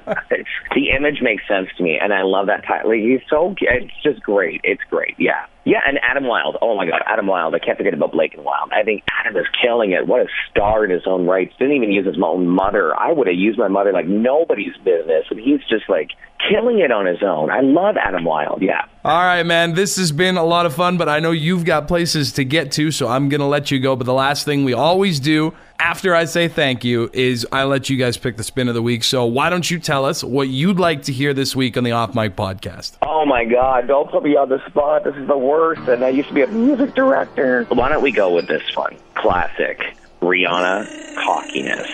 the 0.73 0.89
image 0.89 1.21
makes 1.21 1.47
sense 1.47 1.69
to 1.77 1.83
me, 1.83 1.99
and 2.01 2.13
I 2.13 2.23
love 2.23 2.47
that 2.47 2.65
title. 2.65 2.91
He's 2.91 3.21
so, 3.29 3.53
it's 3.59 3.93
just 4.03 4.21
great. 4.23 4.61
It's 4.63 4.83
great. 4.89 5.15
Yeah. 5.19 5.45
Yeah, 5.65 5.79
and 5.87 5.97
Adam 6.01 6.25
Wylde. 6.25 6.57
Oh 6.61 6.75
my 6.75 6.85
God, 6.85 7.01
Adam 7.05 7.27
Wylde. 7.27 7.55
I 7.55 7.59
can't 7.59 7.77
forget 7.77 7.93
about 7.93 8.11
Blake 8.11 8.33
and 8.33 8.43
Wylde. 8.43 8.71
I 8.73 8.83
think 8.83 9.03
Adam 9.19 9.37
is 9.37 9.45
killing 9.61 9.91
it. 9.91 10.07
What 10.07 10.21
a 10.21 10.27
star 10.49 10.83
in 10.83 10.91
his 10.91 11.03
own 11.05 11.25
rights. 11.25 11.53
Didn't 11.57 11.75
even 11.75 11.91
use 11.91 12.05
his 12.05 12.17
own 12.21 12.47
mother. 12.47 12.93
I 12.99 13.13
would 13.13 13.27
have 13.27 13.37
used 13.37 13.57
my 13.57 13.69
mother 13.69 13.93
like 13.93 14.05
nobody's 14.05 14.75
business, 14.83 15.25
and 15.29 15.39
he's 15.39 15.61
just 15.69 15.87
like 15.87 16.09
killing 16.49 16.79
it 16.79 16.91
on 16.91 17.05
his 17.05 17.23
own. 17.23 17.49
I 17.49 17.61
love 17.61 17.95
Adam 17.95 18.25
Wylde. 18.25 18.61
Yeah. 18.61 18.85
All 19.05 19.21
right, 19.21 19.43
man. 19.43 19.73
This 19.73 19.95
has 19.95 20.11
been 20.11 20.35
a 20.35 20.43
lot 20.43 20.65
of 20.65 20.73
fun, 20.73 20.97
but 20.97 21.07
I 21.07 21.19
know 21.19 21.31
you've 21.31 21.63
got 21.63 21.87
places 21.87 22.33
to 22.33 22.43
get 22.43 22.71
to, 22.73 22.91
so 22.91 23.07
I'm 23.07 23.29
gonna 23.29 23.47
let 23.47 23.71
you 23.71 23.79
go. 23.79 23.95
But 23.95 24.05
the 24.05 24.13
last 24.13 24.43
thing 24.43 24.65
we 24.65 24.73
always 24.73 25.19
do 25.19 25.53
after 25.79 26.15
I 26.15 26.25
say 26.25 26.47
thank 26.47 26.83
you 26.83 27.09
is 27.13 27.47
I 27.51 27.63
let 27.63 27.89
you 27.89 27.97
guys 27.97 28.17
pick 28.17 28.37
the 28.37 28.43
spin 28.43 28.67
of 28.67 28.73
the 28.73 28.81
week. 28.81 29.03
So 29.03 29.25
why 29.25 29.49
don't 29.49 29.69
you 29.69 29.79
tell 29.79 30.05
us 30.05 30.23
what 30.23 30.47
you'd 30.47 30.79
like 30.79 31.03
to 31.03 31.13
hear 31.13 31.33
this 31.33 31.55
week 31.55 31.77
on 31.77 31.83
the 31.83 31.91
Off 31.91 32.15
Mic 32.15 32.35
podcast? 32.35 32.97
Oh 33.01 33.25
my 33.25 33.45
God! 33.45 33.87
Don't 33.87 34.09
put 34.09 34.23
me 34.23 34.35
on 34.35 34.49
the 34.49 34.65
spot. 34.69 35.03
This 35.03 35.15
is 35.15 35.27
the 35.27 35.37
worst. 35.37 35.87
And 35.87 36.03
I 36.03 36.09
used 36.09 36.29
to 36.29 36.33
be 36.33 36.41
a 36.41 36.47
music 36.47 36.95
director. 36.95 37.65
Why 37.65 37.89
don't 37.89 38.03
we 38.03 38.11
go 38.11 38.33
with 38.33 38.47
this 38.47 38.75
one? 38.75 38.95
Classic 39.15 39.81
Rihanna 40.21 41.15
cockiness. 41.15 41.89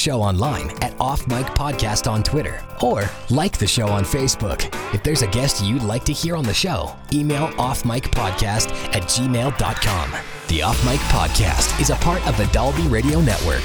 show 0.00 0.22
online 0.22 0.70
at 0.82 0.98
Off 0.98 1.26
Mic 1.28 1.46
Podcast 1.48 2.10
on 2.10 2.22
Twitter 2.22 2.64
or 2.80 3.04
like 3.28 3.58
the 3.58 3.66
show 3.66 3.86
on 3.88 4.02
Facebook. 4.02 4.64
If 4.94 5.02
there's 5.02 5.22
a 5.22 5.28
guest 5.28 5.62
you'd 5.62 5.82
like 5.82 6.04
to 6.04 6.12
hear 6.12 6.36
on 6.36 6.44
the 6.44 6.54
show, 6.54 6.96
email 7.12 7.48
offmicpodcast 7.50 8.70
at 8.94 9.02
gmail.com. 9.02 10.14
The 10.48 10.62
Off 10.62 10.84
Mic 10.84 11.00
Podcast 11.12 11.80
is 11.80 11.90
a 11.90 11.96
part 11.96 12.26
of 12.26 12.36
the 12.36 12.46
Dolby 12.46 12.88
Radio 12.88 13.20
Network. 13.20 13.62